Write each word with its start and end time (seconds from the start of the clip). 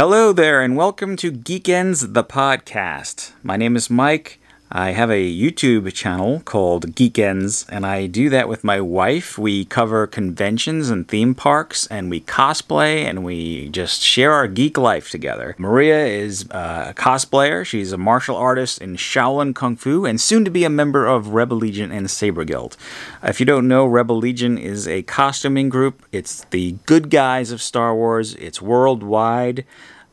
Hello 0.00 0.32
there, 0.32 0.62
and 0.62 0.78
welcome 0.78 1.14
to 1.16 1.30
Geekendz 1.30 2.14
the 2.14 2.24
podcast. 2.24 3.32
My 3.42 3.58
name 3.58 3.76
is 3.76 3.90
Mike. 3.90 4.39
I 4.72 4.92
have 4.92 5.10
a 5.10 5.28
YouTube 5.28 5.92
channel 5.94 6.42
called 6.44 6.94
Geekendz, 6.94 7.66
and 7.70 7.84
I 7.84 8.06
do 8.06 8.30
that 8.30 8.48
with 8.48 8.62
my 8.62 8.80
wife. 8.80 9.36
We 9.36 9.64
cover 9.64 10.06
conventions 10.06 10.90
and 10.90 11.08
theme 11.08 11.34
parks, 11.34 11.88
and 11.88 12.08
we 12.08 12.20
cosplay, 12.20 13.02
and 13.02 13.24
we 13.24 13.68
just 13.70 14.00
share 14.00 14.32
our 14.32 14.46
geek 14.46 14.78
life 14.78 15.10
together. 15.10 15.56
Maria 15.58 16.06
is 16.06 16.48
uh, 16.52 16.86
a 16.90 16.94
cosplayer. 16.94 17.66
She's 17.66 17.90
a 17.90 17.98
martial 17.98 18.36
artist 18.36 18.80
in 18.80 18.94
Shaolin 18.94 19.56
Kung 19.56 19.74
Fu, 19.74 20.06
and 20.06 20.20
soon 20.20 20.44
to 20.44 20.52
be 20.52 20.62
a 20.62 20.70
member 20.70 21.04
of 21.04 21.34
Rebel 21.34 21.56
Legion 21.56 21.90
and 21.90 22.08
Saber 22.08 22.44
Guild. 22.44 22.76
If 23.24 23.40
you 23.40 23.46
don't 23.46 23.66
know, 23.66 23.86
Rebel 23.86 24.18
Legion 24.18 24.56
is 24.56 24.86
a 24.86 25.02
costuming 25.02 25.68
group. 25.68 26.06
It's 26.12 26.44
the 26.50 26.76
good 26.86 27.10
guys 27.10 27.50
of 27.50 27.60
Star 27.60 27.92
Wars. 27.92 28.36
It's 28.36 28.62
worldwide. 28.62 29.64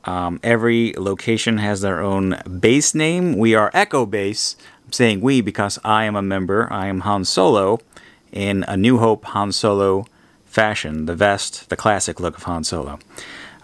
Um, 0.08 0.40
every 0.42 0.94
location 0.98 1.58
has 1.58 1.82
their 1.82 2.00
own 2.00 2.42
base 2.60 2.96
name. 2.96 3.38
We 3.38 3.54
are 3.56 3.70
Echo 3.74 4.06
Base. 4.06 4.56
I'm 4.86 4.94
saying 4.94 5.20
we 5.20 5.42
because 5.42 5.78
I 5.84 6.06
am 6.06 6.16
a 6.16 6.22
member. 6.22 6.72
I 6.72 6.88
am 6.88 7.02
Han 7.02 7.26
Solo 7.26 7.80
in 8.32 8.64
a 8.70 8.78
New 8.78 9.00
Hope 9.00 9.26
Han 9.26 9.52
Solo 9.52 10.06
fashion, 10.46 11.08
the 11.08 11.16
vest, 11.16 11.70
the 11.70 11.76
classic 11.76 12.22
look 12.22 12.38
of 12.38 12.44
Han 12.44 12.64
Solo. 12.64 13.00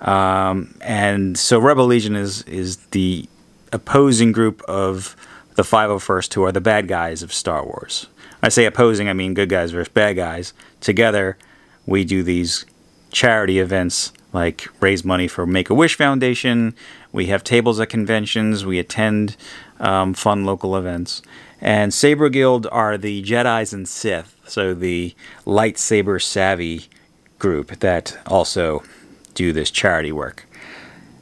Um, 0.02 0.76
and 0.82 1.40
so 1.40 1.60
Rebel 1.60 1.86
Legion 1.86 2.18
is 2.18 2.42
is 2.44 2.76
the 2.88 3.30
opposing 3.72 4.34
group 4.34 4.62
of 4.64 5.16
the 5.56 5.64
501st, 5.64 6.34
who 6.34 6.44
are 6.44 6.52
the 6.52 6.62
bad 6.62 6.90
guys 6.90 7.24
of 7.24 7.32
Star 7.32 7.64
Wars. 7.64 8.08
I 8.42 8.50
say 8.50 8.66
opposing, 8.66 9.08
I 9.08 9.14
mean 9.14 9.34
good 9.34 9.50
guys 9.50 9.72
versus 9.72 9.94
bad 9.94 10.18
guys. 10.18 10.54
Together, 10.82 11.38
we 11.86 12.04
do 12.04 12.22
these 12.22 12.66
charity 13.12 13.60
events 13.60 14.12
like 14.34 14.68
raise 14.82 15.06
money 15.06 15.28
for 15.28 15.46
Make 15.46 15.70
a 15.70 15.76
Wish 15.76 15.96
Foundation. 15.96 16.76
We 17.12 17.28
have 17.28 17.44
tables 17.44 17.80
at 17.80 17.90
conventions. 17.90 18.66
We 18.66 18.80
attend 18.80 19.38
um, 19.80 20.14
fun 20.14 20.46
local 20.46 20.76
events. 20.76 21.22
And 21.62 21.94
Saber 21.94 22.30
Guild 22.30 22.68
are 22.72 22.98
the 22.98 23.24
Jedi's 23.24 23.72
and 23.72 23.88
Sith, 23.88 24.36
so 24.46 24.74
the 24.74 25.16
lightsaber 25.46 26.22
savvy 26.22 26.88
group 27.40 27.80
that 27.80 28.18
also 28.28 28.84
do 29.34 29.54
this 29.54 29.72
charity 29.72 30.12
work. 30.12 30.46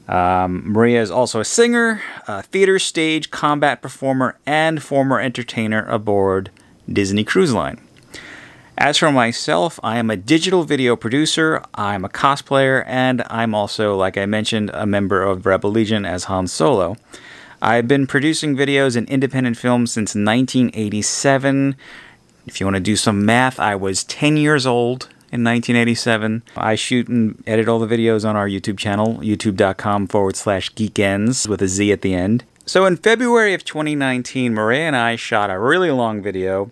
Um, 0.08 0.64
Maria 0.66 1.02
is 1.02 1.12
also 1.12 1.40
a 1.40 1.46
singer, 1.46 2.02
a 2.28 2.42
theater 2.42 2.80
stage 2.80 3.30
combat 3.30 3.82
performer, 3.82 4.38
and 4.46 4.82
former 4.82 5.20
entertainer 5.20 5.86
aboard 5.86 6.50
Disney 6.92 7.24
Cruise 7.24 7.54
Line. 7.54 7.80
As 8.78 8.98
for 8.98 9.12
myself, 9.12 9.80
I 9.84 9.98
am 9.98 10.10
a 10.10 10.16
digital 10.16 10.64
video 10.64 10.96
producer, 10.96 11.62
I'm 11.76 12.06
a 12.06 12.10
cosplayer, 12.10 12.84
and 12.88 13.22
I'm 13.30 13.54
also, 13.54 13.96
like 13.96 14.18
I 14.18 14.26
mentioned, 14.26 14.72
a 14.74 14.86
member 14.86 15.22
of 15.22 15.46
Rebel 15.46 15.70
Legion 15.70 16.06
as 16.06 16.26
Han 16.26 16.48
Solo. 16.48 16.96
I've 17.62 17.88
been 17.88 18.08
producing 18.08 18.56
videos 18.56 18.96
and 18.96 19.08
independent 19.10 19.58
films 19.58 19.92
since 19.92 20.16
1987. 20.16 21.76
If 22.48 22.60
you 22.60 22.66
want 22.66 22.76
to 22.76 22.82
do 22.82 22.96
some 22.96 23.26
math, 23.26 23.60
I 23.60 23.76
was 23.76 24.04
10 24.06 24.38
years 24.38 24.66
old 24.66 25.04
in 25.32 25.44
1987. 25.44 26.42
I 26.56 26.76
shoot 26.76 27.08
and 27.08 27.44
edit 27.46 27.68
all 27.68 27.78
the 27.78 27.94
videos 27.94 28.28
on 28.28 28.36
our 28.36 28.48
YouTube 28.48 28.80
channel, 28.80 29.18
youtube.com 29.18 30.08
forward 30.08 30.36
slash 30.38 30.74
geekendz 30.74 31.48
with 31.48 31.62
a 31.62 31.68
Z 31.68 31.92
at 31.92 32.02
the 32.02 32.16
end. 32.16 32.46
So 32.66 32.86
in 32.86 32.98
February 32.98 33.54
of 33.54 33.64
2019, 33.66 34.54
Maria 34.54 34.88
and 34.88 34.96
I 34.96 35.18
shot 35.18 35.52
a 35.52 35.60
really 35.60 35.92
long 35.92 36.22
video 36.22 36.72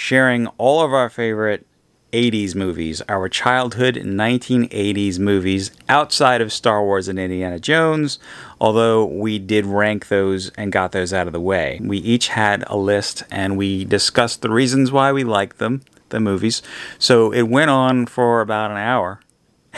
sharing 0.00 0.46
all 0.56 0.82
of 0.82 0.94
our 0.94 1.10
favorite 1.10 1.66
80s 2.14 2.54
movies, 2.54 3.02
our 3.06 3.28
childhood 3.28 3.96
1980s 3.96 5.18
movies 5.18 5.70
outside 5.90 6.40
of 6.40 6.54
Star 6.54 6.82
Wars 6.82 7.06
and 7.06 7.18
Indiana 7.18 7.60
Jones, 7.60 8.18
although 8.58 9.04
we 9.04 9.38
did 9.38 9.66
rank 9.66 10.08
those 10.08 10.48
and 10.56 10.72
got 10.72 10.92
those 10.92 11.12
out 11.12 11.26
of 11.26 11.34
the 11.34 11.40
way. 11.40 11.78
We 11.82 11.98
each 11.98 12.28
had 12.28 12.64
a 12.66 12.78
list 12.78 13.24
and 13.30 13.58
we 13.58 13.84
discussed 13.84 14.40
the 14.40 14.48
reasons 14.48 14.90
why 14.90 15.12
we 15.12 15.22
liked 15.22 15.58
them, 15.58 15.82
the 16.08 16.18
movies. 16.18 16.62
So 16.98 17.30
it 17.30 17.42
went 17.42 17.70
on 17.70 18.06
for 18.06 18.40
about 18.40 18.70
an 18.70 18.78
hour. 18.78 19.20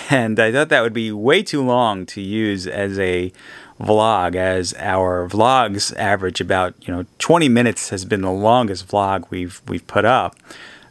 And 0.09 0.41
I 0.41 0.51
thought 0.51 0.71
that 0.71 0.81
would 0.81 0.95
be 0.95 1.13
way 1.13 1.43
too 1.43 1.63
long 1.63 2.07
to 2.07 2.23
use 2.23 2.67
as 2.67 2.99
a 2.99 3.31
vlog 3.81 4.37
as 4.37 4.75
our 4.79 5.29
vlogs 5.29 5.97
average 5.97 6.41
about 6.41 6.75
you 6.87 6.95
know 6.95 7.05
20 7.19 7.49
minutes 7.49 7.89
has 7.91 8.05
been 8.05 8.21
the 8.21 8.31
longest 8.31 8.89
vlog 8.89 9.25
we've 9.31 9.63
we've 9.69 9.87
put 9.87 10.05
up. 10.05 10.37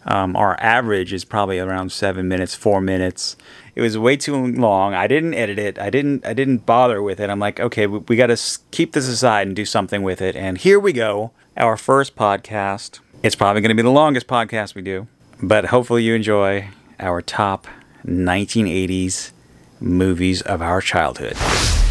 Um, 0.04 0.36
our 0.36 0.60
average 0.60 1.14
is 1.14 1.24
probably 1.24 1.60
around 1.60 1.92
seven 1.92 2.28
minutes 2.28 2.56
four 2.56 2.82
minutes. 2.82 3.38
It 3.76 3.82
was 3.82 3.98
way 3.98 4.18
too 4.18 4.36
long. 4.36 4.94
I 4.94 5.08
didn't 5.08 5.36
edit 5.36 5.60
it. 5.60 5.80
I 5.80 5.90
didn't 5.90 6.26
i 6.26 6.34
didn't 6.34 6.66
bother 6.66 7.02
with 7.02 7.20
it. 7.20 7.30
I'm 7.30 7.40
like 7.40 7.60
okay 7.60 7.88
we, 7.88 8.00
we 8.00 8.16
got 8.16 8.28
to 8.28 8.60
keep 8.72 8.94
this 8.94 9.08
aside 9.08 9.48
and 9.48 9.56
do 9.56 9.66
something 9.66 10.02
with 10.04 10.22
it. 10.22 10.36
And 10.36 10.58
here 10.58 10.80
we 10.80 10.94
go 10.94 11.32
our 11.58 11.78
first 11.78 12.16
podcast. 12.16 13.00
It's 13.24 13.36
probably 13.36 13.62
going 13.62 13.70
to 13.70 13.76
be 13.76 13.84
the 13.84 13.92
longest 13.92 14.28
podcast 14.28 14.74
we 14.76 14.82
do 14.82 15.08
but 15.42 15.66
hopefully 15.66 16.04
you 16.04 16.14
enjoy 16.14 16.68
our 17.00 17.22
top 17.22 17.68
1980s 18.06 19.32
movies 19.80 20.42
of 20.42 20.62
our 20.62 20.82
childhood 20.82 21.36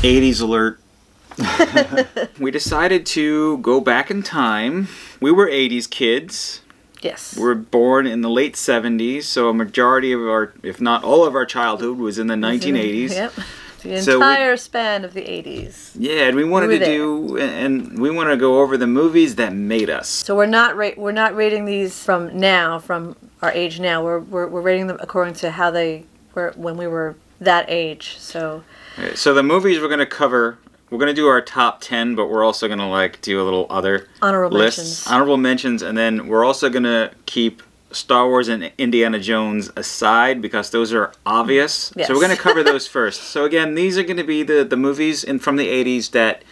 80s 0.03 0.41
alert 0.41 0.79
we 2.41 2.51
decided 2.51 3.07
to 3.07 3.59
go 3.59 3.81
back 3.81 4.11
in 4.11 4.23
time. 4.23 4.89
We 5.21 5.31
were 5.33 5.47
80s 5.47 5.89
kids. 5.89 6.61
Yes. 7.01 7.35
We 7.35 7.43
were 7.43 7.55
born 7.55 8.07
in 8.07 8.21
the 8.21 8.29
late 8.29 8.55
70s, 8.55 9.23
so 9.23 9.49
a 9.49 9.55
majority 9.55 10.13
of 10.13 10.21
our, 10.21 10.53
if 10.63 10.83
not 10.83 11.03
all 11.03 11.25
of 11.25 11.35
our 11.35 11.47
childhood, 11.47 11.97
was 11.97 12.19
in 12.19 12.27
the 12.27 12.35
1980s. 12.35 13.11
Yep. 13.13 13.33
The 13.83 14.03
So 14.03 14.19
we- 14.19 14.25
entire 14.25 14.57
span 14.59 15.05
of 15.05 15.15
the 15.15 15.23
80s. 15.23 15.93
Yeah, 15.95 16.25
and 16.27 16.37
we 16.37 16.45
wanted 16.45 16.69
We 16.69 16.79
to 16.81 16.85
were 17.23 17.39
do, 17.39 17.39
and 17.39 17.99
we 17.99 18.11
want 18.11 18.29
to 18.29 18.37
go 18.37 18.61
over 18.61 18.77
the 18.77 18.87
movies 18.89 19.37
that 19.37 19.55
made 19.55 19.89
us. 19.89 20.09
So 20.09 20.37
we're 20.37 20.45
not 20.45 20.77
ra- 20.77 20.91
we're 20.99 21.13
not 21.13 21.35
rating 21.35 21.65
these 21.65 22.03
from 22.05 22.39
now, 22.39 22.79
from 22.79 23.17
our 23.41 23.53
age 23.53 23.81
now. 23.81 24.05
We're 24.05 24.19
we're, 24.19 24.47
we're 24.47 24.61
rating 24.61 24.89
them 24.89 24.99
according 25.01 25.35
to 25.35 25.53
how 25.53 25.71
they 25.71 26.05
were 26.35 26.53
when 26.57 26.77
we 26.77 26.87
were 26.87 27.17
that 27.41 27.65
age. 27.71 28.17
So 28.19 28.63
So 29.15 29.35
the 29.35 29.43
movies 29.43 29.81
we're 29.81 29.89
going 29.89 30.01
to 30.01 30.07
cover, 30.07 30.59
we're 30.91 30.99
going 30.99 31.09
to 31.09 31.15
do 31.15 31.29
our 31.29 31.41
top 31.41 31.81
10, 31.81 32.15
but 32.15 32.27
we're 32.27 32.45
also 32.45 32.67
going 32.67 32.79
to 32.79 32.87
like 32.87 33.21
do 33.21 33.41
a 33.41 33.45
little 33.45 33.67
other 33.71 34.09
honorable 34.23 34.59
lists, 34.59 34.79
mentions. 34.79 35.07
honorable 35.07 35.37
mentions, 35.37 35.83
and 35.83 35.97
then 35.97 36.27
we're 36.27 36.45
also 36.45 36.69
gonna 36.69 37.13
keep 37.27 37.63
Star 37.93 38.29
Wars 38.29 38.49
and 38.49 38.71
Indiana 38.79 39.19
Jones 39.19 39.71
aside 39.77 40.41
because 40.41 40.71
those 40.71 40.93
are 40.93 41.13
obvious. 41.27 41.93
Yes. 41.97 42.09
So 42.09 42.15
we're 42.15 42.21
gonna 42.21 42.37
cover 42.37 42.63
those 42.63 42.87
first. 42.97 43.23
So 43.23 43.45
again, 43.45 43.75
these 43.75 43.99
are 43.99 44.03
gonna 44.03 44.25
be 44.25 44.43
the 44.43 44.65
the 44.65 44.77
movies 44.77 45.25
in 45.25 45.39
from 45.39 45.57
the 45.57 45.69
'80s 45.69 46.11
that 46.13 46.43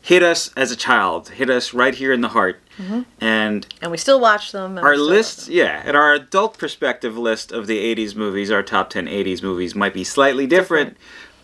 hit 0.00 0.22
us 0.22 0.52
as 0.56 0.70
a 0.70 0.76
child, 0.76 1.30
hit 1.30 1.48
us 1.48 1.72
right 1.72 1.94
here 1.94 2.12
in 2.12 2.20
the 2.20 2.28
heart, 2.28 2.60
mm-hmm. 2.76 3.02
and 3.20 3.66
and 3.80 3.90
we 3.90 3.96
still 3.96 4.20
watch 4.20 4.52
them. 4.52 4.78
our 4.78 4.96
list, 4.96 5.48
love 5.48 5.56
yeah, 5.56 5.82
and 5.84 5.96
our 5.96 6.12
adult 6.12 6.58
perspective 6.58 7.16
list 7.18 7.52
of 7.52 7.66
the 7.66 7.78
'80s 7.94 8.14
movies, 8.14 8.50
our 8.50 8.62
top 8.62 8.90
10 8.90 9.06
'80s 9.06 9.42
movies, 9.42 9.74
might 9.74 9.94
be 9.94 10.04
slightly 10.04 10.46
different. 10.46 10.96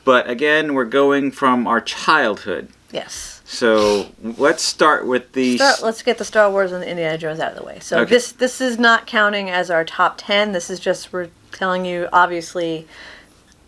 But 0.08 0.30
again, 0.30 0.72
we're 0.72 0.86
going 0.86 1.32
from 1.32 1.66
our 1.66 1.82
childhood. 1.82 2.70
Yes. 2.90 3.42
So 3.44 4.06
let's 4.22 4.62
start 4.62 5.06
with 5.06 5.32
the 5.32 5.58
Start, 5.58 5.82
let's 5.82 6.00
get 6.00 6.16
the 6.16 6.24
Star 6.24 6.50
Wars 6.50 6.72
and 6.72 6.82
the 6.82 6.88
Indiana 6.88 7.18
Jones 7.18 7.40
out 7.40 7.52
of 7.52 7.58
the 7.58 7.62
way. 7.62 7.78
So 7.80 7.98
Okay. 7.98 8.08
this 8.14 8.32
this 8.32 8.62
is 8.62 8.78
not 8.78 9.06
counting 9.06 9.50
as 9.50 9.70
our 9.70 9.84
top 9.84 10.14
ten. 10.16 10.52
This 10.52 10.70
is 10.70 10.80
just 10.80 11.12
we're 11.12 11.28
telling 11.52 11.84
you 11.84 12.08
obviously 12.10 12.88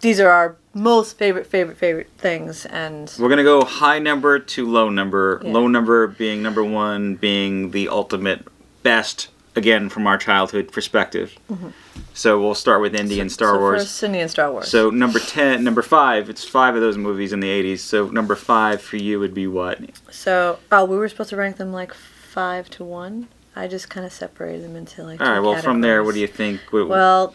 these 0.00 0.18
are 0.18 0.30
our 0.30 0.56
most 0.72 1.18
favorite 1.18 1.46
favorite 1.46 1.76
favorite 1.76 2.08
things 2.16 2.64
and 2.64 3.14
We're 3.18 3.28
gonna 3.28 3.42
go 3.44 3.62
high 3.62 3.98
number 3.98 4.38
to 4.38 4.66
low 4.66 4.88
number. 4.88 5.42
Yeah. 5.44 5.52
Low 5.52 5.68
number 5.68 6.06
being 6.06 6.42
number 6.42 6.64
one, 6.64 7.16
being 7.16 7.72
the 7.72 7.90
ultimate 7.90 8.46
best. 8.82 9.28
Again, 9.56 9.90
from 9.90 10.06
our 10.06 10.16
childhood 10.16 10.72
perspective. 10.72 11.36
Mm-hmm. 11.52 11.68
So 12.14 12.40
we'll 12.40 12.54
start 12.54 12.80
with 12.80 12.94
Indy 12.94 13.20
and 13.20 13.30
Star 13.30 13.54
so 13.54 13.60
Wars. 13.60 13.82
First, 13.82 13.96
Cindy 13.96 14.18
and 14.20 14.30
Star 14.30 14.50
Wars. 14.52 14.68
So 14.68 14.90
number 14.90 15.18
ten, 15.18 15.64
number 15.64 15.82
five. 15.82 16.28
It's 16.28 16.44
five 16.44 16.74
of 16.74 16.80
those 16.80 16.96
movies 16.96 17.32
in 17.32 17.40
the 17.40 17.48
'80s. 17.48 17.78
So 17.80 18.08
number 18.08 18.34
five 18.34 18.82
for 18.82 18.96
you 18.96 19.18
would 19.18 19.34
be 19.34 19.46
what? 19.46 19.80
So, 20.10 20.58
oh, 20.70 20.84
we 20.84 20.96
were 20.96 21.08
supposed 21.08 21.30
to 21.30 21.36
rank 21.36 21.56
them 21.56 21.72
like 21.72 21.94
five 21.94 22.68
to 22.70 22.84
one. 22.84 23.28
I 23.56 23.66
just 23.66 23.90
kind 23.90 24.06
of 24.06 24.12
separated 24.12 24.62
them 24.64 24.76
into 24.76 25.02
like. 25.04 25.20
All 25.20 25.28
right. 25.28 25.40
Well, 25.40 25.60
from 25.60 25.80
there, 25.80 26.04
what 26.04 26.14
do 26.14 26.20
you 26.20 26.26
think? 26.26 26.60
What- 26.70 26.88
Well, 26.88 27.34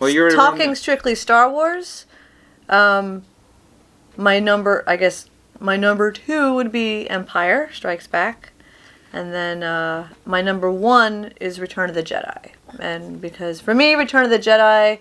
well, 0.00 0.10
you're 0.10 0.30
talking 0.30 0.74
strictly 0.74 1.14
Star 1.14 1.50
Wars, 1.50 2.06
um, 2.70 3.22
my 4.16 4.40
number, 4.40 4.82
I 4.86 4.96
guess, 4.96 5.28
my 5.58 5.76
number 5.76 6.10
two 6.10 6.54
would 6.54 6.72
be 6.72 7.08
Empire 7.10 7.68
Strikes 7.72 8.06
Back, 8.06 8.52
and 9.12 9.32
then 9.32 9.62
uh, 9.62 10.08
my 10.24 10.40
number 10.40 10.70
one 10.70 11.32
is 11.40 11.60
Return 11.60 11.88
of 11.88 11.94
the 11.94 12.02
Jedi, 12.02 12.50
and 12.78 13.20
because 13.20 13.60
for 13.60 13.74
me, 13.74 13.94
Return 13.94 14.24
of 14.24 14.30
the 14.30 14.38
Jedi 14.38 14.98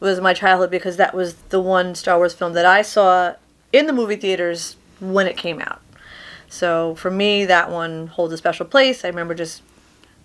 was 0.00 0.20
my 0.20 0.34
childhood 0.34 0.70
because 0.70 0.96
that 0.96 1.14
was 1.14 1.34
the 1.50 1.60
one 1.60 1.94
Star 1.94 2.18
Wars 2.18 2.34
film 2.34 2.52
that 2.52 2.66
I 2.66 2.82
saw 2.82 3.34
in 3.72 3.86
the 3.86 3.92
movie 3.92 4.16
theaters 4.16 4.76
when 5.00 5.26
it 5.26 5.36
came 5.36 5.60
out. 5.60 5.80
So 6.48 6.94
for 6.94 7.10
me, 7.10 7.44
that 7.44 7.70
one 7.70 8.08
holds 8.08 8.32
a 8.32 8.36
special 8.36 8.66
place. 8.66 9.04
I 9.04 9.08
remember 9.08 9.34
just 9.34 9.62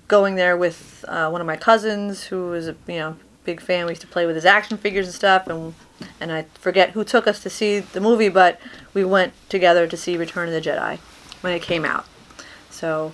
going 0.07 0.35
there 0.35 0.57
with 0.57 1.03
uh, 1.07 1.29
one 1.29 1.41
of 1.41 1.47
my 1.47 1.55
cousins 1.55 2.25
who 2.25 2.49
was, 2.49 2.67
you 2.67 2.75
know, 2.87 3.17
big 3.43 3.61
fan. 3.61 3.85
We 3.85 3.91
used 3.91 4.01
to 4.01 4.07
play 4.07 4.25
with 4.25 4.35
his 4.35 4.45
action 4.45 4.77
figures 4.77 5.07
and 5.07 5.15
stuff, 5.15 5.47
and 5.47 5.73
and 6.19 6.31
I 6.31 6.45
forget 6.55 6.91
who 6.91 7.03
took 7.03 7.27
us 7.27 7.41
to 7.43 7.49
see 7.49 7.79
the 7.79 8.01
movie, 8.01 8.29
but 8.29 8.59
we 8.93 9.03
went 9.03 9.33
together 9.49 9.87
to 9.87 9.97
see 9.97 10.17
Return 10.17 10.47
of 10.47 10.53
the 10.53 10.61
Jedi 10.61 10.99
when 11.41 11.53
it 11.53 11.61
came 11.61 11.85
out. 11.85 12.05
So 12.81 13.11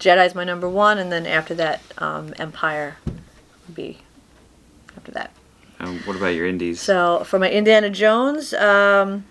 Jedi's 0.00 0.34
my 0.34 0.44
number 0.44 0.66
one, 0.66 0.98
and 0.98 1.12
then 1.12 1.26
after 1.26 1.54
that, 1.56 1.82
um, 1.98 2.32
Empire 2.38 2.96
would 3.04 3.74
be 3.74 3.98
after 4.96 5.12
that. 5.12 5.30
Um, 5.78 5.98
what 6.06 6.16
about 6.16 6.28
your 6.28 6.46
indies? 6.46 6.80
So 6.80 7.22
for 7.24 7.38
my 7.38 7.50
Indiana 7.50 7.90
Jones, 7.90 8.54
um, 8.54 9.26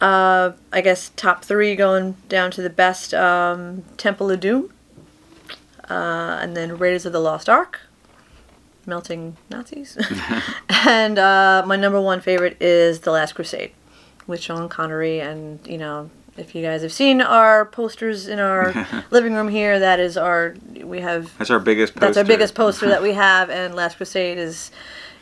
uh, 0.00 0.52
I 0.72 0.80
guess 0.80 1.10
top 1.16 1.44
three 1.44 1.76
going 1.76 2.16
down 2.30 2.50
to 2.52 2.62
the 2.62 2.70
best 2.70 3.12
um, 3.12 3.84
Temple 3.98 4.30
of 4.30 4.40
Doom, 4.40 4.72
uh, 5.90 6.38
and 6.40 6.56
then 6.56 6.78
Raiders 6.78 7.04
of 7.04 7.12
the 7.12 7.20
Lost 7.20 7.50
Ark, 7.50 7.82
melting 8.86 9.36
Nazis, 9.50 9.98
and 10.70 11.18
uh, 11.18 11.62
my 11.66 11.76
number 11.76 12.00
one 12.00 12.22
favorite 12.22 12.56
is 12.58 13.00
The 13.00 13.10
Last 13.10 13.34
Crusade, 13.34 13.72
with 14.26 14.40
Sean 14.40 14.70
Connery, 14.70 15.20
and 15.20 15.60
you 15.66 15.76
know. 15.76 16.10
If 16.36 16.54
you 16.54 16.62
guys 16.62 16.82
have 16.82 16.92
seen 16.92 17.20
our 17.20 17.64
posters 17.64 18.26
in 18.26 18.38
our 18.40 18.74
living 19.10 19.34
room 19.34 19.48
here, 19.48 19.78
that 19.78 20.00
is 20.00 20.16
our 20.16 20.54
we 20.82 21.00
have 21.00 21.36
That's 21.38 21.50
our 21.50 21.60
biggest 21.60 21.94
poster. 21.94 22.06
that's 22.06 22.16
our 22.18 22.24
biggest 22.24 22.54
poster 22.54 22.88
that 22.88 23.02
we 23.02 23.12
have, 23.26 23.50
and 23.50 23.74
Last 23.74 23.96
Crusade 23.96 24.38
is 24.38 24.70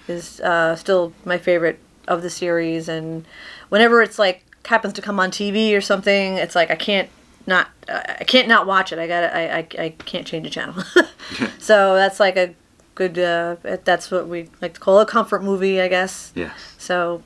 is 0.08 0.40
uh, 0.40 0.74
still 0.76 1.12
my 1.24 1.38
favorite 1.38 1.78
of 2.08 2.22
the 2.22 2.30
series. 2.30 2.88
And 2.88 3.24
whenever 3.68 4.02
it's 4.02 4.18
like 4.18 4.44
happens 4.64 4.94
to 4.94 5.02
come 5.02 5.20
on 5.20 5.30
TV 5.30 5.76
or 5.76 5.80
something, 5.80 6.34
it's 6.34 6.54
like 6.54 6.70
I 6.70 6.76
can't 6.76 7.08
not 7.46 7.68
I 7.88 8.24
can't 8.26 8.48
not 8.48 8.66
watch 8.66 8.92
it. 8.92 8.98
I 8.98 9.06
got 9.06 9.24
I, 9.34 9.58
I 9.58 9.84
I 9.84 9.88
can't 9.90 10.26
change 10.26 10.44
the 10.44 10.50
channel. 10.50 10.82
so 11.58 11.94
that's 11.94 12.18
like 12.20 12.36
a 12.36 12.54
good. 12.94 13.18
Uh, 13.18 13.56
that's 13.84 14.10
what 14.10 14.28
we 14.28 14.48
like 14.60 14.74
to 14.74 14.80
call 14.80 14.98
a 15.00 15.06
comfort 15.06 15.42
movie, 15.42 15.80
I 15.80 15.88
guess. 15.88 16.32
Yes. 16.34 16.74
So 16.78 17.22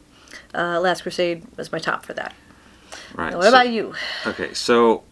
uh, 0.55 0.81
Last 0.81 1.03
Crusade 1.03 1.47
was 1.57 1.71
my 1.71 1.79
top 1.79 2.05
for 2.05 2.15
that. 2.15 2.35
Right. 3.15 3.35
What 3.35 3.45
so- 3.45 3.49
about 3.49 3.69
you? 3.69 3.95
Okay, 4.27 4.55
so 4.55 5.03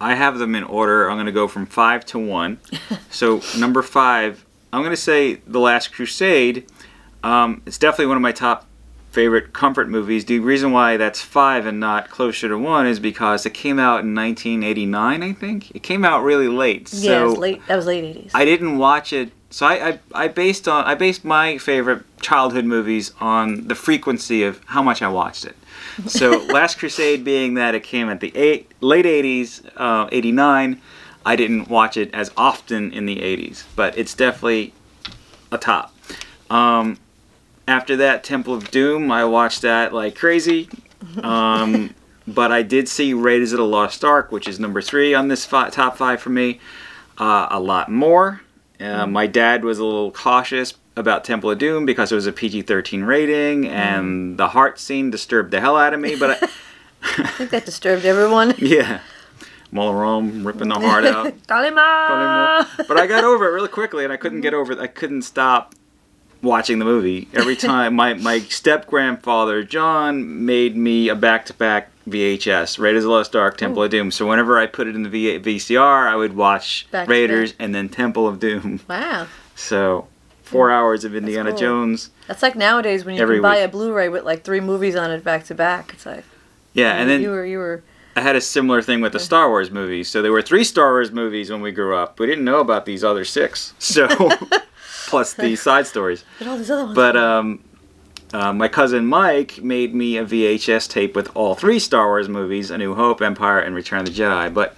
I 0.00 0.14
have 0.14 0.38
them 0.38 0.54
in 0.54 0.64
order. 0.64 1.08
I'm 1.08 1.16
going 1.16 1.26
to 1.26 1.32
go 1.32 1.48
from 1.48 1.66
five 1.66 2.04
to 2.06 2.18
one. 2.18 2.60
so 3.10 3.40
number 3.58 3.82
five, 3.82 4.44
I'm 4.72 4.82
going 4.82 4.90
to 4.92 4.96
say 4.96 5.36
The 5.46 5.60
Last 5.60 5.92
Crusade. 5.92 6.66
Um, 7.22 7.62
it's 7.66 7.78
definitely 7.78 8.06
one 8.06 8.16
of 8.16 8.22
my 8.22 8.32
top 8.32 8.66
favorite 9.10 9.52
comfort 9.52 9.88
movies. 9.88 10.26
The 10.26 10.38
reason 10.38 10.70
why 10.70 10.96
that's 10.96 11.20
five 11.20 11.66
and 11.66 11.80
not 11.80 12.10
closer 12.10 12.48
to 12.48 12.58
one 12.58 12.86
is 12.86 13.00
because 13.00 13.46
it 13.46 13.54
came 13.54 13.78
out 13.78 14.04
in 14.04 14.14
1989, 14.14 15.22
I 15.22 15.32
think. 15.32 15.74
It 15.74 15.82
came 15.82 16.04
out 16.04 16.22
really 16.22 16.48
late. 16.48 16.92
yeah, 16.92 17.10
so 17.10 17.20
it 17.20 17.24
was 17.30 17.38
late. 17.38 17.66
That 17.66 17.76
was 17.76 17.86
late 17.86 18.04
eighties. 18.04 18.30
I 18.34 18.44
didn't 18.44 18.78
watch 18.78 19.12
it. 19.12 19.32
So 19.50 19.66
I, 19.66 19.88
I, 19.88 20.00
I 20.14 20.28
based 20.28 20.68
on 20.68 20.84
I 20.84 20.94
based 20.94 21.24
my 21.24 21.58
favorite 21.58 22.04
childhood 22.20 22.64
movies 22.64 23.12
on 23.20 23.68
the 23.68 23.74
frequency 23.74 24.42
of 24.42 24.60
how 24.66 24.82
much 24.82 25.00
I 25.00 25.08
watched 25.08 25.44
it. 25.44 25.56
So 26.06 26.44
Last 26.52 26.78
Crusade 26.78 27.24
being 27.24 27.54
that 27.54 27.74
it 27.74 27.82
came 27.82 28.08
at 28.08 28.20
the 28.20 28.36
eight, 28.36 28.70
late 28.80 29.06
'80s, 29.06 29.64
uh, 29.76 30.08
'89, 30.12 30.80
I 31.24 31.36
didn't 31.36 31.68
watch 31.68 31.96
it 31.96 32.12
as 32.14 32.30
often 32.36 32.92
in 32.92 33.06
the 33.06 33.16
'80s, 33.16 33.64
but 33.74 33.96
it's 33.96 34.14
definitely 34.14 34.74
a 35.50 35.58
top. 35.58 35.94
Um, 36.50 36.98
after 37.66 37.96
that, 37.96 38.24
Temple 38.24 38.54
of 38.54 38.70
Doom, 38.70 39.10
I 39.10 39.24
watched 39.24 39.62
that 39.62 39.94
like 39.94 40.14
crazy. 40.14 40.68
Um, 41.22 41.94
but 42.26 42.52
I 42.52 42.62
did 42.62 42.88
see 42.88 43.14
Raiders 43.14 43.52
of 43.52 43.58
the 43.58 43.64
Lost 43.64 44.04
Ark, 44.04 44.30
which 44.30 44.46
is 44.46 44.60
number 44.60 44.82
three 44.82 45.14
on 45.14 45.28
this 45.28 45.46
fi- 45.46 45.70
top 45.70 45.96
five 45.96 46.20
for 46.20 46.30
me. 46.30 46.60
Uh, 47.16 47.48
a 47.50 47.58
lot 47.58 47.90
more. 47.90 48.42
Uh, 48.80 49.06
my 49.06 49.26
dad 49.26 49.64
was 49.64 49.78
a 49.78 49.84
little 49.84 50.12
cautious 50.12 50.74
about 50.96 51.24
Temple 51.24 51.50
of 51.50 51.58
Doom 51.58 51.86
because 51.86 52.12
it 52.12 52.14
was 52.14 52.26
a 52.26 52.32
PG 52.32 52.62
13 52.62 53.02
rating 53.02 53.66
and 53.66 54.38
the 54.38 54.48
heart 54.48 54.78
scene 54.78 55.10
disturbed 55.10 55.50
the 55.50 55.60
hell 55.60 55.76
out 55.76 55.94
of 55.94 56.00
me. 56.00 56.16
But 56.16 56.42
I, 56.42 56.48
I 57.18 57.26
think 57.28 57.50
that 57.50 57.64
disturbed 57.64 58.04
everyone. 58.04 58.54
yeah, 58.58 59.00
Mola 59.70 59.94
Ram 59.94 60.46
ripping 60.46 60.68
the 60.68 60.78
heart 60.78 61.04
out. 61.04 61.34
Kali 61.46 61.70
Ma! 61.70 62.64
but 62.86 62.98
I 62.98 63.06
got 63.06 63.24
over 63.24 63.48
it 63.48 63.52
really 63.52 63.68
quickly, 63.68 64.04
and 64.04 64.12
I 64.12 64.16
couldn't 64.16 64.40
get 64.40 64.54
over 64.54 64.72
it. 64.72 64.78
I 64.78 64.86
couldn't 64.86 65.22
stop 65.22 65.74
watching 66.40 66.78
the 66.78 66.84
movie 66.84 67.28
every 67.34 67.56
time. 67.56 67.94
my 67.94 68.14
my 68.14 68.38
step 68.40 68.86
grandfather 68.86 69.64
John 69.64 70.46
made 70.46 70.76
me 70.76 71.08
a 71.08 71.16
back 71.16 71.46
to 71.46 71.54
back 71.54 71.90
VHS 72.10 72.78
Raiders 72.78 73.04
of 73.04 73.08
the 73.08 73.14
Lost 73.14 73.36
Ark, 73.36 73.56
Temple 73.56 73.82
of 73.82 73.90
Doom. 73.90 74.10
So 74.10 74.26
whenever 74.28 74.58
I 74.58 74.66
put 74.66 74.86
it 74.86 74.94
in 74.94 75.02
the 75.02 75.08
v- 75.08 75.38
VCR, 75.38 76.08
I 76.08 76.16
would 76.16 76.34
watch 76.34 76.86
Back 76.90 77.08
Raiders 77.08 77.54
and 77.58 77.74
then 77.74 77.88
Temple 77.88 78.26
of 78.26 78.40
Doom. 78.40 78.80
Wow. 78.88 79.26
So 79.60 80.06
four 80.44 80.70
hours 80.70 81.04
of 81.04 81.16
Indiana 81.16 81.50
cool. 81.50 81.58
Jones. 81.58 82.10
That's 82.28 82.44
like 82.44 82.54
nowadays 82.54 83.04
when 83.04 83.16
you 83.16 83.26
can 83.26 83.42
buy 83.42 83.56
week. 83.56 83.64
a 83.64 83.68
Blu-ray 83.68 84.08
with 84.08 84.22
like 84.22 84.44
three 84.44 84.60
movies 84.60 84.94
on 84.94 85.10
it 85.10 85.24
back 85.24 85.44
to 85.46 85.54
back. 85.56 85.92
It's 85.94 86.06
like 86.06 86.22
Yeah, 86.74 86.92
and 86.92 87.10
then 87.10 87.22
you 87.22 87.30
were 87.30 87.44
you 87.44 87.58
were 87.58 87.82
I 88.14 88.20
had 88.20 88.36
a 88.36 88.40
similar 88.40 88.82
thing 88.82 89.00
with 89.00 89.12
the 89.12 89.20
Star 89.20 89.48
Wars 89.48 89.70
movies. 89.70 90.08
So 90.08 90.22
there 90.22 90.32
were 90.32 90.42
three 90.42 90.64
Star 90.64 90.90
Wars 90.92 91.10
movies 91.12 91.50
when 91.50 91.60
we 91.60 91.70
grew 91.72 91.96
up. 91.96 92.18
We 92.18 92.26
didn't 92.26 92.44
know 92.44 92.60
about 92.60 92.84
these 92.86 93.04
other 93.04 93.24
six. 93.24 93.74
So 93.78 94.08
plus 95.06 95.34
the 95.34 95.56
side 95.56 95.86
stories. 95.86 96.24
but 96.38 96.48
all 96.48 96.56
these 96.56 96.70
other 96.70 96.84
ones. 96.84 96.94
But 96.94 97.16
um, 97.16 97.64
uh, 98.32 98.52
my 98.52 98.68
cousin 98.68 99.06
Mike 99.06 99.62
made 99.62 99.94
me 99.94 100.16
a 100.18 100.24
VHS 100.24 100.88
tape 100.88 101.16
with 101.16 101.34
all 101.34 101.54
three 101.54 101.78
Star 101.78 102.06
Wars 102.06 102.28
movies: 102.28 102.70
A 102.70 102.78
New 102.78 102.94
Hope, 102.94 103.22
Empire, 103.22 103.58
and 103.60 103.74
Return 103.74 104.00
of 104.00 104.06
the 104.06 104.12
Jedi. 104.12 104.52
But 104.52 104.76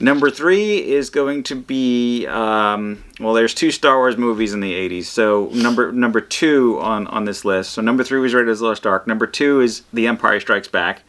number 0.00 0.30
three 0.30 0.78
is 0.78 1.10
going 1.10 1.42
to 1.44 1.54
be 1.54 2.26
um, 2.26 3.04
well. 3.20 3.34
There's 3.34 3.54
two 3.54 3.70
Star 3.70 3.96
Wars 3.96 4.16
movies 4.16 4.52
in 4.52 4.60
the 4.60 4.72
'80s. 4.72 5.04
So 5.04 5.50
number 5.52 5.92
number 5.92 6.20
two 6.20 6.78
on 6.80 7.06
on 7.06 7.24
this 7.24 7.44
list. 7.44 7.72
So 7.72 7.82
number 7.82 8.02
three 8.02 8.20
was 8.20 8.34
Raiders 8.34 8.58
of 8.58 8.64
the 8.64 8.68
Lost 8.68 8.86
Ark. 8.86 9.06
Number 9.06 9.26
two 9.26 9.60
is 9.60 9.82
The 9.92 10.06
Empire 10.06 10.40
Strikes 10.40 10.68
Back. 10.68 11.02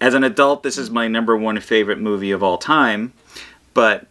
As 0.00 0.12
an 0.12 0.24
adult, 0.24 0.62
this 0.62 0.76
is 0.76 0.90
my 0.90 1.08
number 1.08 1.36
one 1.36 1.58
favorite 1.60 1.98
movie 1.98 2.30
of 2.30 2.42
all 2.42 2.58
time. 2.58 3.14
But 3.72 4.06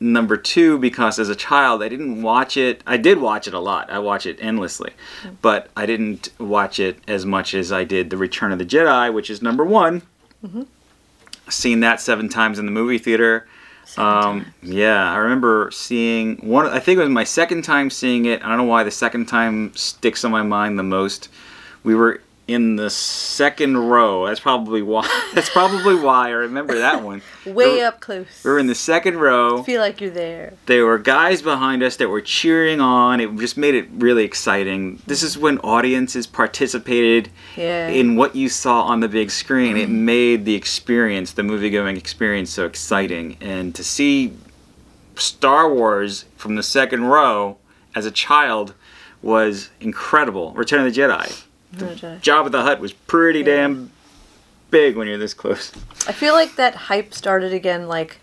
number 0.00 0.36
two 0.36 0.78
because 0.78 1.18
as 1.18 1.28
a 1.28 1.34
child 1.34 1.82
I 1.82 1.88
didn't 1.88 2.22
watch 2.22 2.56
it. 2.56 2.82
I 2.86 2.96
did 2.96 3.18
watch 3.18 3.48
it 3.48 3.54
a 3.54 3.58
lot. 3.58 3.90
I 3.90 3.98
watch 3.98 4.26
it 4.26 4.38
endlessly, 4.40 4.92
but 5.42 5.70
I 5.76 5.86
didn't 5.86 6.30
watch 6.38 6.78
it 6.78 6.98
as 7.08 7.26
much 7.26 7.54
as 7.54 7.72
I 7.72 7.84
did 7.84 8.10
The 8.10 8.16
Return 8.16 8.52
of 8.52 8.58
the 8.58 8.64
Jedi, 8.66 9.12
which 9.12 9.30
is 9.30 9.42
number 9.42 9.64
one. 9.64 10.02
Seen 11.48 11.80
that 11.80 12.00
seven 12.00 12.28
times 12.28 12.58
in 12.58 12.66
the 12.66 12.72
movie 12.72 12.98
theater. 12.98 13.46
Um, 13.96 14.52
yeah, 14.62 15.10
I 15.10 15.16
remember 15.16 15.70
seeing 15.72 16.36
one. 16.36 16.66
I 16.66 16.78
think 16.78 16.98
it 16.98 17.00
was 17.00 17.08
my 17.08 17.24
second 17.24 17.62
time 17.62 17.88
seeing 17.90 18.26
it. 18.26 18.44
I 18.44 18.48
don't 18.48 18.58
know 18.58 18.64
why 18.64 18.84
the 18.84 18.90
second 18.90 19.26
time 19.26 19.74
sticks 19.74 20.24
on 20.24 20.30
my 20.30 20.42
mind 20.42 20.78
the 20.78 20.82
most. 20.82 21.30
We 21.84 21.94
were 21.94 22.20
in 22.48 22.76
the 22.76 22.88
second 22.88 23.76
row. 23.76 24.26
That's 24.26 24.40
probably 24.40 24.80
why. 24.80 25.06
That's 25.34 25.50
probably 25.50 25.94
why 25.94 26.28
I 26.28 26.30
remember 26.30 26.78
that 26.78 27.02
one. 27.04 27.20
way 27.44 27.52
we 27.52 27.78
were- 27.78 27.84
up 27.84 28.00
close. 28.00 28.42
We 28.42 28.50
were 28.50 28.58
in 28.58 28.66
the 28.66 28.74
second 28.74 29.18
row 29.18 29.62
Feel 29.62 29.82
like 29.82 30.00
you're 30.00 30.10
there. 30.10 30.54
there 30.66 30.86
were 30.86 30.98
guys 30.98 31.42
behind 31.42 31.82
us 31.82 31.96
that 31.96 32.08
were 32.08 32.22
cheering 32.22 32.80
on. 32.80 33.20
It 33.20 33.36
just 33.36 33.58
made 33.58 33.74
it 33.74 33.86
really 33.92 34.24
exciting. 34.24 35.00
This 35.06 35.22
is 35.22 35.36
when 35.36 35.58
audiences 35.58 36.26
participated 36.26 37.30
Yeah. 37.54 37.88
in 37.88 38.16
what 38.16 38.34
you 38.34 38.48
saw 38.48 38.82
on 38.82 39.00
the 39.00 39.08
big 39.08 39.30
screen. 39.30 39.76
It 39.76 39.84
mm-hmm. 39.88 40.04
made 40.06 40.44
the 40.46 40.54
experience, 40.54 41.32
the 41.32 41.42
movie 41.42 41.70
going 41.70 41.98
experience, 41.98 42.50
so 42.50 42.64
exciting. 42.64 43.36
And 43.42 43.74
to 43.74 43.84
see 43.84 44.32
Star 45.16 45.72
Wars 45.72 46.24
from 46.36 46.54
the 46.54 46.62
second 46.62 47.04
row 47.04 47.58
as 47.94 48.06
a 48.06 48.10
child 48.10 48.72
was 49.20 49.68
incredible. 49.80 50.52
Return 50.52 50.86
of 50.86 50.94
the 50.94 50.98
Jedi. 50.98 51.44
Okay. 51.76 52.14
of 52.14 52.52
the 52.52 52.58
oh, 52.58 52.62
Hutt 52.62 52.80
was 52.80 52.92
pretty 52.92 53.42
damn 53.42 53.90
big 54.70 54.96
when 54.96 55.06
you're 55.06 55.18
this 55.18 55.34
close. 55.34 55.72
I 56.06 56.12
feel 56.12 56.34
like 56.34 56.56
that 56.56 56.74
hype 56.74 57.12
started 57.12 57.52
again, 57.52 57.88
like, 57.88 58.20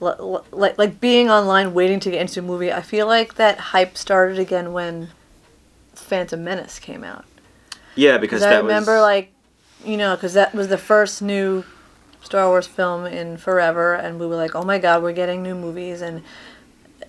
like 0.00 0.78
like 0.78 1.00
being 1.00 1.30
online 1.30 1.74
waiting 1.74 2.00
to 2.00 2.10
get 2.10 2.20
into 2.20 2.40
a 2.40 2.42
movie. 2.42 2.72
I 2.72 2.82
feel 2.82 3.06
like 3.06 3.34
that 3.36 3.58
hype 3.58 3.96
started 3.96 4.38
again 4.38 4.72
when 4.72 5.08
Phantom 5.94 6.42
Menace 6.42 6.78
came 6.78 7.04
out. 7.04 7.24
Yeah, 7.94 8.18
because 8.18 8.40
Because 8.40 8.52
I 8.52 8.58
remember, 8.58 8.94
was 8.94 9.02
like, 9.02 9.32
you 9.84 9.96
know, 9.96 10.14
because 10.14 10.34
that 10.34 10.54
was 10.54 10.68
the 10.68 10.78
first 10.78 11.22
new 11.22 11.64
Star 12.22 12.48
Wars 12.48 12.66
film 12.66 13.06
in 13.06 13.36
forever, 13.36 13.94
and 13.94 14.18
we 14.18 14.26
were 14.26 14.36
like, 14.36 14.54
oh 14.54 14.62
my 14.62 14.78
god, 14.78 15.02
we're 15.02 15.12
getting 15.12 15.42
new 15.42 15.54
movies, 15.54 16.02
and 16.02 16.22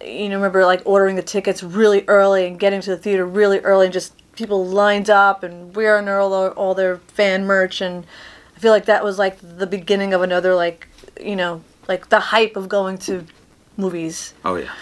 you 0.02 0.30
know, 0.30 0.36
remember 0.36 0.66
like 0.66 0.82
ordering 0.86 1.16
the 1.16 1.22
tickets 1.22 1.64
really 1.64 2.04
early 2.08 2.46
and 2.46 2.60
getting 2.60 2.82
to 2.82 2.90
the 2.90 2.98
theater 2.98 3.26
really 3.26 3.60
early, 3.60 3.86
and 3.86 3.94
just 3.94 4.14
people 4.36 4.66
lined 4.66 5.10
up 5.10 5.44
and 5.44 5.76
wearing 5.76 6.08
all 6.10 6.30
their, 6.30 6.52
all 6.52 6.74
their 6.74 6.98
fan 6.98 7.46
merch, 7.46 7.82
and 7.82 8.06
I 8.56 8.60
feel 8.60 8.72
like 8.72 8.86
that 8.86 9.04
was 9.04 9.18
like 9.20 9.38
the 9.42 9.68
beginning 9.68 10.14
of 10.14 10.22
another 10.22 10.56
like, 10.56 10.88
you 11.20 11.36
know, 11.36 11.64
like 11.88 12.10
the 12.10 12.20
hype 12.20 12.56
of 12.56 12.70
going 12.70 12.98
to 13.00 13.26
movies. 13.78 14.34
oh 14.46 14.56
yeah. 14.56 14.74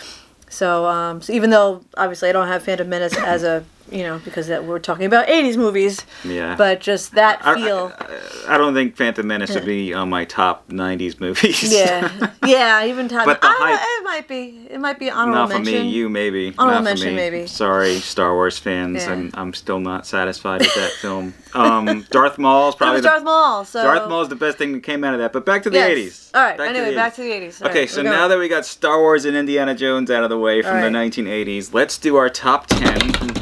So, 0.50 0.86
um, 0.86 1.22
so 1.22 1.32
even 1.32 1.50
though 1.50 1.82
obviously 1.96 2.28
I 2.28 2.34
don't 2.34 2.48
have 2.48 2.64
Phantom 2.64 2.88
Menace 2.88 3.18
as 3.18 3.44
a 3.44 3.64
you 3.92 4.04
know, 4.04 4.20
because 4.24 4.48
that 4.48 4.66
we're 4.66 4.80
talking 4.80 5.06
about 5.06 5.28
'80s 5.28 5.58
movies. 5.58 6.06
Yeah. 6.24 6.56
But 6.56 6.80
just 6.80 7.14
that 7.14 7.44
feel. 7.44 7.94
I, 8.00 8.56
I 8.56 8.58
don't 8.58 8.74
think 8.74 8.96
Phantom 8.96 9.26
Menace 9.26 9.54
would 9.54 9.66
be 9.66 9.94
on 10.02 10.10
my 10.10 10.26
top 10.26 10.70
'90s 10.70 11.20
movies. 11.20 11.72
yeah, 11.72 12.32
yeah, 12.46 12.86
even 12.86 13.08
top. 13.08 13.26
But 13.26 13.42
the 13.42 13.48
I 13.48 13.56
hype- 13.58 13.80
it 13.82 14.04
might 14.04 14.28
be. 14.28 14.68
It 14.70 14.80
might 14.80 15.00
be 15.00 15.10
honorable 15.10 15.48
mention. 15.48 15.50
Not 15.50 15.66
for 15.66 15.72
mention. 15.72 15.88
me, 15.88 15.90
you 15.90 16.10
maybe. 16.10 16.54
Honorable 16.58 16.84
mention, 16.84 17.10
me. 17.10 17.16
maybe. 17.16 17.48
Sorry, 17.48 18.00
Star 18.00 18.34
Wars 18.34 18.58
fans. 18.58 19.04
Yeah. 19.04 19.12
I'm, 19.12 19.32
I'm 19.34 19.54
still 19.54 19.80
not 19.80 20.06
satisfied 20.06 20.62
with 20.62 20.74
that 20.76 20.92
film. 20.92 21.34
Um, 21.54 22.06
Darth 22.10 22.38
Maul's 22.38 22.76
probably 22.76 23.02
the, 23.02 23.10
Darth 23.10 23.24
Maul. 23.24 23.66
So 23.66 23.84
Darth 23.84 24.10
Maul's 24.10 24.30
the 24.30 24.36
best 24.36 24.58
thing 24.58 24.74
that 24.74 24.84
came 24.84 25.04
out 25.04 25.14
of 25.14 25.20
that. 25.20 25.34
But 25.34 25.46
back 25.46 25.64
to 25.64 25.70
the 25.70 25.78
yes. 25.78 25.98
80s. 25.98 26.36
All 26.36 26.42
right. 26.42 26.58
Back 26.58 26.70
anyway, 26.70 26.92
the 26.92 26.96
back 26.96 27.16
to 27.16 27.22
the 27.22 27.30
80s. 27.30 27.70
Okay, 27.70 27.88
so 27.88 28.02
now 28.02 28.28
that 28.28 28.38
we 28.38 28.48
got 28.48 28.66
Star 28.66 29.00
Wars 29.00 29.26
and 29.26 29.36
Indiana 29.36 29.76
Jones 29.76 30.10
out 30.10 30.24
of 30.24 30.30
the 30.30 30.40
way 30.40 30.62
from 30.62 30.78
All 30.78 30.82
the 30.82 30.90
1980s, 30.90 31.74
let's 31.74 31.98
do 31.98 32.16
our 32.16 32.30
top 32.30 32.68
10. 32.68 33.41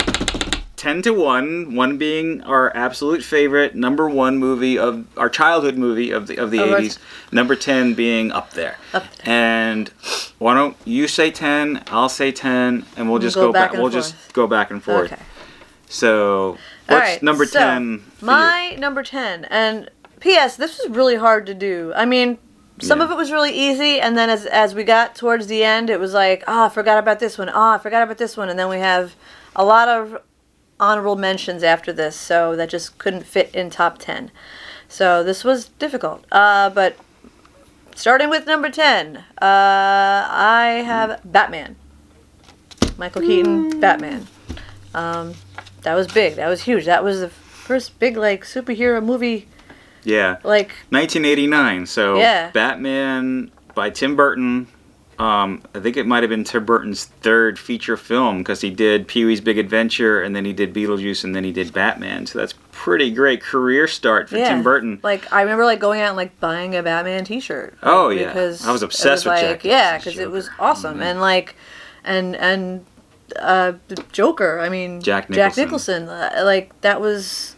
10 0.79 1.01
to 1.01 1.11
1, 1.11 1.75
one 1.75 1.97
being 1.97 2.41
our 2.43 2.71
absolute 2.73 3.21
favorite 3.21 3.75
number 3.75 4.07
1 4.09 4.37
movie 4.37 4.77
of 4.79 5.05
our 5.17 5.29
childhood 5.29 5.77
movie 5.77 6.09
of 6.11 6.27
the 6.27 6.37
of 6.37 6.51
the 6.51 6.59
Oh, 6.61 6.71
right. 6.71 6.83
80s, 6.85 6.97
number 7.33 7.53
10 7.53 7.95
being 7.95 8.31
up 8.31 8.51
there. 8.51 8.77
Up 8.93 9.03
And 9.25 9.89
why 10.37 10.53
don't 10.55 10.77
you 10.85 11.09
say 11.09 11.31
10, 11.31 11.83
I'll 11.87 12.07
say 12.07 12.31
10 12.31 12.85
and 12.95 13.09
we'll 13.09 13.19
just 13.19 13.35
go 13.35 13.47
go, 13.47 13.51
back 13.53 13.73
we'll 13.73 13.81
forth. 13.81 13.93
just 13.93 14.31
go 14.33 14.47
back 14.47 14.71
and 14.71 14.81
forth. 14.81 15.11
Okay. 15.11 15.21
So, 15.89 16.57
what's 16.87 17.09
right, 17.09 17.23
number 17.23 17.45
so, 17.45 17.59
10? 17.59 17.91
you? 18.21 18.25
My 18.25 18.75
number 18.79 19.03
10. 19.03 19.45
And 19.45 19.89
P.S. 20.21 20.55
This 20.55 20.79
was 20.79 20.89
really 20.95 21.15
hard 21.15 21.45
to 21.47 21.53
do. 21.53 21.91
I 21.93 22.05
mean, 22.05 22.37
some 22.79 22.99
Yeah. 22.99 23.05
of 23.05 23.11
it 23.11 23.15
was 23.17 23.33
really 23.33 23.51
easy, 23.51 23.99
and 23.99 24.17
then 24.17 24.29
as 24.29 24.45
as 24.45 24.73
we 24.75 24.85
got 24.85 25.13
towards 25.15 25.47
the 25.47 25.61
end, 25.63 25.89
it 25.89 25.99
was 25.99 26.13
like, 26.13 26.43
oh, 26.47 26.65
I 26.65 26.69
forgot 26.69 26.97
about 26.99 27.19
this 27.19 27.37
one. 27.37 27.49
Oh, 27.49 27.71
I 27.71 27.77
forgot 27.79 28.01
about 28.03 28.17
this 28.17 28.37
one, 28.37 28.47
and 28.49 28.57
then 28.57 28.69
we 28.69 28.77
have 28.79 29.15
a 29.57 29.65
lot 29.65 29.89
of 29.89 30.21
honorable 30.79 31.15
mentions 31.15 31.63
after 31.63 31.91
this, 31.91 32.15
so 32.15 32.55
that 32.55 32.69
just 32.69 32.97
couldn't 32.97 33.25
fit 33.25 33.53
in 33.53 33.69
top 33.69 33.97
10. 33.97 34.31
So 34.87 35.23
this 35.23 35.43
was 35.43 35.69
difficult. 35.79 36.25
Uh, 36.31 36.69
but 36.69 36.95
starting 37.95 38.29
with 38.29 38.45
number 38.47 38.69
10, 38.69 39.17
uh, 39.17 39.23
I 39.41 40.83
have 40.85 41.19
Batman. 41.23 41.75
Michael 42.97 43.21
Keaton, 43.21 43.79
Batman. 43.79 44.27
Um, 44.93 45.35
that 45.83 45.95
was 45.95 46.07
big. 46.07 46.35
That 46.35 46.49
was 46.49 46.63
huge. 46.63 46.85
That 46.85 47.03
was 47.03 47.21
the 47.21 47.29
first 47.29 47.97
big 47.99 48.17
like 48.17 48.43
superhero 48.43 49.03
movie. 49.03 49.47
Yeah. 50.03 50.37
Like 50.43 50.71
1989. 50.89 51.85
So 51.85 52.17
Yeah. 52.17 52.51
Batman 52.51 53.51
by 53.75 53.89
Tim 53.89 54.15
Burton. 54.15 54.67
Um, 55.19 55.61
I 55.75 55.79
think 55.81 55.97
it 55.97 56.07
might 56.07 56.23
have 56.23 56.29
been 56.29 56.45
Tim 56.45 56.63
Burton's 56.63 57.03
third 57.05 57.59
feature 57.59 57.97
film 57.97 58.37
because 58.37 58.61
he 58.61 58.69
did 58.69 59.05
Pee 59.05 59.25
Wee's 59.25 59.41
Big 59.41 59.57
Adventure 59.57 60.21
and 60.21 60.33
then 60.33 60.45
he 60.45 60.53
did 60.53 60.73
Beetlejuice 60.73 61.25
and 61.25 61.35
then 61.35 61.43
he 61.43 61.51
did 61.51 61.73
Batman. 61.73 62.25
So 62.25 62.39
that's 62.39 62.53
pretty 62.71 63.11
great 63.11 63.41
career 63.41 63.85
start 63.85 64.29
for 64.29 64.37
yeah, 64.37 64.47
Tim 64.47 64.63
Burton. 64.63 64.99
Like 65.03 65.31
I 65.33 65.41
remember 65.41 65.65
like 65.65 65.79
going 65.79 65.99
out 65.99 66.07
and 66.09 66.15
like 66.17 66.39
buying 66.39 66.73
a 66.73 66.81
Batman 66.81 67.25
T-shirt. 67.25 67.73
like, 67.73 67.79
Oh, 67.83 68.07
yeah. 68.09 68.27
because 68.27 68.65
I 68.65 68.71
was 68.71 68.81
obsessed 68.81 69.25
with 69.25 69.33
like, 69.33 69.41
Jack 69.41 69.63
Yeah, 69.65 69.97
because 69.97 70.17
it 70.17 70.31
was 70.31 70.45
Joker. 70.45 70.53
Mm-hmm. 70.55 70.63
awesome 70.63 71.01
and 71.01 71.19
like, 71.19 71.55
and 72.05 72.35
and 72.37 72.85
uh, 73.37 73.73
the 73.89 74.01
Joker. 74.13 74.61
I 74.61 74.69
mean, 74.69 75.01
Jack 75.01 75.29
Nicholson. 75.29 75.35
Jack 75.35 75.57
Nicholson. 75.57 76.05
Nicholson. 76.05 76.37
uh, 76.39 76.45
like 76.45 76.79
that 76.81 77.01
was. 77.01 77.55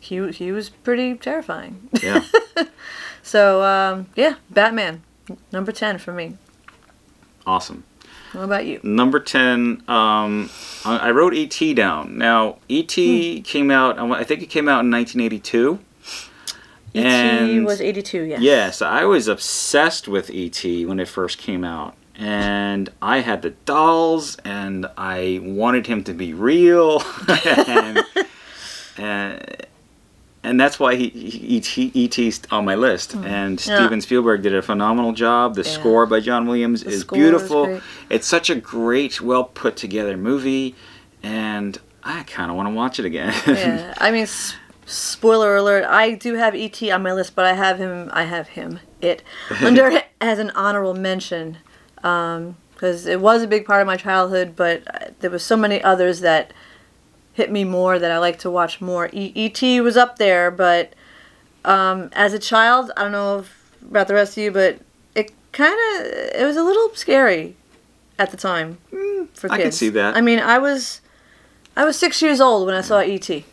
He, 0.00 0.28
he 0.32 0.50
was 0.50 0.70
pretty 0.70 1.14
terrifying. 1.14 1.88
Yeah. 2.02 2.24
so 3.22 3.62
um, 3.62 4.06
yeah, 4.16 4.36
Batman, 4.48 5.02
number 5.52 5.72
ten 5.72 5.98
for 5.98 6.12
me. 6.12 6.38
Awesome. 7.46 7.84
What 8.32 8.44
about 8.44 8.66
you? 8.66 8.78
Number 8.84 9.18
10, 9.18 9.82
um, 9.88 10.50
I 10.84 11.10
wrote 11.10 11.34
E.T. 11.34 11.74
down. 11.74 12.16
Now, 12.16 12.58
E.T. 12.68 13.38
Hmm. 13.38 13.42
came 13.42 13.70
out, 13.70 13.98
I 13.98 14.22
think 14.22 14.42
it 14.42 14.46
came 14.46 14.68
out 14.68 14.84
in 14.84 14.90
1982. 14.90 15.80
E.T. 16.92 17.06
And- 17.06 17.64
was 17.64 17.80
eighty 17.80 18.02
two. 18.02 18.22
Yes. 18.24 18.40
Yes, 18.40 18.82
I 18.82 19.04
was 19.04 19.28
obsessed 19.28 20.08
with 20.08 20.28
E.T. 20.30 20.86
when 20.86 20.98
it 20.98 21.08
first 21.08 21.38
came 21.38 21.64
out. 21.64 21.94
And 22.16 22.90
I 23.00 23.20
had 23.20 23.42
the 23.42 23.50
dolls, 23.50 24.36
and 24.44 24.86
I 24.96 25.40
wanted 25.42 25.86
him 25.86 26.04
to 26.04 26.12
be 26.12 26.34
real. 26.34 27.02
and, 27.28 28.04
and, 28.98 29.66
and 30.42 30.58
that's 30.58 30.78
why 30.80 30.94
he, 30.96 31.08
he, 31.10 31.56
E.T. 31.56 31.90
E.T.'s 31.94 32.40
on 32.50 32.64
my 32.64 32.74
list. 32.74 33.14
And 33.14 33.60
Hmm. 33.60 33.70
Yeah. 33.70 33.76
Steven 33.78 34.00
Spielberg 34.00 34.42
did 34.42 34.54
a 34.54 34.62
phenomenal 34.62 35.12
job. 35.12 35.54
The 35.54 35.62
Yeah. 35.62 35.70
score 35.70 36.06
by 36.06 36.20
John 36.20 36.46
Williams 36.46 36.82
The 36.82 36.90
is 36.90 37.00
score 37.00 37.18
was 37.18 37.22
beautiful. 37.22 37.66
great. 37.66 37.82
It's 38.08 38.26
such 38.26 38.48
a 38.50 38.54
great, 38.54 39.20
well 39.20 39.44
put 39.44 39.76
together 39.76 40.16
movie. 40.16 40.74
And 41.22 41.78
I 42.02 42.22
kind 42.22 42.50
of 42.50 42.56
want 42.56 42.68
to 42.70 42.74
watch 42.74 42.98
it 42.98 43.04
again. 43.04 43.34
yeah, 43.46 43.92
I 43.98 44.10
mean, 44.10 44.22
s- 44.22 44.54
spoiler 44.86 45.56
alert. 45.56 45.84
I 45.84 46.12
do 46.12 46.34
have 46.34 46.54
ET 46.54 46.80
on 46.90 47.02
my 47.02 47.12
list, 47.12 47.34
but 47.34 47.44
I 47.44 47.52
have 47.52 47.76
him. 47.78 48.08
I 48.12 48.24
have 48.24 48.48
him. 48.48 48.80
It 49.02 49.22
under 49.62 50.02
as 50.20 50.38
an 50.38 50.50
honorable 50.54 50.94
mention 50.94 51.58
because 51.96 53.06
it 53.06 53.20
was 53.20 53.42
a 53.42 53.46
big 53.46 53.66
part 53.66 53.82
of 53.82 53.86
my 53.86 53.96
childhood. 53.98 54.54
But 54.56 54.82
uh, 54.94 55.08
there 55.20 55.30
was 55.30 55.42
so 55.42 55.56
many 55.56 55.82
others 55.82 56.20
that 56.20 56.52
hit 57.40 57.50
me 57.50 57.64
more 57.64 57.98
that 57.98 58.10
I 58.10 58.18
like 58.18 58.38
to 58.40 58.50
watch 58.50 58.80
more. 58.82 59.08
E- 59.12 59.32
ET 59.34 59.82
was 59.82 59.96
up 59.96 60.18
there, 60.18 60.50
but 60.50 60.92
um, 61.64 62.10
as 62.12 62.34
a 62.34 62.38
child, 62.38 62.92
I 62.96 63.02
don't 63.02 63.12
know 63.12 63.38
if, 63.38 63.72
about 63.82 64.08
the 64.08 64.14
rest 64.14 64.36
of 64.36 64.42
you, 64.44 64.50
but 64.50 64.78
it 65.14 65.32
kind 65.52 65.72
of 65.72 66.06
it 66.40 66.44
was 66.44 66.56
a 66.56 66.62
little 66.62 66.90
scary 66.94 67.56
at 68.18 68.30
the 68.30 68.36
time 68.36 68.76
for 69.32 69.48
kids. 69.48 69.52
I 69.58 69.62
can 69.62 69.72
see 69.72 69.88
that. 69.88 70.16
I 70.16 70.20
mean, 70.20 70.38
I 70.38 70.58
was 70.58 71.00
I 71.76 71.86
was 71.86 71.98
six 71.98 72.20
years 72.20 72.40
old 72.40 72.66
when 72.66 72.74
I 72.74 72.82
saw 72.82 73.00
E.T. 73.00 73.46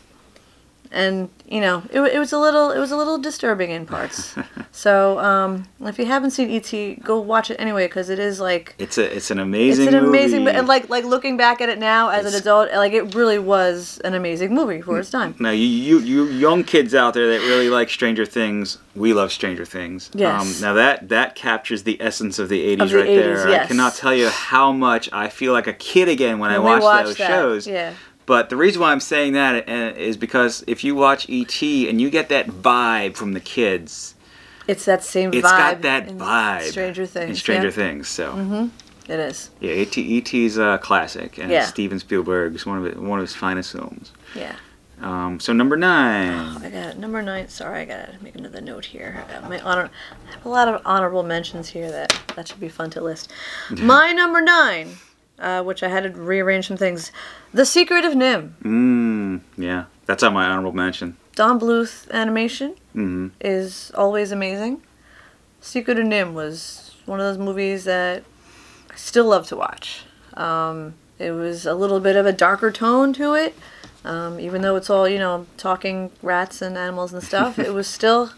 And 0.90 1.28
you 1.46 1.60
know, 1.60 1.82
it, 1.90 2.00
it 2.00 2.18
was 2.18 2.32
a 2.32 2.38
little 2.38 2.70
it 2.70 2.78
was 2.78 2.90
a 2.92 2.96
little 2.96 3.18
disturbing 3.18 3.70
in 3.70 3.84
parts. 3.86 4.34
so 4.72 5.18
um, 5.18 5.66
if 5.82 5.98
you 5.98 6.06
haven't 6.06 6.30
seen 6.30 6.50
E.T., 6.50 6.96
go 7.04 7.20
watch 7.20 7.50
it 7.50 7.56
anyway 7.58 7.86
because 7.86 8.08
it 8.10 8.18
is 8.18 8.40
like 8.40 8.74
it's 8.78 8.96
a 8.98 9.16
it's 9.16 9.30
an 9.30 9.38
amazing 9.38 9.86
it's 9.86 9.94
an 9.94 10.04
amazing 10.04 10.44
movie. 10.44 10.56
and 10.56 10.66
like 10.68 10.88
like 10.88 11.04
looking 11.04 11.36
back 11.36 11.60
at 11.60 11.68
it 11.68 11.78
now 11.78 12.08
as 12.08 12.20
It's- 12.20 12.34
an 12.34 12.40
adult, 12.40 12.72
like 12.72 12.92
it 12.92 13.14
really 13.14 13.38
was 13.38 14.00
an 14.04 14.14
amazing 14.14 14.54
movie 14.54 14.80
for 14.80 14.98
its 14.98 15.10
time. 15.10 15.34
Now, 15.38 15.50
you, 15.50 15.66
you 15.66 15.98
you 16.00 16.24
young 16.26 16.64
kids 16.64 16.94
out 16.94 17.14
there 17.14 17.28
that 17.32 17.40
really 17.46 17.68
like 17.70 17.90
Stranger 17.90 18.24
Things, 18.26 18.78
we 18.94 19.12
love 19.12 19.30
Stranger 19.32 19.64
Things. 19.64 20.10
Um, 20.14 20.20
Yes. 20.20 20.60
now 20.60 20.74
that 20.74 21.08
that 21.10 21.34
captures 21.34 21.82
the 21.82 22.00
essence 22.00 22.38
of 22.38 22.48
the 22.48 22.64
'80s 22.76 22.82
Of 22.82 22.90
the 22.90 22.96
right 22.96 23.06
there. 23.06 23.36
80s, 23.46 23.58
I 23.60 23.66
cannot 23.66 23.94
tell 23.94 24.14
you 24.14 24.28
how 24.28 24.72
much 24.72 25.08
I 25.12 25.28
feel 25.28 25.52
like 25.52 25.66
a 25.66 25.72
kid 25.74 26.08
again 26.08 26.38
when 26.38 26.50
I 26.50 26.58
When 26.58 26.78
we 26.78 26.80
watch 26.84 27.04
those 27.06 27.16
that, 27.16 27.28
shows. 27.28 27.66
yeah. 27.66 27.92
But 28.28 28.50
the 28.50 28.56
reason 28.56 28.82
why 28.82 28.92
I'm 28.92 29.00
saying 29.00 29.32
that 29.32 29.66
uh, 29.66 30.16
because 30.20 30.62
if 30.66 30.84
you 30.84 30.94
watch 30.94 31.26
ET 31.30 31.62
and 31.62 31.98
you 31.98 32.10
get 32.10 32.28
that 32.28 32.46
vibe 32.48 33.16
from 33.16 33.32
the 33.32 33.40
kids, 33.40 34.14
It's 34.66 34.84
that 34.84 35.02
same 35.02 35.32
it's 35.32 35.48
vibe. 35.48 35.58
got 35.58 35.82
that 35.82 36.08
vibe 36.08 36.68
Stranger 36.70 37.06
Things. 37.06 37.30
in 37.30 37.36
Stranger 37.36 37.68
yeah. 37.68 37.72
Things. 37.74 38.06
So 38.08 38.32
Mhm. 38.34 38.70
It 39.08 39.18
is. 39.18 39.48
yeah, 39.60 39.72
ET 39.72 39.96
ET's 39.96 40.58
a 40.58 40.78
classic, 40.82 41.38
and 41.38 41.50
Yeah. 41.50 41.64
Steven 41.64 41.98
Spielberg's 41.98 42.66
one 42.66 42.84
of 42.86 43.00
one 43.02 43.18
of 43.18 43.22
his 43.26 43.34
finest 43.34 43.72
films. 43.72 44.12
Yeah. 44.34 44.56
Um, 45.00 45.40
so 45.40 45.54
number 45.54 45.78
nine. 45.78 46.34
Oh, 46.34 46.66
I 46.66 46.68
got 46.68 46.86
it. 46.90 46.98
Number 46.98 47.22
nine. 47.22 47.48
Sorry, 47.48 47.80
I 47.80 47.84
gotta 47.86 48.12
make 48.20 48.34
another 48.36 48.60
note 48.60 48.84
here. 48.84 49.24
I 49.26 49.32
got 49.32 49.48
my 49.48 49.58
honor. 49.60 49.88
I 50.28 50.32
have 50.34 50.44
a 50.44 50.48
lot 50.50 50.68
of 50.68 50.82
honorable 50.84 51.22
mentions 51.22 51.70
here 51.70 51.90
that 51.90 52.12
that 52.36 52.46
should 52.48 52.60
be 52.60 52.68
fun 52.68 52.90
to 52.90 53.00
list. 53.00 53.32
my 53.70 54.12
number 54.12 54.42
nine, 54.42 54.98
uh, 55.38 55.62
which 55.62 55.82
I 55.82 55.88
had 55.88 56.04
to 56.04 56.10
rearrange 56.10 56.68
some 56.68 56.76
things. 56.76 57.12
The 57.52 57.64
Secret 57.64 58.04
of 58.04 58.14
NIMH. 58.14 58.52
Mmm, 58.62 59.40
yeah, 59.56 59.84
that's 60.06 60.22
on 60.22 60.34
my 60.34 60.46
honorable 60.46 60.72
mention. 60.72 61.16
Don 61.34 61.60
Bluth 61.60 62.10
animation 62.10 62.74
hmm 62.92 63.28
is 63.40 63.92
always 63.94 64.32
amazing. 64.32 64.82
Secret 65.60 65.98
of 65.98 66.04
NIMH 66.04 66.32
was 66.32 66.96
one 67.06 67.20
of 67.20 67.26
those 67.26 67.38
movies 67.38 67.84
that 67.84 68.24
I 68.90 68.96
still 68.96 69.26
love 69.26 69.46
to 69.48 69.56
watch. 69.56 70.02
Um, 70.34 70.94
it 71.18 71.32
was 71.32 71.66
a 71.66 71.74
little 71.74 72.00
bit 72.00 72.16
of 72.16 72.26
a 72.26 72.32
darker 72.32 72.70
tone 72.70 73.12
to 73.14 73.34
it, 73.34 73.54
um, 74.04 74.38
even 74.38 74.62
though 74.62 74.76
it's 74.76 74.90
all 74.90 75.08
you 75.08 75.18
know 75.18 75.46
talking 75.56 76.10
rats 76.22 76.62
and 76.62 76.76
animals 76.76 77.12
and 77.12 77.22
stuff. 77.22 77.58
it 77.68 77.72
was 77.72 77.86
still 77.86 78.32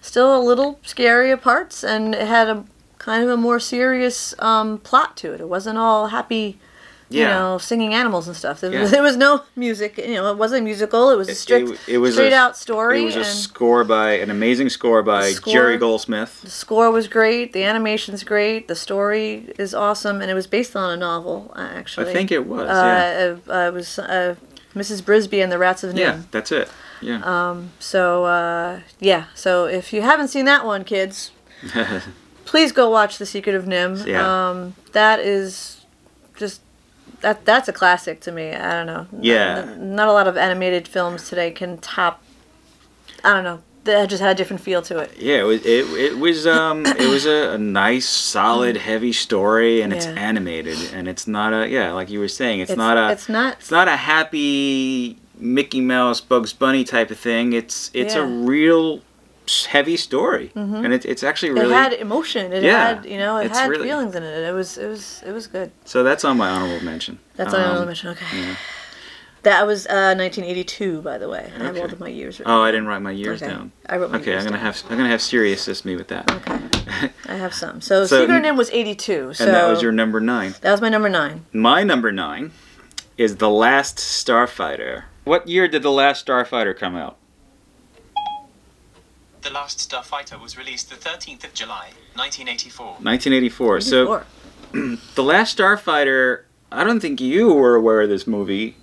still 0.00 0.36
a 0.36 0.42
little 0.42 0.78
scary 0.82 1.32
at 1.32 1.42
parts, 1.42 1.82
and 1.84 2.14
it 2.14 2.26
had 2.26 2.48
a 2.48 2.64
kind 3.04 3.22
of 3.24 3.30
a 3.30 3.36
more 3.36 3.60
serious 3.60 4.34
um, 4.38 4.78
plot 4.78 5.16
to 5.18 5.32
it. 5.34 5.40
It 5.40 5.48
wasn't 5.48 5.78
all 5.78 6.08
happy. 6.08 6.58
You 7.10 7.20
Yeah. 7.20 7.38
know, 7.38 7.58
singing 7.58 7.92
animals 7.94 8.26
and 8.28 8.36
stuff. 8.36 8.60
There, 8.60 8.72
Yeah. 8.72 8.80
was, 8.82 8.90
there 8.96 9.02
was 9.02 9.16
no 9.16 9.42
music. 9.56 9.98
You 9.98 10.14
know, 10.14 10.30
it 10.32 10.38
wasn't 10.38 10.62
a 10.62 10.64
musical. 10.64 11.10
It 11.10 11.16
was 11.18 11.28
a 11.28 11.34
strict, 11.34 11.68
it, 11.70 11.78
it 11.94 11.98
was 11.98 12.14
straight 12.14 12.32
a, 12.32 12.36
out 12.36 12.56
story. 12.56 13.02
It 13.02 13.04
was 13.04 13.16
a 13.16 13.24
score 13.24 13.84
by 13.84 14.12
an 14.24 14.30
amazing 14.30 14.70
score 14.70 15.02
by 15.02 15.30
score- 15.32 15.52
Jerry 15.52 15.76
Goldsmith. 15.76 16.40
the 16.42 16.50
score 16.50 16.90
was 16.90 17.06
great. 17.06 17.52
The 17.52 17.62
animation's 17.62 18.24
great. 18.24 18.68
The 18.68 18.74
story 18.74 19.52
is 19.58 19.74
awesome, 19.74 20.22
and 20.22 20.30
it 20.30 20.34
was 20.34 20.46
based 20.48 20.74
on 20.74 20.90
a 20.90 20.96
novel. 20.96 21.52
uh, 21.54 21.60
Actually, 21.80 22.10
I 22.10 22.12
think 22.14 22.32
it 22.32 22.46
was. 22.46 22.66
yeah. 22.68 23.36
Uh, 23.48 23.52
uh, 23.52 23.68
it 23.68 23.74
was 23.74 23.98
uh, 23.98 24.34
Mrs. 24.74 25.02
Brisby 25.02 25.42
and 25.42 25.52
the 25.52 25.58
Rats 25.58 25.84
of 25.84 25.92
NIMH. 25.92 25.98
yeah, 25.98 26.22
that's 26.30 26.50
it. 26.50 26.68
Yeah. 27.02 27.20
Um, 27.22 27.70
So 27.78 28.24
uh, 28.24 28.80
yeah. 28.98 29.24
So 29.34 29.66
if 29.66 29.92
you 29.92 30.00
haven't 30.02 30.28
seen 30.28 30.46
that 30.46 30.64
one, 30.64 30.82
kids, 30.84 31.30
please 32.54 32.70
go 32.70 32.88
watch 32.88 33.18
The 33.18 33.26
Secret 33.26 33.56
of 33.56 33.64
NIMH. 33.64 34.06
Yeah. 34.06 34.50
Um, 34.50 34.76
that 34.92 35.18
is 35.18 35.84
just 36.36 36.60
that 37.20 37.44
that's 37.44 37.68
a 37.68 37.72
classic 37.72 38.20
to 38.20 38.30
me. 38.30 38.52
I 38.52 38.70
don't 38.74 38.86
know. 38.86 39.08
Yeah. 39.20 39.64
Not, 39.64 39.78
not 39.80 40.08
a 40.08 40.12
lot 40.12 40.28
of 40.28 40.36
animated 40.36 40.86
films 40.86 41.28
today 41.28 41.50
can 41.50 41.78
top. 41.78 42.22
I 43.24 43.32
don't 43.34 43.42
know. 43.42 43.60
That 43.82 44.08
just 44.08 44.22
had 44.22 44.30
a 44.30 44.34
different 44.36 44.62
feel 44.62 44.82
to 44.82 44.98
it. 44.98 45.16
Yeah, 45.18 45.40
it 45.40 45.42
was 45.42 45.66
it, 45.66 45.84
it 45.98 46.18
was 46.18 46.46
um 46.46 46.86
it 47.04 47.08
was 47.10 47.26
a, 47.26 47.54
a 47.54 47.58
nice, 47.58 48.08
solid, 48.08 48.76
heavy 48.76 49.12
story, 49.12 49.82
and 49.82 49.92
it's 49.92 50.06
animated, 50.06 50.78
and 50.92 51.08
it's 51.08 51.26
not 51.26 51.52
a 51.52 51.68
yeah, 51.68 51.90
like 51.92 52.08
you 52.08 52.20
were 52.20 52.28
saying, 52.28 52.60
it's, 52.60 52.70
It's 52.70 52.78
not 52.78 52.96
a 52.96 53.10
It's 53.10 53.28
not. 53.28 53.54
it's 53.54 53.72
not 53.72 53.88
a 53.88 53.96
happy 53.96 55.18
Mickey 55.36 55.80
Mouse, 55.80 56.20
Bugs 56.20 56.52
Bunny 56.52 56.84
type 56.84 57.10
of 57.10 57.18
thing. 57.18 57.52
It's 57.52 57.90
it's 57.92 58.14
a 58.14 58.18
Yeah. 58.18 58.26
Mm-hmm. 58.26 58.46
real 58.46 59.00
heavy 59.66 59.96
story, 59.96 60.50
and 60.54 60.92
it, 60.92 61.04
it's 61.04 61.22
actually 61.22 61.50
really 61.52 61.66
It 61.66 61.72
had 61.72 61.92
emotion. 61.94 62.52
It 62.52 62.62
Yeah, 62.62 62.94
had 62.94 63.04
you 63.06 63.18
know 63.18 63.36
it 63.38 63.50
had 63.50 63.68
really- 63.70 63.88
feelings 63.88 64.14
in 64.14 64.22
it. 64.22 64.48
It 64.48 64.52
was 64.52 64.78
it 64.78 64.86
was 64.88 65.22
it 65.26 65.32
was 65.32 65.46
good. 65.46 65.70
so 65.84 66.02
that's 66.02 66.24
on 66.24 66.36
my 66.36 66.48
honorable 66.48 66.84
mention. 66.84 67.18
That's 67.36 67.52
on 67.54 67.60
Um, 67.60 67.66
honorable 67.66 67.86
mention. 67.86 68.10
Okay. 68.10 68.26
yeah. 68.40 68.56
That 69.42 69.66
was 69.66 69.86
uh, 69.86 70.16
1982, 70.16 71.02
by 71.02 71.18
the 71.18 71.28
way. 71.28 71.52
I 71.60 71.64
have 71.64 71.76
all 71.76 71.84
of 71.84 72.00
my 72.00 72.08
years. 72.08 72.38
written 72.38 72.50
Oh, 72.50 72.62
I 72.62 72.70
didn't 72.70 72.86
write 72.86 73.02
my 73.02 73.10
years 73.10 73.42
Okay. 73.42 73.52
down. 73.52 73.72
I 73.86 73.98
wrote 73.98 74.10
my 74.10 74.16
Okay, 74.16 74.30
years 74.30 74.46
I'm 74.46 74.52
gonna 74.52 74.56
down. 74.56 74.64
have 74.72 74.82
I'm 74.88 74.96
gonna 74.96 75.10
have 75.10 75.20
Siri 75.20 75.52
assist 75.52 75.84
me 75.84 75.96
with 75.96 76.08
that. 76.08 76.30
Okay. 76.30 77.10
I 77.28 77.34
have 77.34 77.52
some. 77.52 77.82
So, 77.82 78.06
So- 78.06 78.22
Secret 78.22 78.42
NIMH 78.42 78.56
was 78.56 78.70
82. 78.70 79.34
So 79.34 79.44
and 79.44 79.52
that 79.54 79.68
was 79.68 79.82
your 79.82 79.92
number 79.92 80.18
nine. 80.20 80.54
that 80.62 80.72
was 80.72 80.80
my 80.80 80.88
number 80.88 81.10
nine. 81.10 81.44
My 81.52 81.82
number 81.82 82.10
nine 82.10 82.52
is 83.18 83.36
The 83.36 83.50
Last 83.50 83.98
Starfighter. 83.98 85.04
What 85.24 85.46
year 85.46 85.68
did 85.68 85.82
The 85.82 85.90
Last 85.92 86.26
Starfighter 86.26 86.74
come 86.76 86.96
out? 86.96 87.16
The 89.44 89.50
Last 89.50 89.90
Starfighter 89.90 90.40
was 90.40 90.56
released 90.56 90.88
the 90.88 90.96
13th 90.96 91.44
of 91.44 91.52
July, 91.52 91.90
1984. 92.14 92.86
1984. 93.02 93.80
So, 93.82 94.24
The 94.72 95.22
Last 95.22 95.58
Starfighter, 95.58 96.44
I 96.72 96.82
don't 96.82 96.98
think 96.98 97.20
you 97.20 97.52
were 97.52 97.74
aware 97.74 98.00
of 98.00 98.08
this 98.08 98.26
movie 98.26 98.76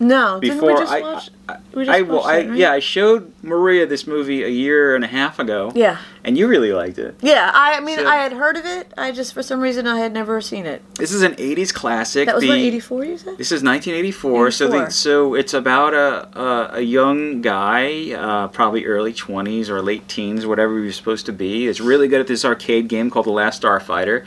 no, 0.00 0.40
didn't 0.40 0.56
we 0.56 0.68
before 0.68 0.78
just 0.78 0.92
I, 0.92 1.00
watch? 1.00 1.30
I, 1.48 1.58
I, 1.76 2.02
well, 2.02 2.24
I 2.24 2.38
right? 2.38 2.56
yeah, 2.56 2.72
I 2.72 2.80
showed 2.80 3.32
Maria 3.42 3.86
this 3.86 4.04
movie 4.06 4.42
a 4.42 4.48
year 4.48 4.96
and 4.96 5.04
a 5.04 5.06
half 5.06 5.38
ago, 5.38 5.70
Yeah. 5.76 5.98
and 6.24 6.36
you 6.36 6.48
really 6.48 6.72
liked 6.72 6.98
it. 6.98 7.14
Yeah, 7.22 7.52
I 7.54 7.78
mean, 7.80 7.98
So- 7.98 8.06
I 8.08 8.16
had 8.16 8.32
heard 8.32 8.56
of 8.56 8.64
it. 8.66 8.92
I 8.98 9.12
just, 9.12 9.32
for 9.32 9.44
some 9.44 9.60
reason, 9.60 9.86
I 9.86 9.98
had 10.00 10.12
never 10.12 10.40
seen 10.40 10.66
it. 10.66 10.82
This 10.96 11.12
is 11.12 11.22
an 11.22 11.34
80s 11.36 11.72
classic. 11.72 12.26
That 12.26 12.34
was 12.34 12.42
the, 12.42 12.48
what, 12.48 12.58
84, 12.58 13.04
you 13.04 13.18
said? 13.18 13.38
This 13.38 13.52
is 13.52 13.62
1984. 13.62 14.50
So, 14.50 14.68
the, 14.68 14.90
so 14.90 15.34
it's 15.34 15.54
about 15.54 15.94
a, 15.94 16.36
a, 16.36 16.70
a 16.78 16.80
young 16.80 17.42
guy, 17.42 18.12
uh, 18.12 18.48
probably 18.48 18.84
early 18.84 19.12
20s 19.12 19.68
or 19.68 19.80
late 19.82 20.08
teens, 20.08 20.46
whatever 20.46 20.76
he 20.80 20.86
was 20.86 20.96
supposed 20.96 21.26
to 21.26 21.32
be. 21.32 21.66
Is 21.66 21.80
really 21.80 22.08
good 22.08 22.20
at 22.20 22.26
this 22.26 22.44
arcade 22.44 22.88
game 22.88 23.08
called 23.08 23.26
The 23.26 23.30
Last 23.30 23.62
Starfighter. 23.62 24.24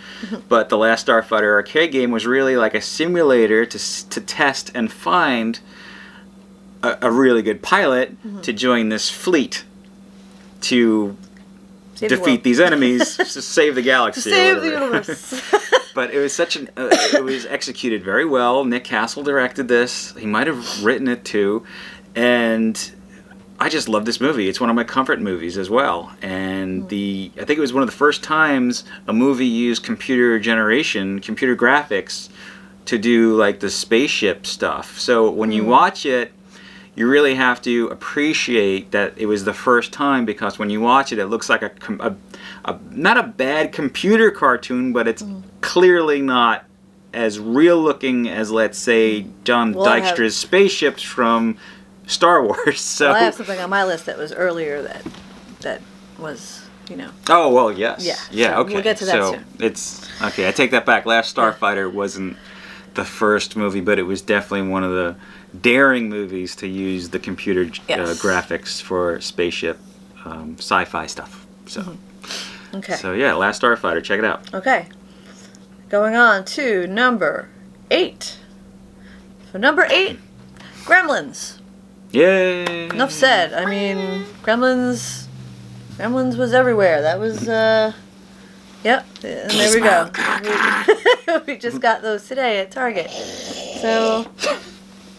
but 0.48 0.70
the 0.70 0.78
Last 0.78 1.08
Starfighter 1.08 1.52
arcade 1.52 1.92
game 1.92 2.12
was 2.12 2.26
really 2.26 2.56
like 2.56 2.74
a 2.76 2.82
simulator 2.82 3.66
to 3.66 4.10
to 4.10 4.22
test 4.22 4.72
and 4.74 4.90
find 4.90 5.60
a, 6.84 6.98
a 7.04 7.12
really 7.12 7.42
good 7.42 7.62
pilot 7.62 8.12
Mm-hmm. 8.24 8.42
to 8.42 8.54
join 8.54 8.90
this 8.90 9.10
fleet 9.10 9.64
to 10.62 11.16
Save 11.96 12.10
defeat 12.10 12.26
world. 12.28 12.44
these 12.44 12.60
enemies 12.60 13.18
to 13.18 13.26
save 13.42 13.76
the 13.76 13.82
galaxy. 13.82 14.30
To 14.30 14.36
save 14.36 14.62
the 14.62 14.70
universe. 14.70 15.42
But 15.96 16.14
it 16.14 16.20
was 16.20 16.34
such 16.34 16.56
an 16.56 16.70
uh, 16.78 16.88
it 17.14 17.24
was 17.24 17.46
executed 17.48 18.04
very 18.04 18.24
well. 18.24 18.64
Nick 18.64 18.84
Castle 18.86 19.24
directed 19.24 19.68
this. 19.68 20.14
He 20.16 20.26
might 20.28 20.48
have 20.48 20.86
written 20.86 21.08
it 21.10 21.26
too, 21.26 21.66
and 22.16 22.92
I 23.60 23.68
just 23.70 23.90
love 23.90 24.06
this 24.06 24.22
movie. 24.22 24.48
It's 24.48 24.62
one 24.62 24.70
of 24.70 24.76
my 24.78 24.84
comfort 24.86 25.20
movies 25.20 25.58
as 25.58 25.70
well. 25.70 26.14
And 26.22 26.88
the 26.90 27.32
I 27.36 27.44
think 27.44 27.58
it 27.58 27.60
was 27.60 27.74
one 27.74 27.84
of 27.84 27.90
the 27.90 27.96
first 27.96 28.24
times 28.24 28.86
a 29.08 29.14
movie 29.14 29.48
used 29.48 29.84
computer 29.84 30.40
generation, 30.40 31.20
computer 31.20 31.56
graphics 31.56 32.30
to 32.86 32.98
do 32.98 33.36
like 33.36 33.60
the 33.60 33.70
spaceship 33.70 34.46
stuff. 34.46 35.00
So 35.00 35.30
when 35.30 35.52
you 35.52 35.66
watch 35.66 36.06
it, 36.06 36.32
you 36.96 37.08
really 37.08 37.36
have 37.36 37.62
to 37.62 37.88
appreciate 37.88 38.92
that 38.92 39.14
it 39.18 39.26
was 39.26 39.46
the 39.46 39.54
first 39.54 39.94
time 39.94 40.26
because 40.26 40.60
when 40.60 40.70
you 40.70 40.82
watch 40.82 41.12
it, 41.12 41.20
it 41.20 41.28
looks 41.28 41.50
like 41.50 41.62
a, 41.62 41.72
a, 42.00 42.16
a 42.66 42.80
not 42.92 43.18
a 43.18 43.24
bad 43.24 43.72
computer 43.72 44.32
cartoon, 44.32 44.92
but 44.92 45.08
it's 45.08 45.22
mm. 45.22 45.44
clearly 45.62 46.22
not 46.22 46.66
as 47.14 47.40
real 47.40 47.82
looking 47.82 48.28
as 48.28 48.52
let's 48.52 48.78
say 48.78 49.26
John 49.44 49.74
Well, 49.74 49.88
I 49.88 50.00
have- 50.00 50.18
Dykstra's 50.18 50.36
spaceships 50.36 51.02
from 51.02 51.58
Star 52.06 52.44
Wars. 52.46 52.82
So 52.82 53.08
well, 53.08 53.16
I 53.16 53.20
have 53.20 53.36
something 53.36 53.60
on 53.60 53.70
my 53.70 53.86
list 53.86 54.06
that 54.06 54.18
was 54.18 54.34
earlier 54.34 54.82
that 54.82 55.06
that 55.62 55.82
was, 56.18 56.68
you 56.90 56.96
know. 56.96 57.12
oh 57.30 57.54
well, 57.54 57.72
yes, 57.72 58.06
Yeah, 58.06 58.16
yeah, 58.32 58.56
so 58.56 58.62
okay. 58.62 58.74
we'll 58.74 58.84
get 58.84 58.98
to 58.98 59.06
that 59.06 59.12
so 59.12 59.32
soon. 59.34 59.46
it's 59.60 60.22
okay. 60.22 60.48
I 60.48 60.52
take 60.52 60.72
that 60.72 60.86
back. 60.86 61.06
Last 61.06 61.36
Starfighter 61.36 61.92
wasn't 61.92 62.38
the 62.96 63.06
first 63.06 63.56
movie, 63.56 63.82
but 63.82 64.00
it 64.00 64.04
was 64.04 64.22
definitely 64.22 64.70
one 64.70 64.84
of 64.84 64.92
the 64.92 65.16
daring 65.62 66.10
movies 66.10 66.56
to 66.58 66.68
use 66.68 67.10
the 67.10 67.20
computer 67.20 67.62
uh, 67.64 67.74
Yes. 67.88 68.22
graphics 68.22 68.82
for 68.82 69.20
spaceship 69.22 69.80
um, 70.26 70.56
sci-fi 70.60 71.06
stuff. 71.08 71.46
So, 71.66 71.82
Mm-hmm. 71.82 72.78
Okay. 72.78 72.94
so 72.94 73.14
yeah, 73.14 73.34
Last 73.34 73.62
Starfighter. 73.64 74.04
Check 74.04 74.20
it 74.20 74.26
out. 74.26 74.54
Okay. 74.54 74.86
Going 75.90 76.16
on 76.16 76.46
to 76.46 76.86
number 76.86 77.50
eight. 77.90 78.38
So 79.52 79.58
number 79.58 79.88
eight, 79.90 80.20
Gremlins. 80.84 81.58
Yay! 82.12 82.90
Enough 82.90 83.12
said. 83.12 83.54
I 83.54 83.66
mean, 83.66 84.24
Gremlins. 84.44 85.26
Gremlins 85.98 86.38
was 86.38 86.54
everywhere. 86.54 87.02
That 87.02 87.20
was. 87.20 87.50
uh 87.50 87.94
Yep. 88.84 89.06
And 89.24 89.52
there 89.52 89.74
we 89.74 89.82
go. 89.82 91.42
We 91.48 91.58
just 91.58 91.82
got 91.82 92.02
those 92.04 92.28
today 92.28 92.60
at 92.60 92.70
Target. 92.72 93.10
So. 93.12 94.26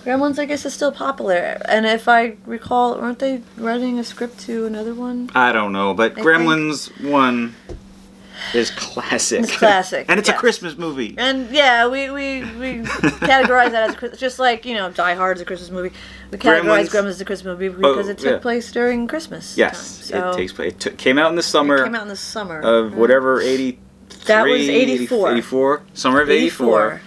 Gremlins, 0.05 0.39
I 0.39 0.45
guess, 0.47 0.65
is 0.65 0.73
still 0.75 0.93
popular. 0.93 1.61
And 1.67 1.85
if 1.87 2.09
I 2.09 2.37
recall, 2.47 2.99
weren't 2.99 3.19
they 3.19 3.43
writing 3.57 3.99
a 3.99 4.05
script 4.05 4.39
to 4.41 4.65
another 4.67 4.95
one? 4.95 5.31
I 5.35 5.53
don't 5.53 5.73
know, 5.73 5.95
but 5.95 6.15
think- 6.15 6.27
Gremlins 6.27 6.89
one 7.11 7.55
is 8.55 8.71
classic. 8.71 9.41
It's 9.41 9.57
classic, 9.57 10.07
and 10.09 10.19
it's 10.19 10.29
a. 10.29 10.33
Christmas 10.33 10.79
movie. 10.79 11.15
And 11.19 11.51
yeah, 11.51 11.87
we, 11.87 12.09
we, 12.11 12.41
we 12.59 12.79
categorize 13.21 13.73
that 13.73 14.03
as 14.03 14.03
a, 14.15 14.17
just 14.17 14.39
like 14.39 14.65
you 14.65 14.75
know 14.75 14.91
Die 14.91 15.15
Hard 15.15 15.37
is 15.37 15.43
a 15.43 15.45
Christmas 15.45 15.71
movie. 15.71 15.95
We 16.31 16.39
categorize 16.39 16.87
Gremlins- 16.87 16.89
Gremlins 16.89 17.07
as 17.09 17.21
a 17.21 17.25
Christmas 17.27 17.53
movie 17.53 17.69
because 17.69 18.09
Oh, 18.09 18.11
it 18.11 18.19
took 18.19 18.31
yeah. 18.33 18.39
place 18.39 18.73
during 18.73 19.07
Christmas. 19.07 19.59
Yes, 19.59 20.09
time. 20.09 20.21
So 20.23 20.31
it 20.31 20.37
takes 20.37 20.53
place. 20.55 20.73
It 20.73 20.81
took, 20.81 20.97
came 20.97 21.19
out 21.19 21.29
in 21.31 21.37
the 21.37 21.43
summer. 21.43 21.77
it 21.77 21.85
came 21.85 21.95
out 21.95 22.03
in 22.03 22.09
the 22.09 22.17
summer 22.17 22.61
of 22.61 22.93
right? 22.93 22.99
whatever 22.99 23.41
83 23.43 23.79
That 24.27 24.45
was 24.47 24.61
84. 24.69 25.33
84 25.33 25.83
summer 25.93 26.21
of 26.23 26.31
84, 26.31 26.87
84. 26.95 27.01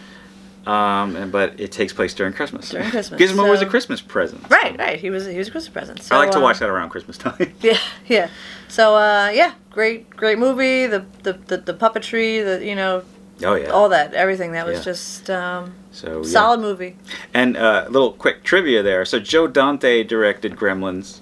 Um 0.66 1.16
and 1.16 1.32
but 1.32 1.60
it 1.60 1.72
takes 1.72 1.92
place 1.94 2.14
during 2.14 2.32
christmas 2.34 2.70
During 2.70 2.90
Christmas, 2.96 3.20
gizmo 3.22 3.50
was 3.50 3.62
a 3.62 3.66
christmas 3.66 4.02
present 4.02 4.50
Right, 4.50 4.78
right. 4.80 5.00
He 5.00 5.10
was 5.10 5.26
he 5.26 5.38
was 5.38 5.48
a 5.50 5.52
Christmas 5.52 5.74
present. 5.74 6.02
So, 6.02 6.16
i 6.16 6.20
like 6.20 6.32
to 6.32 6.38
uh, 6.38 6.42
watch 6.42 6.60
that 6.60 6.70
around 6.70 6.90
christmas 6.90 7.18
time 7.18 7.54
Yeah, 7.62 7.78
yeah. 8.08 8.30
So 8.70 8.96
uh, 8.96 9.30
yeah, 9.34 9.54
great, 9.70 10.10
great 10.10 10.40
movie. 10.40 10.88
The, 10.88 11.06
the 11.24 11.34
the 11.34 11.58
the 11.58 11.74
puppetry, 11.74 12.44
the 12.44 12.66
you 12.66 12.76
know 12.76 13.04
oh 13.44 13.54
yeah 13.56 13.70
all 13.70 13.90
that, 13.90 14.14
everything. 14.16 14.54
That 14.54 14.66
was 14.66 14.80
Yeah. 14.80 14.84
just 14.84 15.30
um, 15.30 15.74
so 15.92 16.18
yeah. 16.24 16.30
solid 16.30 16.60
movie. 16.60 16.96
and 17.34 17.56
a 17.56 17.86
uh, 17.86 17.90
little 17.90 18.14
quick 18.14 18.44
trivia 18.44 18.82
there 18.82 19.06
so 19.06 19.20
joe 19.20 19.46
dante 19.48 20.04
directed 20.04 20.54
gremlins 20.56 21.20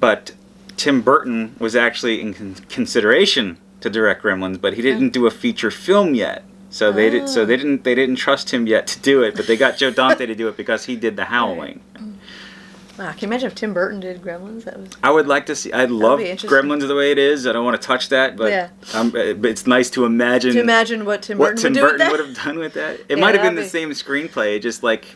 but 0.00 0.32
tim 0.78 1.02
burton 1.02 1.54
was 1.58 1.76
actually 1.76 2.20
in 2.22 2.32
con- 2.32 2.54
consideration 2.70 3.58
to 3.82 3.90
direct 3.90 4.22
gremlins 4.22 4.58
but 4.58 4.72
he 4.74 4.80
didn't 4.82 5.10
do 5.10 5.26
a 5.26 5.30
feature 5.30 5.70
film 5.70 6.14
yet 6.14 6.42
so 6.72 6.90
they 6.90 7.08
did 7.10 7.28
so 7.28 7.42
Oh. 7.42 7.44
they 7.44 7.56
didn't 7.56 7.84
they 7.84 7.94
didn't 7.94 8.16
trust 8.16 8.50
him 8.52 8.66
yet 8.66 8.86
to 8.88 8.98
do 9.00 9.22
it 9.22 9.36
but 9.36 9.46
they 9.46 9.56
got 9.56 9.76
joe 9.76 9.90
dante 9.90 10.26
to 10.26 10.34
do 10.34 10.48
it 10.48 10.56
because 10.56 10.86
he 10.86 10.96
did 10.96 11.14
the 11.16 11.26
howling 11.26 11.80
Wow, 12.98 13.10
can 13.12 13.20
you 13.22 13.28
imagine 13.28 13.46
if 13.46 13.54
Tim 13.54 13.72
Burton 13.72 14.00
did 14.00 14.20
Gremlins? 14.20 14.64
That 14.64 14.78
was 14.78 14.90
I 15.02 15.10
would 15.10 15.26
like 15.26 15.46
to 15.46 15.56
see. 15.56 15.72
I 15.72 15.86
love. 15.86 16.20
Gremlins 16.20 16.86
the 16.86 16.94
way 16.94 17.10
it 17.10 17.16
is. 17.18 17.46
I 17.46 17.52
don't 17.52 17.64
want 17.64 17.80
to 17.80 17.84
touch 17.84 18.10
that, 18.10 18.36
but 18.36 18.50
Yeah. 18.50 18.68
um, 18.92 19.08
but 19.10 19.46
it's 19.46 19.66
nice 19.66 19.88
to 19.90 20.04
imagine, 20.04 20.52
to 20.52 20.60
imagine 20.60 21.06
what 21.06 21.22
Tim 21.22 21.38
what 21.38 21.56
Burton 21.56 21.72
Tim 21.72 21.82
would 21.82 21.92
Burton 21.98 22.10
would 22.10 22.20
have 22.20 22.34
done 22.44 22.58
with 22.58 22.74
that. 22.74 23.00
It 23.00 23.06
Yeah, 23.08 23.16
might 23.16 23.34
have 23.34 23.42
been 23.42 23.54
the 23.54 23.62
be- 23.62 23.66
same 23.68 23.90
screenplay, 23.92 24.60
just 24.60 24.82
like, 24.82 25.06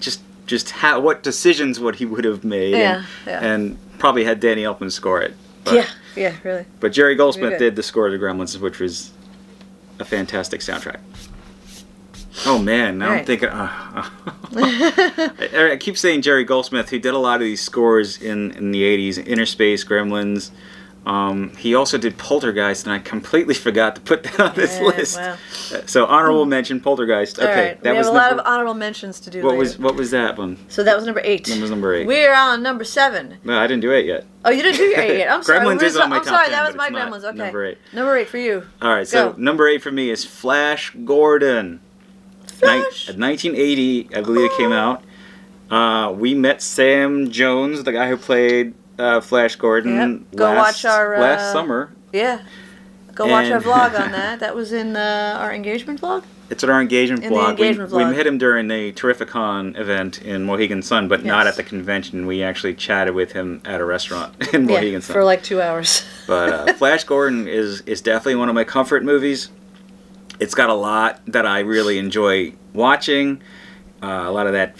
just 0.00 0.22
just 0.46 0.70
how 0.70 1.00
what 1.00 1.22
decisions 1.22 1.78
what 1.78 1.96
he 1.96 2.06
would 2.06 2.24
have 2.24 2.44
made. 2.44 2.72
Yeah, 2.72 2.96
and, 2.96 3.06
yeah. 3.26 3.44
and 3.44 3.78
probably 3.98 4.24
had 4.24 4.40
Danny 4.40 4.62
Elfman 4.62 4.90
score 4.90 5.20
it. 5.20 5.34
But, 5.64 5.74
Yeah, 5.74 5.86
yeah, 6.16 6.34
really. 6.42 6.64
But 6.80 6.92
Jerry 6.92 7.14
Goldsmith 7.14 7.58
did 7.58 7.76
the 7.76 7.82
score 7.82 8.08
to 8.08 8.18
Gremlins, 8.18 8.58
which 8.58 8.80
was 8.80 9.10
a 9.98 10.04
fantastic 10.04 10.60
soundtrack. 10.60 11.00
Oh 12.46 12.58
man, 12.58 12.98
now 12.98 13.06
I'm 13.08 13.12
Right. 13.16 13.26
thinking. 13.26 13.48
Uh, 13.48 13.68
I, 14.56 15.70
I 15.72 15.76
keep 15.78 15.96
saying 15.98 16.22
Jerry 16.22 16.44
Goldsmith, 16.44 16.90
who 16.90 16.98
did 16.98 17.14
a 17.14 17.18
lot 17.18 17.36
of 17.36 17.40
these 17.46 17.60
scores 17.60 18.20
in 18.22 18.52
in 18.52 18.70
the 18.70 18.82
'80s, 18.82 19.24
Innerspace, 19.24 19.84
Gremlins. 19.86 20.50
Um, 21.08 21.56
he 21.56 21.74
also 21.74 21.96
did 21.96 22.18
Poltergeist, 22.18 22.84
and 22.84 22.92
I 22.92 22.98
completely 22.98 23.54
forgot 23.54 23.94
to 23.94 24.00
put 24.02 24.24
that 24.24 24.38
on 24.40 24.54
this 24.54 24.76
Yeah, 24.78 24.86
list. 24.86 25.16
wow. 25.16 25.36
So 25.86 26.04
honorable 26.04 26.44
mention 26.44 26.80
Poltergeist. 26.80 27.38
Okay, 27.38 27.68
right, 27.68 27.82
that 27.82 27.92
we 27.92 27.98
was 27.98 28.08
have 28.08 28.14
a 28.14 28.18
lot 28.18 28.32
of 28.32 28.40
honorable 28.44 28.74
mentions 28.74 29.18
to 29.20 29.30
do. 29.30 29.42
what 29.42 29.50
later. 29.52 29.58
was 29.58 29.78
what 29.78 29.94
was 29.94 30.10
that 30.10 30.36
one? 30.36 30.58
So 30.68 30.84
that 30.84 30.94
was 30.96 31.06
number 31.06 31.22
eight. 31.24 31.46
That 31.46 31.60
was 31.60 31.70
number 31.70 31.94
eight. 31.94 32.06
We're 32.06 32.34
on 32.34 32.62
number 32.62 32.84
seven. 32.84 33.38
No, 33.44 33.58
I 33.58 33.66
didn't 33.66 33.80
do 33.82 33.92
eight 33.92 34.04
yet. 34.06 34.26
Oh, 34.44 34.50
you 34.50 34.62
didn't 34.62 34.76
do 34.76 34.84
your 34.84 35.00
eight 35.00 35.18
yet. 35.18 35.30
I'm 35.32 35.42
sorry. 35.42 35.60
Gremlins 35.60 35.82
is 35.82 35.96
on 35.96 36.10
my 36.10 36.16
I'm 36.18 36.24
top 36.24 36.34
sorry, 36.34 36.44
10, 36.46 36.52
that 36.52 36.66
was 36.66 36.76
my 36.76 36.90
Gremlins. 36.90 37.24
Okay. 37.24 37.36
number 37.38 37.64
eight. 37.64 37.78
Number 37.94 38.16
eight 38.16 38.28
for 38.28 38.38
you. 38.38 38.66
All 38.82 38.92
right, 38.94 39.08
so 39.08 39.30
Go. 39.32 39.36
number 39.38 39.66
eight 39.66 39.82
for 39.82 39.90
me 39.92 40.10
is 40.10 40.24
Flash 40.26 40.94
Gordon. 41.04 41.80
Ni- 42.44 42.48
Flash. 42.58 43.08
1980, 43.08 44.10
I 44.14 44.20
believe 44.20 44.50
it 44.50 44.56
came 44.58 44.72
out. 44.72 45.02
Uh, 45.70 46.12
we 46.12 46.34
met 46.34 46.60
Sam 46.62 47.30
Jones, 47.30 47.84
the 47.84 47.92
guy 47.92 48.08
who 48.08 48.16
played 48.16 48.74
uh, 48.98 49.20
Flash 49.20 49.56
Gordon, 49.56 50.26
Yep. 50.30 50.36
Go 50.36 50.44
last, 50.44 50.84
watch 50.84 50.92
our, 50.92 51.18
last 51.20 51.40
uh, 51.40 51.52
summer. 51.52 51.92
Yeah. 52.12 52.42
Go 53.14 53.26
watch 53.26 53.50
our 53.50 53.60
vlog 53.60 53.98
on 54.00 54.12
that. 54.12 54.40
That 54.40 54.54
was 54.54 54.72
in 54.72 54.96
uh, 54.96 55.38
our 55.40 55.52
engagement 55.52 56.00
vlog. 56.00 56.24
It's 56.50 56.64
at 56.64 56.70
our 56.70 56.80
engagement 56.80 57.24
In 57.24 57.32
vlog. 57.32 57.50
engagement 57.50 57.90
we, 57.90 58.04
we 58.04 58.10
met 58.10 58.26
him 58.26 58.38
during 58.38 58.68
the 58.68 58.92
Terrificon 58.92 59.78
event 59.78 60.22
in 60.22 60.44
Mohegan 60.44 60.80
Sun, 60.82 61.06
but 61.08 61.22
not 61.22 61.46
at 61.46 61.56
the 61.56 61.62
convention. 61.62 62.26
We 62.26 62.42
actually 62.42 62.72
chatted 62.74 63.14
with 63.14 63.32
him 63.32 63.60
at 63.66 63.80
a 63.82 63.84
restaurant 63.84 64.34
in 64.54 64.64
Mohegan 64.66 65.02
Sun. 65.02 65.12
for 65.12 65.24
like 65.24 65.42
two 65.42 65.60
hours. 65.60 66.04
But 66.26 66.52
uh, 66.52 66.72
Flash 66.74 67.04
Gordon 67.04 67.48
is 67.48 67.80
is 67.82 68.02
definitely 68.02 68.34
one 68.36 68.48
of 68.50 68.54
my 68.54 68.64
comfort 68.64 69.02
movies. 69.02 69.48
It's 70.40 70.54
got 70.54 70.68
a 70.68 70.74
lot 70.74 71.20
that 71.26 71.46
I 71.46 71.60
really 71.60 71.98
enjoy 71.98 72.52
watching. 72.74 73.42
Uh, 74.02 74.24
a 74.26 74.30
lot 74.30 74.46
of 74.46 74.52
that 74.52 74.76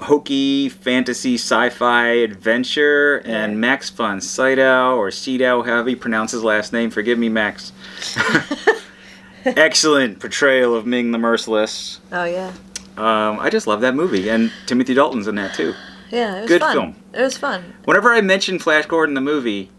hokey 0.00 0.68
fantasy 0.68 1.34
sci-fi 1.34 2.06
adventure 2.08 3.22
and 3.24 3.60
Max 3.60 3.90
von 3.90 4.20
Sydow 4.20 4.96
or 4.96 5.10
Sydow, 5.10 5.62
however 5.62 5.90
you 5.90 5.96
pronounce 5.96 6.32
his 6.32 6.42
last 6.44 6.72
name. 6.72 6.90
Forgive 6.90 7.18
me, 7.18 7.28
Max. 7.28 7.72
Excellent 9.44 10.18
portrayal 10.18 10.74
of 10.74 10.86
Ming 10.86 11.12
the 11.12 11.18
Merciless. 11.18 12.00
oh 12.12 12.24
yeah. 12.24 12.52
Um, 12.96 13.38
I 13.40 13.50
just 13.50 13.66
love 13.66 13.82
that 13.82 13.94
movie, 13.94 14.28
and 14.30 14.50
Timothy 14.66 14.94
Dalton's 14.94 15.28
in 15.28 15.34
that 15.34 15.54
too. 15.54 15.74
Yeah, 16.10 16.38
it 16.38 16.40
was 16.42 16.48
Good 16.48 16.60
fun. 16.62 16.72
film. 16.72 16.96
It 17.12 17.20
was 17.20 17.36
fun. 17.36 17.74
Whenever 17.84 18.10
I 18.12 18.20
mention 18.22 18.58
Flash 18.58 18.86
Gordon 18.86 19.14
the 19.14 19.20
movie, 19.20 19.70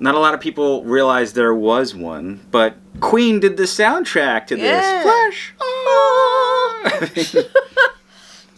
not 0.00 0.14
a 0.14 0.18
lot 0.18 0.34
of 0.34 0.40
people 0.40 0.82
realize 0.84 1.32
there 1.32 1.54
was 1.54 1.94
one, 1.94 2.44
but 2.50 2.74
Queen 3.00 3.40
did 3.40 3.56
the 3.56 3.62
soundtrack 3.64 4.46
to 4.48 4.58
Yeah. 4.58 5.02
this. 5.02 5.02
Flash. 5.04 5.54
Ah. 5.60 7.42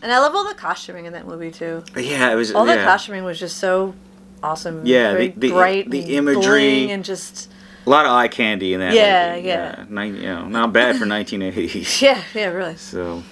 And 0.03 0.13
I 0.13 0.19
love 0.21 0.35
all 0.35 0.47
the 0.49 0.55
costuming 0.55 1.07
in 1.07 1.13
that 1.15 1.27
movie 1.27 1.51
too. 1.51 1.83
yeah, 1.97 2.31
it 2.31 2.35
was. 2.37 2.53
All 2.53 2.67
yeah. 2.67 2.77
the 2.77 2.85
costuming 2.85 3.25
was 3.25 3.39
just 3.39 3.57
so 3.59 3.95
awesome. 4.43 4.87
Yeah, 4.87 5.13
very 5.13 5.29
the- 5.29 5.49
the- 5.49 5.51
bright, 5.51 5.91
the 5.91 6.17
imagery. 6.17 6.91
and 6.91 7.05
just 7.05 7.51
a 7.87 7.91
lot 7.91 8.05
of 8.07 8.13
eye 8.13 8.29
candy 8.29 8.75
in 8.75 8.81
that. 8.81 8.93
Yeah, 8.95 9.35
movie. 9.37 9.49
yeah. 9.49 9.85
Nine, 9.89 10.15
you 10.17 10.23
know, 10.23 10.47
not 10.47 10.73
bad 10.73 10.97
for 10.97 11.05
1980s. 11.07 12.01
yeah, 12.01 12.23
yeah, 12.35 12.47
really. 12.47 12.77
So 12.77 13.23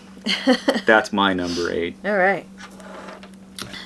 that's 0.87 1.13
my 1.13 1.33
number 1.35 1.71
eight. 1.71 1.97
All 2.05 2.17
right, 2.17 2.47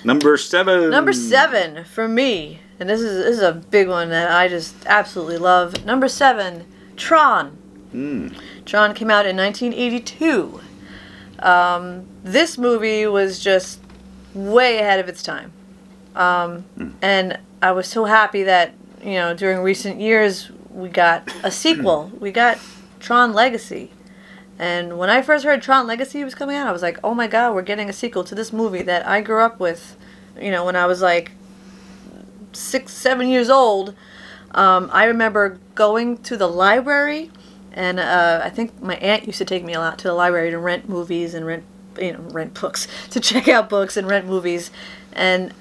Number 0.04 0.36
seven. 0.38 0.88
number 0.90 1.12
seven 1.12 1.84
for 1.84 2.08
me, 2.08 2.60
and 2.78 2.88
this 2.88 3.00
is 3.02 3.22
this 3.24 3.36
is 3.36 3.42
a 3.42 3.52
big 3.52 3.88
one 3.88 4.08
that 4.08 4.30
I 4.30 4.48
just 4.48 4.74
absolutely 4.86 5.36
love. 5.36 5.84
Number 5.84 6.08
seven, 6.08 6.64
Tron. 6.96 7.58
Mm. 7.94 8.34
Tron 8.64 8.94
came 8.94 9.10
out 9.10 9.26
in 9.26 9.36
1982. 9.36 10.60
Um, 11.40 12.06
this 12.22 12.58
movie 12.58 13.06
was 13.06 13.38
just 13.38 13.80
way 14.34 14.78
ahead 14.78 15.00
of 15.00 15.08
its 15.08 15.22
time. 15.22 15.52
Um, 16.14 16.64
And 17.02 17.38
I 17.62 17.72
was 17.72 17.86
so 17.88 18.04
happy 18.04 18.42
that, 18.44 18.74
you 19.02 19.14
know, 19.14 19.34
during 19.34 19.60
recent 19.60 20.00
years, 20.00 20.50
we 20.70 20.88
got 20.88 21.30
a 21.42 21.50
sequel. 21.64 22.10
we 22.20 22.30
got 22.30 22.58
Tron 22.98 23.32
Legacy. 23.32 23.90
And 24.58 24.98
when 24.98 25.08
I 25.08 25.22
first 25.22 25.44
heard 25.44 25.62
Tron 25.62 25.86
Legacy 25.86 26.22
was 26.22 26.34
coming 26.34 26.56
out, 26.56 26.66
I 26.68 26.72
was 26.72 26.82
like, 26.82 26.98
oh 27.02 27.14
my 27.14 27.26
god, 27.26 27.54
we're 27.54 27.62
getting 27.62 27.88
a 27.88 27.92
sequel 27.94 28.24
to 28.24 28.34
this 28.34 28.52
movie 28.52 28.82
that 28.82 29.06
I 29.06 29.22
grew 29.22 29.40
up 29.40 29.58
with, 29.58 29.96
you 30.40 30.50
know, 30.50 30.64
when 30.66 30.76
I 30.76 30.84
was 30.86 31.00
like 31.00 31.32
six, 32.52 32.92
seven 32.92 33.28
years 33.28 33.48
old. 33.48 33.94
Um, 34.52 34.90
I 34.92 35.04
remember 35.04 35.58
going 35.74 36.18
to 36.24 36.36
the 36.36 36.48
library, 36.48 37.30
and 37.72 38.00
uh, 38.00 38.40
I 38.42 38.50
think 38.50 38.82
my 38.82 38.96
aunt 38.96 39.26
used 39.26 39.38
to 39.38 39.44
take 39.44 39.64
me 39.64 39.74
a 39.74 39.78
lot 39.78 39.98
to 39.98 40.08
the 40.08 40.14
library 40.14 40.50
to 40.50 40.58
rent 40.58 40.88
movies 40.88 41.34
and 41.34 41.46
rent, 41.46 41.64
you 41.98 42.12
know, 42.12 42.18
rent 42.18 42.60
books, 42.60 42.88
to 43.10 43.20
check 43.20 43.48
out 43.48 43.68
books 43.68 43.96
and 43.96 44.08
rent 44.08 44.26
movies. 44.26 44.70
And 45.12 45.52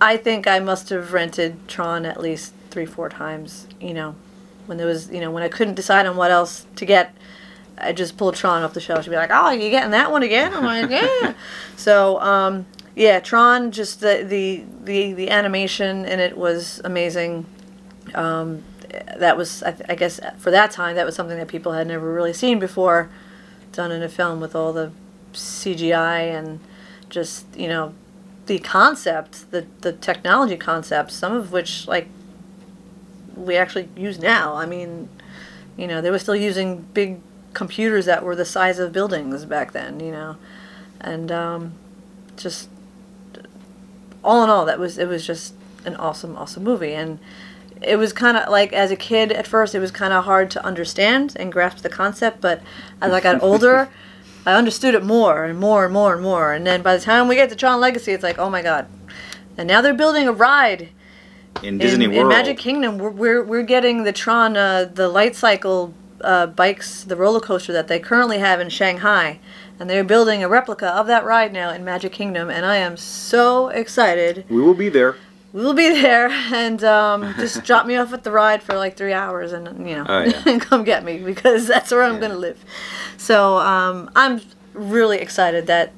I 0.00 0.16
think 0.16 0.46
I 0.46 0.58
must 0.60 0.88
have 0.90 1.12
rented 1.12 1.68
Tron 1.68 2.06
at 2.06 2.20
least 2.20 2.52
three, 2.70 2.86
four 2.86 3.08
times, 3.08 3.66
you 3.80 3.94
know, 3.94 4.14
when 4.66 4.78
there 4.78 4.86
was, 4.86 5.10
you 5.10 5.20
know, 5.20 5.30
when 5.30 5.42
I 5.42 5.48
couldn't 5.48 5.74
decide 5.74 6.06
on 6.06 6.16
what 6.16 6.30
else 6.30 6.66
to 6.76 6.84
get. 6.84 7.14
I 7.82 7.92
just 7.92 8.18
pulled 8.18 8.34
Tron 8.34 8.62
off 8.62 8.74
the 8.74 8.80
shelf. 8.80 9.04
She'd 9.04 9.10
be 9.10 9.16
like, 9.16 9.30
"Oh, 9.32 9.50
you 9.52 9.70
getting 9.70 9.92
that 9.92 10.10
one 10.10 10.22
again?" 10.22 10.52
I'm 10.52 10.64
like, 10.64 10.90
"Yeah." 10.90 11.32
so, 11.76 12.20
um, 12.20 12.66
yeah, 12.94 13.20
Tron. 13.20 13.70
Just 13.70 14.00
the, 14.00 14.22
the 14.22 14.64
the 14.84 15.14
the 15.14 15.30
animation 15.30 16.04
in 16.04 16.20
it 16.20 16.36
was 16.36 16.82
amazing. 16.84 17.46
Um, 18.14 18.62
that 19.16 19.36
was, 19.36 19.62
I, 19.62 19.76
I 19.88 19.94
guess, 19.94 20.20
for 20.38 20.50
that 20.50 20.70
time, 20.70 20.96
that 20.96 21.06
was 21.06 21.14
something 21.14 21.36
that 21.36 21.48
people 21.48 21.72
had 21.72 21.86
never 21.86 22.12
really 22.12 22.32
seen 22.32 22.58
before, 22.58 23.10
done 23.72 23.92
in 23.92 24.02
a 24.02 24.08
film 24.08 24.40
with 24.40 24.54
all 24.54 24.72
the 24.72 24.92
CGI 25.32 26.36
and 26.36 26.60
just 27.08 27.44
you 27.56 27.68
know 27.68 27.94
the 28.46 28.58
concept, 28.58 29.50
the 29.50 29.66
the 29.80 29.92
technology 29.92 30.56
concepts, 30.56 31.14
some 31.14 31.32
of 31.32 31.52
which 31.52 31.86
like 31.86 32.08
we 33.36 33.56
actually 33.56 33.88
use 33.96 34.18
now. 34.18 34.54
I 34.54 34.66
mean, 34.66 35.08
you 35.76 35.86
know, 35.86 36.00
they 36.00 36.10
were 36.10 36.18
still 36.18 36.36
using 36.36 36.82
big 36.94 37.20
computers 37.52 38.06
that 38.06 38.24
were 38.24 38.36
the 38.36 38.44
size 38.44 38.78
of 38.78 38.92
buildings 38.92 39.44
back 39.44 39.72
then, 39.72 40.00
you 40.00 40.12
know, 40.12 40.36
and 41.00 41.32
um, 41.32 41.74
just 42.36 42.68
all 44.22 44.44
in 44.44 44.50
all, 44.50 44.64
that 44.64 44.78
was 44.78 44.98
it 44.98 45.08
was 45.08 45.26
just 45.26 45.54
an 45.84 45.96
awesome, 45.96 46.36
awesome 46.36 46.62
movie, 46.62 46.92
and 46.92 47.18
it 47.82 47.96
was 47.96 48.12
kind 48.12 48.36
of 48.36 48.48
like 48.48 48.72
as 48.72 48.90
a 48.90 48.96
kid 48.96 49.32
at 49.32 49.46
first, 49.46 49.74
it 49.74 49.80
was 49.80 49.90
kind 49.90 50.12
of 50.12 50.24
hard 50.24 50.50
to 50.52 50.64
understand 50.64 51.36
and 51.38 51.52
grasp 51.52 51.78
the 51.78 51.88
concept, 51.88 52.40
but 52.40 52.62
as 53.00 53.12
I 53.12 53.20
got 53.20 53.42
older. 53.42 53.88
I 54.46 54.54
understood 54.54 54.94
it 54.94 55.04
more 55.04 55.44
and 55.44 55.58
more 55.58 55.84
and 55.84 55.92
more 55.92 56.14
and 56.14 56.22
more, 56.22 56.54
and 56.54 56.66
then 56.66 56.80
by 56.80 56.96
the 56.96 57.02
time 57.02 57.28
we 57.28 57.34
get 57.34 57.50
to 57.50 57.54
Tron 57.56 57.78
Legacy, 57.78 58.12
it's 58.12 58.22
like, 58.22 58.38
oh 58.38 58.48
my 58.48 58.62
god! 58.62 58.88
And 59.58 59.68
now 59.68 59.82
they're 59.82 59.92
building 59.92 60.26
a 60.26 60.32
ride 60.32 60.88
in 61.62 61.78
Disney 61.78 62.06
in, 62.06 62.12
World. 62.12 62.22
in 62.22 62.28
Magic 62.28 62.58
Kingdom, 62.58 62.98
we're, 62.98 63.10
we're, 63.10 63.44
we're 63.44 63.62
getting 63.62 64.04
the 64.04 64.12
Tron, 64.12 64.56
uh, 64.56 64.86
the 64.86 65.08
light 65.08 65.36
cycle 65.36 65.94
uh, 66.22 66.46
bikes, 66.46 67.04
the 67.04 67.16
roller 67.16 67.40
coaster 67.40 67.72
that 67.72 67.88
they 67.88 67.98
currently 67.98 68.38
have 68.38 68.60
in 68.60 68.68
Shanghai. 68.68 69.38
And 69.78 69.88
they're 69.88 70.04
building 70.04 70.42
a 70.42 70.48
replica 70.48 70.88
of 70.88 71.06
that 71.06 71.24
ride 71.24 71.52
now 71.52 71.70
in 71.70 71.84
Magic 71.84 72.12
Kingdom. 72.12 72.50
And 72.50 72.66
I 72.66 72.76
am 72.76 72.96
so 72.98 73.68
excited. 73.68 74.44
we 74.50 74.60
will 74.60 74.74
be 74.74 74.90
there. 74.90 75.16
We 75.52 75.62
will 75.62 75.74
be 75.74 75.88
there. 75.88 76.28
And 76.28 76.82
um, 76.84 77.34
just 77.34 77.64
drop 77.64 77.86
me 77.86 77.96
off 77.96 78.12
at 78.12 78.22
the 78.24 78.30
ride 78.30 78.62
for 78.62 78.74
like 78.76 78.96
three 78.96 79.12
hours 79.12 79.52
and, 79.52 79.88
you 79.88 79.96
know, 79.96 80.06
Oh, 80.08 80.22
yeah. 80.22 80.42
and 80.46 80.60
come 80.70 80.84
get 80.84 81.04
me 81.04 81.18
because 81.18 81.66
that's 81.66 81.90
where 81.90 82.02
I'm 82.02 82.18
going 82.20 82.30
to 82.32 82.38
live. 82.38 82.64
So 83.16 83.58
um, 83.58 84.10
I'm 84.14 84.40
really 84.74 85.18
excited 85.18 85.66
that, 85.66 85.92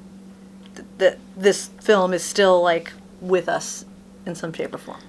that 0.97 1.19
this 1.37 1.67
film 1.81 2.13
is 2.13 2.23
still 2.23 2.61
like 2.61 2.91
with 3.21 3.47
us 3.47 3.85
in 4.25 4.35
some 4.35 4.51
shape 4.53 4.73
or 4.73 4.77
form. 4.79 4.99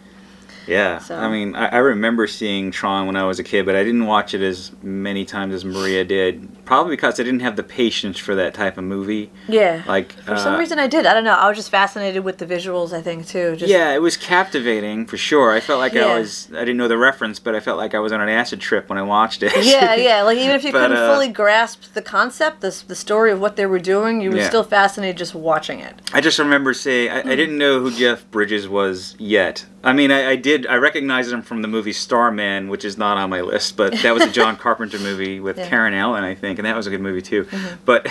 Yeah, 0.66 0.98
So- 0.98 1.16
I 1.18 1.28
mean, 1.30 1.54
I, 1.54 1.66
I 1.66 1.76
remember 1.78 2.26
seeing 2.26 2.70
Tron 2.70 3.06
when 3.06 3.16
I 3.16 3.24
was 3.24 3.38
a 3.38 3.44
kid, 3.44 3.66
but 3.66 3.76
I 3.76 3.84
didn't 3.84 4.06
watch 4.06 4.32
it 4.32 4.40
as 4.40 4.72
many 4.82 5.24
times 5.26 5.52
as 5.54 5.62
Maria 5.64 6.04
did. 6.06 6.63
Probably 6.64 6.96
because 6.96 7.18
I 7.20 7.22
didn't 7.22 7.40
have 7.40 7.56
the 7.56 7.62
patience 7.62 8.18
for 8.18 8.34
that 8.34 8.54
type 8.54 8.78
of 8.78 8.84
movie. 8.84 9.30
Yeah. 9.48 9.82
Like, 9.86 10.12
For 10.12 10.36
some 10.36 10.54
uh, 10.54 10.58
reason, 10.58 10.78
I 10.78 10.86
did. 10.86 11.06
I 11.06 11.12
don't 11.14 11.24
know. 11.24 11.34
I 11.34 11.48
was 11.48 11.56
just 11.58 11.70
fascinated 11.70 12.24
with 12.24 12.38
the 12.38 12.46
visuals. 12.46 12.92
I 12.92 13.02
think 13.02 13.26
too. 13.26 13.56
Just, 13.56 13.70
yeah, 13.70 13.92
it 13.94 14.00
was 14.02 14.16
captivating 14.16 15.06
for 15.06 15.16
sure. 15.16 15.52
I 15.52 15.60
felt 15.60 15.78
like 15.80 15.92
Yeah. 15.92 16.06
I 16.06 16.18
was, 16.18 16.48
I 16.52 16.60
didn't 16.60 16.76
know 16.76 16.88
the 16.88 16.98
reference, 16.98 17.38
but 17.38 17.54
I 17.54 17.60
felt 17.60 17.78
like 17.78 17.94
I 17.94 17.98
was 17.98 18.12
on 18.12 18.20
an 18.20 18.28
acid 18.28 18.60
trip 18.60 18.88
when 18.88 18.98
I 18.98 19.02
watched 19.02 19.42
it. 19.42 19.52
yeah, 19.64 19.94
yeah. 19.94 20.22
Like 20.24 20.38
even 20.38 20.54
if 20.56 20.64
you 20.64 20.72
But, 20.72 20.82
couldn't 20.88 20.96
uh, 20.96 21.12
fully 21.12 21.28
grasp 21.28 21.92
the 21.94 22.02
concept, 22.02 22.60
the 22.60 22.82
the 22.88 22.94
story 22.94 23.30
of 23.32 23.40
what 23.40 23.56
they 23.56 23.66
were 23.66 23.78
doing, 23.78 24.20
you 24.20 24.30
were 24.30 24.36
Yeah. 24.38 24.48
still 24.48 24.64
fascinated 24.64 25.16
just 25.18 25.34
watching 25.34 25.80
it. 25.80 26.00
I 26.12 26.20
just 26.20 26.38
remember 26.38 26.72
saying, 26.74 27.10
I, 27.10 27.18
I 27.20 27.36
didn't 27.36 27.58
know 27.58 27.80
who 27.80 27.90
Jeff 27.90 28.28
Bridges 28.30 28.68
was 28.68 29.14
yet. 29.18 29.66
I 29.82 29.92
mean, 29.92 30.10
I, 30.10 30.30
I 30.30 30.36
did, 30.36 30.66
I 30.66 30.76
recognized 30.76 31.30
him 31.30 31.42
from 31.42 31.60
the 31.60 31.68
movie 31.68 31.92
Starman, 31.92 32.68
which 32.68 32.86
is 32.86 32.96
not 32.96 33.18
on 33.18 33.28
my 33.28 33.42
list, 33.42 33.76
but 33.76 33.92
that 34.02 34.14
was 34.14 34.22
a 34.22 34.30
John 34.30 34.56
Carpenter 34.64 34.98
movie 34.98 35.40
with 35.40 35.58
Yeah. 35.58 35.68
Karen 35.68 35.92
Allen, 35.92 36.24
I 36.24 36.34
think, 36.34 36.53
and 36.58 36.66
that 36.66 36.76
was 36.76 36.86
a 36.86 36.90
good 36.90 37.00
movie 37.00 37.22
too. 37.22 37.46
But 37.84 38.06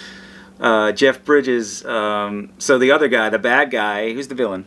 uh, 0.60 0.92
Jeff 0.92 1.24
Bridges, 1.24 1.84
um, 1.84 2.50
so 2.58 2.78
the 2.78 2.90
other 2.90 3.08
guy, 3.08 3.28
the 3.30 3.38
bad 3.38 3.70
guy, 3.70 4.12
who's 4.12 4.28
the 4.28 4.34
villain? 4.34 4.66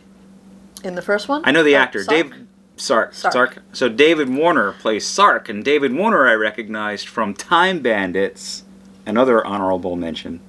In 0.84 0.94
the 0.94 1.02
first 1.02 1.28
one, 1.28 1.42
I 1.44 1.50
know 1.52 1.62
the 1.62 1.74
Uh, 1.76 1.80
actor, 1.80 2.02
Sark? 2.04 2.10
Dave 2.16 2.34
Sark. 2.76 3.14
Sark. 3.14 3.32
Sark. 3.32 3.62
So 3.72 3.88
David 3.88 4.28
Warner 4.28 4.72
plays 4.72 5.06
Sark, 5.06 5.48
and 5.48 5.64
David 5.64 5.94
Warner 5.94 6.26
I 6.28 6.34
recognized 6.34 7.08
from 7.08 7.32
Time 7.34 7.80
Bandits, 7.80 8.64
another 9.06 9.44
honorable 9.46 9.96
mention. 9.96 10.40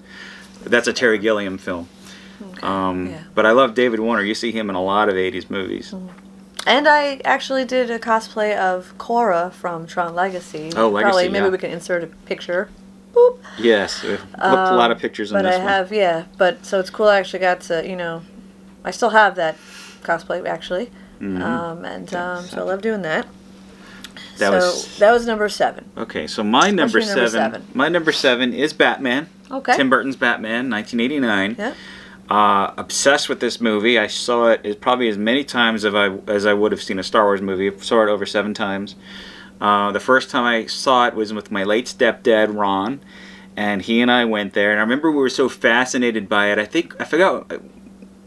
That's 0.63 0.87
a 0.87 0.93
Terry 0.93 1.17
Gilliam 1.17 1.57
film. 1.57 1.87
Um, 2.61 3.11
yeah. 3.11 3.23
But 3.33 3.45
I 3.45 3.51
love 3.51 3.73
David 3.73 3.99
Warner. 3.99 4.23
You 4.23 4.35
see 4.35 4.51
him 4.51 4.69
in 4.69 4.75
a 4.75 4.81
lot 4.83 5.09
of 5.09 5.15
80s 5.15 5.49
movies. 5.49 5.93
And 6.67 6.87
I 6.87 7.21
actually 7.23 7.63
did 7.65 7.89
a 7.89 7.97
cosplay 7.97 8.55
of 8.57 8.93
Quorra 8.97 9.51
from 9.51 9.87
Tron 9.87 10.13
Legacy. 10.13 10.71
Oh, 10.75 10.89
Legacy, 10.89 11.03
Probably 11.09 11.29
maybe 11.29 11.45
yeah. 11.45 11.51
we 11.51 11.57
can 11.57 11.71
insert 11.71 12.03
a 12.03 12.07
picture. 12.07 12.69
Boop. 13.13 13.39
Yes, 13.57 14.03
looked 14.03 14.29
a 14.37 14.75
lot 14.75 14.91
of 14.91 14.99
pictures 14.99 15.31
Um, 15.31 15.37
But 15.41 15.45
I 15.45 15.57
one. 15.57 15.67
have, 15.67 15.91
yeah. 15.93 16.25
But 16.37 16.65
so 16.65 16.79
it's 16.79 16.89
cool. 16.89 17.07
I 17.07 17.17
actually 17.19 17.39
got 17.39 17.61
to, 17.61 17.87
you 17.87 17.95
know, 17.95 18.21
I 18.83 18.91
still 18.91 19.11
have 19.11 19.35
that 19.35 19.57
cosplay 20.03 20.45
actually, 20.45 20.91
Mhm. 21.21 21.41
um, 21.41 21.85
and 21.85 22.13
um, 22.13 22.43
so 22.45 22.59
I 22.59 22.63
love 22.63 22.81
doing 22.81 23.01
that. 23.03 23.25
That 24.37 24.51
so 24.51 24.55
was 24.57 24.97
that 24.99 25.11
was 25.11 25.25
number 25.25 25.49
seven. 25.49 25.89
okay. 25.97 26.27
So 26.27 26.43
my 26.43 26.69
number 26.69 26.99
number 26.99 27.01
seven, 27.01 27.29
seven? 27.29 27.67
my 27.73 27.87
number 27.89 28.11
seven 28.11 28.53
is 28.53 28.71
Batman. 28.73 29.29
Okay. 29.49 29.75
Tim 29.75 29.89
Burton's 29.89 30.15
Batman, 30.17 30.69
1989. 30.69 31.55
Yeah. 31.57 31.73
Uh, 32.29 32.73
obsessed 32.77 33.29
with 33.29 33.39
this 33.39 33.61
movie. 33.61 33.97
I 33.97 34.07
saw 34.07 34.49
it 34.49 34.81
probably 34.81 35.07
as 35.07 35.17
many 35.17 35.45
times 35.45 35.85
as 35.85 35.95
I 35.95 36.09
as 36.27 36.45
I 36.45 36.53
would 36.53 36.73
have 36.73 36.81
seen 36.81 36.99
a 36.99 37.03
Star 37.03 37.23
Wars 37.23 37.41
movie. 37.41 37.71
Saw 37.79 38.03
it 38.03 38.09
over 38.09 38.25
seven 38.25 38.53
times. 38.53 38.95
Uh, 39.61 39.91
the 39.93 39.99
first 39.99 40.29
time 40.29 40.43
I 40.43 40.65
saw 40.65 41.07
it 41.07 41.15
was 41.15 41.33
with 41.33 41.51
my 41.51 41.63
late 41.63 41.85
stepdad 41.85 42.53
Ron, 42.53 42.99
and 43.55 43.81
he 43.81 44.01
and 44.01 44.11
I 44.11 44.25
went 44.25 44.53
there. 44.53 44.71
And 44.71 44.79
I 44.79 44.83
remember 44.83 45.09
we 45.09 45.17
were 45.17 45.29
so 45.29 45.47
fascinated 45.47 46.27
by 46.27 46.51
it. 46.51 46.59
I 46.59 46.65
think 46.65 46.99
I 46.99 47.05
forgot. 47.05 47.49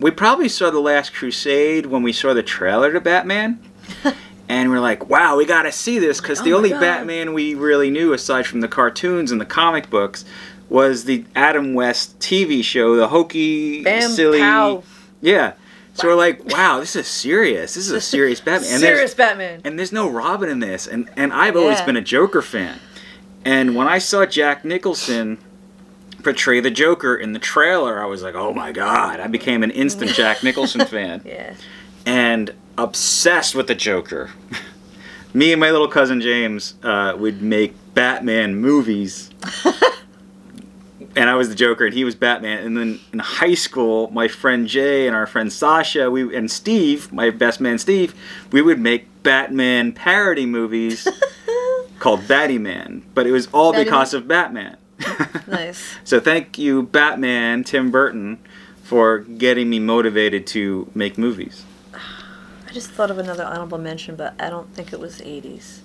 We 0.00 0.10
probably 0.10 0.48
saw 0.48 0.70
the 0.70 0.80
Last 0.80 1.12
Crusade 1.12 1.84
when 1.84 2.02
we 2.02 2.14
saw 2.14 2.32
the 2.32 2.42
trailer 2.42 2.92
to 2.92 3.00
Batman. 3.00 3.60
And 4.48 4.68
we're 4.68 4.80
like, 4.80 5.08
wow, 5.08 5.36
we 5.36 5.44
gotta 5.46 5.70
see 5.70 6.00
this 6.00 6.20
because 6.20 6.42
the 6.42 6.50
Oh 6.50 6.54
my 6.54 6.56
only 6.56 6.70
God. 6.70 6.80
Batman 6.80 7.34
we 7.34 7.54
really 7.54 7.88
knew, 7.88 8.12
aside 8.12 8.48
from 8.48 8.62
the 8.62 8.66
cartoons 8.66 9.30
and 9.30 9.40
the 9.40 9.46
comic 9.46 9.88
books, 9.88 10.24
was 10.70 11.04
the 11.04 11.24
Adam 11.36 11.74
West 11.74 12.18
TV 12.20 12.64
show, 12.64 12.96
the 12.96 13.08
hokey, 13.08 13.82
Bam, 13.82 14.10
silly, 14.10 14.38
pow. 14.38 14.82
yeah. 15.20 15.52
So 15.94 16.08
we're 16.08 16.14
like, 16.14 16.44
wow, 16.50 16.78
this 16.80 16.96
is 16.96 17.06
serious. 17.08 17.74
This 17.74 17.84
is 17.86 17.90
a 17.92 18.00
serious 18.00 18.40
Batman. 18.40 18.70
And 18.70 18.80
Serious 18.80 19.12
Batman. 19.12 19.60
and 19.64 19.78
there's 19.78 19.92
no 19.92 20.08
Robin 20.08 20.48
in 20.48 20.60
this. 20.60 20.86
And 20.86 21.10
and 21.16 21.32
I've 21.32 21.56
always 21.56 21.80
Yeah. 21.80 21.86
been 21.86 21.96
a 21.96 22.00
Joker 22.00 22.40
fan. 22.40 22.78
And 23.44 23.74
when 23.74 23.86
I 23.88 23.98
saw 23.98 24.24
Jack 24.24 24.64
Nicholson 24.64 25.36
portray 26.22 26.60
the 26.60 26.70
Joker 26.70 27.16
in 27.16 27.32
the 27.32 27.38
trailer, 27.38 28.00
I 28.02 28.06
was 28.06 28.22
like, 28.22 28.34
oh 28.34 28.52
my 28.54 28.70
god! 28.72 29.18
I 29.20 29.26
became 29.26 29.62
an 29.62 29.70
instant 29.72 30.12
Jack 30.12 30.42
Nicholson 30.44 30.86
fan 30.86 31.20
Yeah. 31.24 31.54
and 32.06 32.54
obsessed 32.78 33.54
with 33.54 33.66
the 33.66 33.74
Joker. 33.74 34.30
Me 35.34 35.52
and 35.52 35.60
my 35.60 35.70
little 35.70 35.88
cousin 35.88 36.20
James 36.20 36.74
uh, 36.82 37.14
would 37.18 37.42
make 37.42 37.74
Batman 37.94 38.56
movies. 38.56 39.30
and 41.16 41.28
I 41.28 41.34
was 41.34 41.48
the 41.48 41.54
Joker 41.54 41.86
and 41.86 41.94
he 41.94 42.04
was 42.04 42.14
Batman. 42.14 42.64
And 42.64 42.76
then 42.76 43.00
in 43.12 43.18
high 43.18 43.54
school, 43.54 44.10
my 44.12 44.28
friend 44.28 44.66
Jay 44.66 45.06
and 45.06 45.16
our 45.16 45.26
friend 45.26 45.52
Sasha, 45.52 46.10
we 46.10 46.34
and 46.36 46.50
Steve, 46.50 47.12
my 47.12 47.30
best 47.30 47.60
man 47.60 47.78
Steve, 47.78 48.14
we 48.52 48.62
would 48.62 48.78
make 48.78 49.06
Batman 49.22 49.92
parody 49.92 50.46
movies 50.46 51.06
called 51.98 52.26
Batty 52.28 52.58
Man. 52.58 53.04
But 53.14 53.26
it 53.26 53.32
was 53.32 53.48
all 53.52 53.72
Batty 53.72 53.84
because 53.84 54.14
of 54.14 54.28
Batman. 54.28 54.76
Nice. 55.46 55.96
So 56.04 56.20
thank 56.20 56.58
you, 56.58 56.84
Batman, 56.84 57.64
Tim 57.64 57.90
Burton, 57.90 58.38
for 58.84 59.18
getting 59.18 59.68
me 59.68 59.80
motivated 59.80 60.46
to 60.48 60.88
make 60.94 61.18
movies. 61.18 61.64
I 62.68 62.72
just 62.72 62.90
thought 62.90 63.10
of 63.10 63.18
another 63.18 63.44
honorable 63.44 63.78
mention, 63.78 64.14
but 64.14 64.40
I 64.40 64.48
don't 64.48 64.72
think 64.74 64.92
it 64.92 65.00
was 65.00 65.20
80s. 65.20 65.79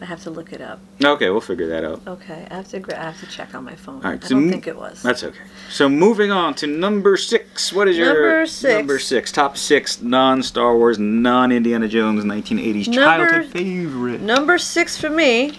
I 0.00 0.06
have 0.06 0.22
to 0.24 0.30
look 0.30 0.52
it 0.52 0.60
up. 0.60 0.80
Okay, 1.02 1.30
we'll 1.30 1.40
figure 1.40 1.66
that 1.68 1.84
out. 1.84 2.00
Okay, 2.06 2.46
I 2.50 2.54
have 2.54 2.68
to 2.68 2.80
gra- 2.80 2.98
I 2.98 3.04
have 3.04 3.20
to 3.20 3.26
check 3.26 3.54
on 3.54 3.64
my 3.64 3.74
phone. 3.74 3.96
All 4.04 4.10
right, 4.10 4.22
I 4.22 4.26
so 4.26 4.34
don't 4.34 4.46
mo- 4.46 4.50
think 4.52 4.66
it 4.66 4.76
was. 4.76 5.02
That's 5.02 5.22
okay. 5.24 5.38
So 5.70 5.88
moving 5.88 6.30
on 6.30 6.54
to 6.56 6.66
number 6.66 7.16
six. 7.16 7.72
What 7.72 7.88
is 7.88 7.96
your 7.96 8.06
Number 8.12 8.46
six. 8.46 8.74
number 8.78 8.98
six? 8.98 9.30
Top 9.32 9.56
six 9.56 10.02
non-Star 10.02 10.76
Wars, 10.76 10.98
non-Indiana 10.98 11.88
Jones, 11.88 12.24
1980s 12.24 12.88
Number- 12.88 13.02
childhood 13.02 13.46
favorite. 13.52 14.20
Number 14.20 14.58
six 14.58 14.98
for 15.00 15.10
me 15.10 15.58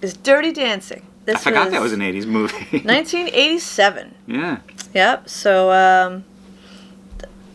is 0.00 0.14
Dirty 0.16 0.52
Dancing. 0.52 1.02
This 1.24 1.36
I 1.36 1.38
forgot 1.40 1.70
that 1.70 1.80
was 1.80 1.92
an 1.92 2.00
80s 2.00 2.26
movie. 2.26 2.54
1987. 2.84 4.14
yeah. 4.26 4.58
Yep. 4.94 5.28
So, 5.28 5.70
um, 5.70 6.24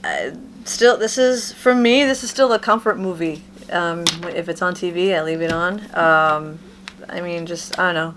I, 0.04 0.34
still, 0.65 0.97
this 0.97 1.17
is 1.17 1.52
for 1.54 1.76
me. 1.76 2.04
This 2.06 2.23
is 2.23 2.30
still 2.30 2.52
a 2.54 2.60
comfort 2.60 2.97
movie. 2.97 3.43
Um, 3.71 4.06
if 4.36 4.47
it's 4.49 4.62
on 4.62 4.73
TV, 4.73 5.15
I 5.15 5.23
leave 5.23 5.41
it 5.41 5.51
on. 5.51 5.82
Um, 5.95 6.60
I 7.10 7.21
mean, 7.21 7.45
just 7.45 7.77
I 7.80 7.91
don't 7.91 7.95
know. 7.95 8.15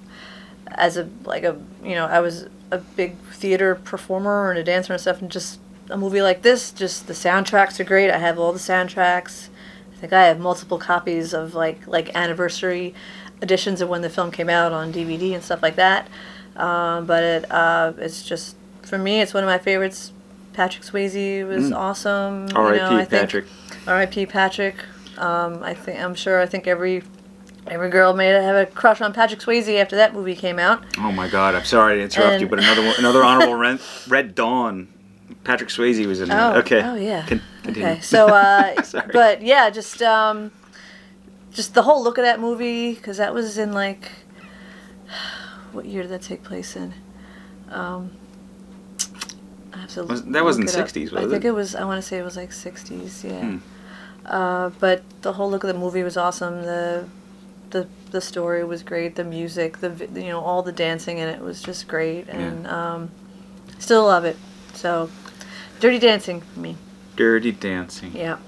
As 0.69 0.97
a 0.97 1.09
like 1.25 1.45
a 1.45 1.61
you 1.83 1.95
know, 1.95 2.07
I 2.07 2.21
was 2.21 2.47
a 2.71 2.79
big 2.79 3.17
theater 3.33 3.75
performer 3.75 4.51
and 4.51 4.59
a 4.59 4.65
dancer 4.65 4.93
and 4.93 5.01
stuff, 5.01 5.21
and 5.21 5.31
just 5.31 5.59
a 5.89 5.97
movie 5.97 6.23
like 6.23 6.43
this, 6.43 6.71
just 6.71 7.07
the 7.09 7.13
soundtracks 7.13 7.81
are 7.81 7.85
great. 7.85 8.11
I 8.11 8.19
have 8.19 8.39
all 8.39 8.53
the 8.53 8.59
soundtracks. 8.59 9.49
I 9.93 9.97
think 9.97 10.13
I 10.13 10.27
have 10.27 10.39
multiple 10.39 10.79
copies 10.79 11.35
of 11.35 11.55
like 11.55 11.87
like 11.87 12.15
anniversary 12.15 12.95
editions 13.43 13.81
of 13.81 13.89
when 13.89 14.03
the 14.03 14.11
film 14.11 14.31
came 14.31 14.49
out 14.49 14.73
on 14.73 14.93
DVD 14.93 15.35
and 15.35 15.43
stuff 15.43 15.63
like 15.63 15.77
that. 15.77 16.09
Um, 16.57 17.07
but 17.07 17.23
it 17.23 17.51
uh, 17.51 17.93
it's 17.99 18.23
just 18.23 18.57
for 18.83 18.99
me, 18.99 19.21
it's 19.21 19.35
one 19.35 19.43
of 19.43 19.49
my 19.49 19.59
favorites. 19.59 20.13
Patrick 20.53 20.85
Swayze 20.85 21.47
was 21.47 21.71
awesome. 21.73 22.49
you 22.49 22.55
know, 22.55 22.61
R.I.P. 22.61 23.07
Patrick. 23.11 23.45
R.I.P. 23.87 24.27
Patrick. 24.27 24.77
Um, 25.21 25.63
I 25.63 25.75
think 25.75 26.01
I'm 26.01 26.15
sure. 26.15 26.41
I 26.41 26.47
think 26.47 26.67
every 26.67 27.03
every 27.67 27.91
girl 27.91 28.15
may 28.15 28.29
have 28.29 28.57
a 28.57 28.67
crush 28.67 29.01
on 29.01 29.13
Patrick 29.13 29.41
Swayze 29.41 29.79
after 29.81 29.97
that 29.97 30.15
movie 30.15 30.35
came 30.35 30.59
out. 30.59 30.83
Oh 30.99 31.13
my 31.13 31.29
God! 31.29 31.55
I'm 31.55 31.65
sorry 31.65 31.97
to 31.99 32.03
interrupt 32.03 32.33
And- 32.33 32.41
you, 32.41 32.49
but 32.49 32.59
another 32.59 32.83
one- 32.83 32.95
another 32.99 33.23
honorable 33.23 33.55
Red, 33.67 33.81
Red 34.09 34.35
Dawn. 34.35 34.89
Patrick 35.45 35.71
Swayze 35.71 36.05
was 36.07 36.21
in 36.21 36.31
Oh, 36.31 36.55
it. 36.55 36.59
Okay. 36.59 36.83
Oh 36.83 36.95
yeah. 36.97 37.25
Con- 37.27 37.43
okay. 37.69 38.01
So, 38.01 38.27
uh, 38.29 38.75
but 39.13 39.43
yeah, 39.43 39.71
just 39.71 40.03
um, 40.03 40.51
just 41.53 41.75
the 41.75 41.83
whole 41.83 42.03
look 42.03 42.19
of 42.19 42.25
that 42.25 42.41
movie 42.41 42.95
because 42.95 43.19
that 43.19 43.33
was 43.35 43.57
in 43.59 43.73
like 43.73 44.11
what 45.73 45.85
year 45.87 46.03
did 46.03 46.11
that 46.13 46.23
take 46.23 46.43
place 46.43 46.77
in? 46.77 46.95
Um, 47.71 48.11
I 49.73 49.79
have 49.79 49.91
to 49.91 50.05
Was- 50.05 50.25
that 50.25 50.45
was 50.45 50.57
in 50.57 50.65
look 50.65 50.75
it 50.75 50.81
up. 50.81 50.89
60s, 50.89 51.17
I 51.17 51.23
was 51.23 51.31
think 51.33 51.45
it? 51.45 51.49
it 51.49 51.53
was. 51.53 51.75
I 51.75 51.85
want 51.85 52.03
to 52.03 52.07
say 52.09 52.19
it 52.19 52.25
was 52.25 52.37
like 52.37 52.51
60s. 52.51 53.25
Yeah. 53.25 53.41
Hmm. 53.41 53.59
Uh, 54.27 54.71
but 54.79 55.03
the 55.23 55.33
whole 55.35 55.51
look 55.51 55.65
of 55.65 55.69
the 55.69 55.79
movie 55.79 56.03
was 56.03 56.17
awesome. 56.17 56.63
The 56.63 57.07
the 57.71 57.87
the 58.11 58.21
story 58.21 58.65
was 58.65 58.83
great. 58.83 59.17
The 59.17 59.25
music, 59.25 59.79
the 59.79 60.09
you 60.15 60.29
know, 60.29 60.41
all 60.41 60.63
the 60.63 60.73
dancing 60.73 61.19
in 61.19 61.29
it 61.29 61.41
was 61.41 61.63
just 61.63 61.89
great, 61.89 62.29
and 62.29 62.67
um, 62.67 63.11
still 63.79 64.05
love 64.07 64.25
it. 64.25 64.37
So, 64.75 65.11
Dirty 65.81 65.99
Dancing 65.99 66.41
for 66.41 66.61
me. 66.61 66.77
Dirty 67.17 67.53
Dancing. 67.53 68.13
Yeah, 68.15 68.39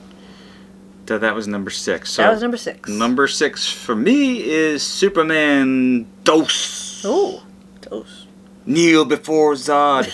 So 1.09 1.19
that 1.19 1.35
was 1.35 1.47
number 1.49 1.71
six. 1.71 2.11
So 2.11 2.23
that 2.23 2.31
was 2.33 2.43
number 2.43 2.57
six. 2.57 2.89
number 2.89 3.27
six 3.29 3.71
for 3.71 3.95
me 3.95 4.43
is 4.43 4.83
Superman 4.83 6.07
Dos. 6.25 7.05
Ooh, 7.05 7.41
those. 7.83 8.27
Kneel 8.67 9.05
before 9.05 9.55
Zod. 9.55 10.09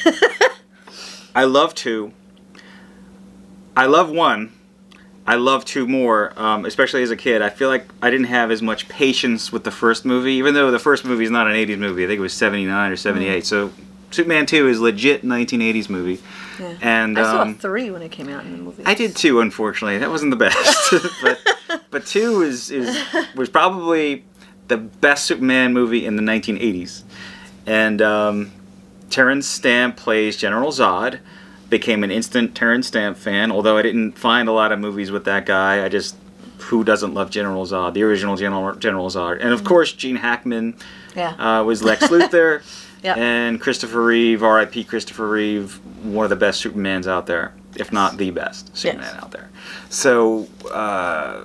I 1.35 1.45
love 1.45 1.75
two. 1.75 2.13
I 3.77 3.87
love 3.87 4.11
one. 4.11 4.53
I 5.29 5.35
love 5.35 5.67
two 5.67 5.87
more, 5.87 6.33
um, 6.41 6.65
especially 6.65 7.03
as 7.03 7.11
a 7.11 7.17
kid. 7.17 7.43
I 7.43 7.51
feel 7.51 7.69
like 7.69 7.87
I 8.01 8.09
didn't 8.09 8.29
have 8.29 8.51
as 8.51 8.63
much 8.63 8.89
patience 8.89 9.53
with 9.53 9.63
the 9.63 9.71
first 9.71 10.07
movie, 10.07 10.33
even 10.33 10.55
though 10.55 10.71
the 10.71 10.79
first 10.79 11.05
movie 11.05 11.25
is 11.25 11.31
not 11.31 11.47
an 11.47 11.53
80s 11.53 11.77
movie. 11.77 12.05
I 12.05 12.07
think 12.07 12.19
it 12.19 12.23
was 12.23 12.33
79 12.33 12.93
or 12.93 12.97
78. 12.97 13.45
So 13.45 13.71
Superman 14.11 14.47
2 14.47 14.69
is 14.69 14.81
legit 14.81 15.23
1980s 15.23 15.91
movie. 15.91 16.23
Yeah. 16.59 16.79
And 16.81 17.19
I 17.19 17.23
saw 17.25 17.43
um, 17.43 17.55
three 17.57 17.91
when 17.91 18.01
it 18.01 18.11
came 18.11 18.31
out 18.31 18.47
in 18.47 18.53
the 18.53 18.59
movie. 18.59 18.83
I 18.87 18.95
did 18.95 19.15
two, 19.15 19.41
unfortunately. 19.41 19.99
That 19.99 20.09
wasn't 20.09 20.31
the 20.31 20.37
best, 20.37 20.95
but 21.23 21.39
but 21.91 22.07
two 22.07 22.41
is 22.41 22.71
is 22.71 22.99
was 23.35 23.51
probably 23.51 24.25
the 24.69 24.79
best 24.79 25.27
Superman 25.27 25.75
movie 25.75 26.07
in 26.07 26.17
the 26.17 26.23
1980s, 26.23 27.03
and 27.67 28.01
um, 28.01 28.51
Terence 29.11 29.47
Stamp 29.47 29.99
plays 29.99 30.39
General 30.39 30.73
Zod. 30.73 31.21
Became 31.71 32.03
an 32.03 32.11
instant 32.11 32.55
Terence 32.55 32.87
Stamp 32.87 33.17
fan, 33.19 33.53
although 33.53 33.77
I 33.77 33.83
didn't 33.83 34.13
find 34.13 34.49
a 34.49 34.53
lot 34.53 34.73
of 34.73 34.79
movies 34.79 35.11
with 35.11 35.25
that 35.27 35.45
guy. 35.45 35.85
I 35.85 35.89
just 35.91 36.17
who 36.59 36.83
doesn't 36.83 37.15
love 37.15 37.31
General 37.31 37.65
Zod, 37.67 37.93
the 37.95 38.03
original 38.03 38.37
General 38.37 38.75
General 38.77 39.09
Zod, 39.11 39.39
and 39.41 39.51
of 39.53 39.65
course 39.65 39.93
Gene 39.93 40.17
Hackman 40.17 40.77
Yeah. 41.15 41.31
uh, 41.61 41.63
was 41.65 41.83
Lex 41.83 42.05
Luthor. 42.09 42.63
Yep. 43.05 43.17
And 43.17 43.61
Christopher 43.61 44.03
Reeve, 44.05 44.43
R.I.P. 44.43 44.83
Christopher 44.85 45.29
Reeve, 45.29 45.75
one 46.05 46.25
of 46.25 46.31
the 46.31 46.37
best 46.37 46.65
Supermans 46.65 47.07
out 47.07 47.27
there, 47.27 47.53
if 47.77 47.93
not 47.93 48.17
the 48.17 48.33
best 48.33 48.77
Superman 48.77 49.05
Yes. 49.15 49.23
out 49.23 49.31
there. 49.31 49.49
So 49.89 50.49
uh, 50.73 51.43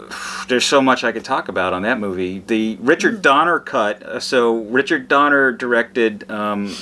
there's 0.48 0.66
so 0.66 0.82
much 0.82 1.04
I 1.04 1.12
could 1.12 1.24
talk 1.24 1.50
about 1.50 1.72
on 1.74 1.84
that 1.84 2.00
movie. 2.00 2.40
The 2.40 2.78
Richard 2.82 3.22
Donner 3.22 3.60
cut. 3.60 4.02
uh, 4.02 4.20
So 4.20 4.62
Richard 4.64 5.08
Donner 5.08 5.52
directed 5.52 6.28
um, 6.32 6.76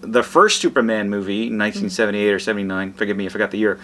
the 0.00 0.22
first 0.22 0.60
Superman 0.60 1.08
movie, 1.10 1.46
in 1.48 1.58
1978 1.58 2.32
or 2.32 2.38
79. 2.38 2.92
Forgive 2.94 3.16
me, 3.16 3.26
I 3.26 3.28
forgot 3.28 3.50
the 3.50 3.58
year. 3.58 3.78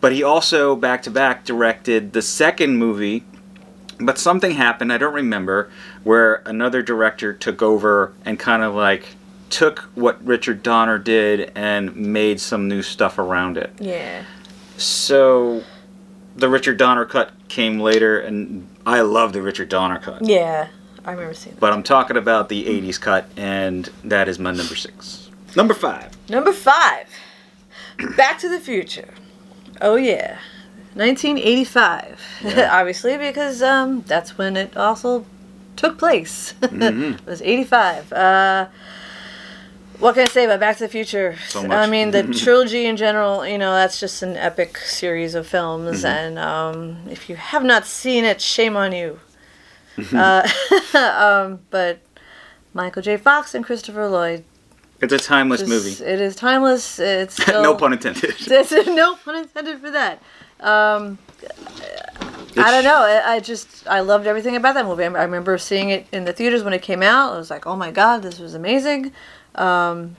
But 0.00 0.12
he 0.12 0.22
also 0.22 0.76
back 0.76 1.02
to 1.04 1.10
back 1.10 1.44
directed 1.44 2.12
the 2.12 2.22
second 2.22 2.76
movie 2.76 3.24
but 4.00 4.16
something 4.16 4.52
happened 4.52 4.92
i 4.92 4.96
don't 4.96 5.12
remember 5.14 5.68
where 6.04 6.36
another 6.46 6.82
director 6.82 7.32
took 7.32 7.62
over 7.62 8.12
and 8.24 8.38
kind 8.38 8.62
of 8.62 8.72
like 8.74 9.16
took 9.50 9.80
what 9.96 10.24
richard 10.24 10.62
donner 10.62 10.98
did 10.98 11.50
and 11.56 11.96
made 11.96 12.40
some 12.40 12.68
new 12.68 12.80
stuff 12.80 13.18
around 13.18 13.56
it 13.58 13.72
yeah. 13.80 14.22
so 14.76 15.64
the 16.36 16.48
richard 16.48 16.76
donner 16.76 17.04
cut 17.04 17.32
came 17.48 17.80
later 17.80 18.20
and 18.20 18.68
i 18.86 19.00
love 19.00 19.32
the 19.32 19.42
richard 19.42 19.68
donner 19.68 19.98
cut 19.98 20.24
Yeah. 20.24 20.68
I 21.04 21.10
remember 21.12 21.34
seeing 21.34 21.54
that. 21.56 21.60
but 21.60 21.72
i'm 21.72 21.82
talking 21.82 22.16
about 22.16 22.48
the 22.48 22.66
80s 22.66 23.00
cut 23.00 23.28
and 23.36 23.88
that 24.04 24.28
is 24.28 24.38
my 24.38 24.52
number 24.52 24.76
six 24.76 25.27
number 25.56 25.74
five 25.74 26.18
Number 26.28 26.52
five, 26.52 27.06
Back 28.16 28.38
to 28.40 28.48
the 28.48 28.60
Future. 28.60 29.14
Oh 29.80 29.96
yeah, 29.96 30.38
1985. 30.94 32.20
Yeah. 32.42 32.68
Obviously, 32.78 33.16
because 33.16 33.62
um, 33.62 34.02
that's 34.02 34.36
when 34.36 34.56
it 34.56 34.76
also 34.76 35.24
took 35.76 35.98
place. 35.98 36.54
Mm-hmm. 36.68 37.14
it 37.14 37.26
was 37.26 37.40
85. 37.40 38.12
Uh, 38.12 38.68
what 40.00 40.14
can 40.14 40.24
I 40.24 40.26
say 40.28 40.44
about 40.44 40.60
Back 40.60 40.76
to 40.76 40.84
the 40.84 40.88
Future? 40.88 41.36
So 41.48 41.66
I 41.70 41.88
mean, 41.88 42.10
the 42.10 42.22
trilogy 42.42 42.86
in 42.86 42.96
general, 42.96 43.46
you 43.46 43.58
know, 43.58 43.72
that's 43.72 43.98
just 43.98 44.22
an 44.22 44.36
epic 44.36 44.76
series 44.76 45.34
of 45.34 45.46
films. 45.46 45.98
Mm-hmm. 45.98 46.06
And 46.06 46.38
um, 46.38 46.98
if 47.10 47.30
you 47.30 47.36
have 47.36 47.64
not 47.64 47.86
seen 47.86 48.24
it, 48.24 48.40
shame 48.40 48.76
on 48.76 48.92
you. 48.92 49.18
Mm-hmm. 49.96 50.96
uh, 50.96 50.98
um, 50.98 51.60
but 51.70 52.00
Michael 52.74 53.02
J. 53.02 53.16
Fox 53.16 53.54
and 53.54 53.64
Christopher 53.64 54.08
Lloyd. 54.08 54.44
It's 55.00 55.12
a 55.12 55.18
timeless 55.18 55.60
just- 55.60 55.70
movie. 55.70 56.04
It 56.04 56.20
is 56.20 56.34
timeless. 56.36 56.98
It's 56.98 57.34
still, 57.42 57.62
no 57.62 57.74
pun 57.74 57.92
intended. 57.92 58.34
There's 58.46 58.72
no 58.86 59.14
pun 59.16 59.36
intended 59.36 59.80
for 59.80 59.90
that. 59.90 60.22
Um, 60.60 61.18
I 62.56 62.70
don't 62.72 62.84
know. 62.84 63.02
I, 63.02 63.34
I 63.34 63.40
just 63.40 63.86
I 63.86 64.00
loved 64.00 64.26
everything 64.26 64.56
about 64.56 64.74
that 64.74 64.84
movie. 64.84 65.04
I, 65.04 65.06
I 65.06 65.22
remember 65.22 65.56
seeing 65.58 65.90
it 65.90 66.06
in 66.12 66.24
the 66.24 66.32
theaters 66.32 66.64
when 66.64 66.72
it 66.72 66.82
came 66.82 67.02
out. 67.02 67.32
I 67.34 67.38
was 67.38 67.50
like, 67.50 67.66
oh 67.66 67.76
my 67.76 67.90
god, 67.90 68.22
this 68.22 68.38
was 68.40 68.54
amazing. 68.54 69.12
Um, 69.54 70.16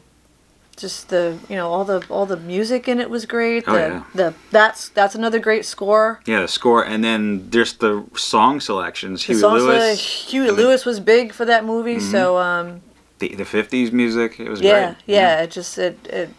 just 0.77 1.09
the 1.09 1.37
you 1.49 1.57
know 1.57 1.69
all 1.69 1.83
the 1.83 2.05
all 2.09 2.25
the 2.25 2.37
music 2.37 2.87
in 2.87 2.99
it 2.99 3.09
was 3.09 3.25
great. 3.25 3.65
Oh, 3.67 3.73
the, 3.73 3.79
yeah. 3.79 4.03
the 4.15 4.33
that's 4.51 4.89
that's 4.89 5.13
another 5.13 5.39
great 5.39 5.65
score. 5.65 6.21
Yeah, 6.25 6.41
the 6.41 6.47
score, 6.47 6.85
and 6.85 7.03
then 7.03 7.49
there's 7.49 7.73
the 7.73 8.05
song 8.15 8.61
selections. 8.61 9.25
The 9.25 9.33
Huey 9.33 9.43
Lewis, 9.43 10.29
Huey 10.29 10.51
Lewis 10.51 10.85
was 10.85 11.01
big 11.01 11.33
for 11.33 11.43
that 11.45 11.65
movie. 11.65 11.99
So 11.99 12.37
um, 12.37 12.81
the, 13.19 13.35
the 13.35 13.43
50s 13.43 13.91
music. 13.91 14.39
It 14.39 14.49
was 14.49 14.61
yeah, 14.61 14.85
great. 14.85 14.97
yeah, 15.05 15.41
it 15.41 15.51
just 15.51 15.77
it 15.77 15.97
it 16.07 16.29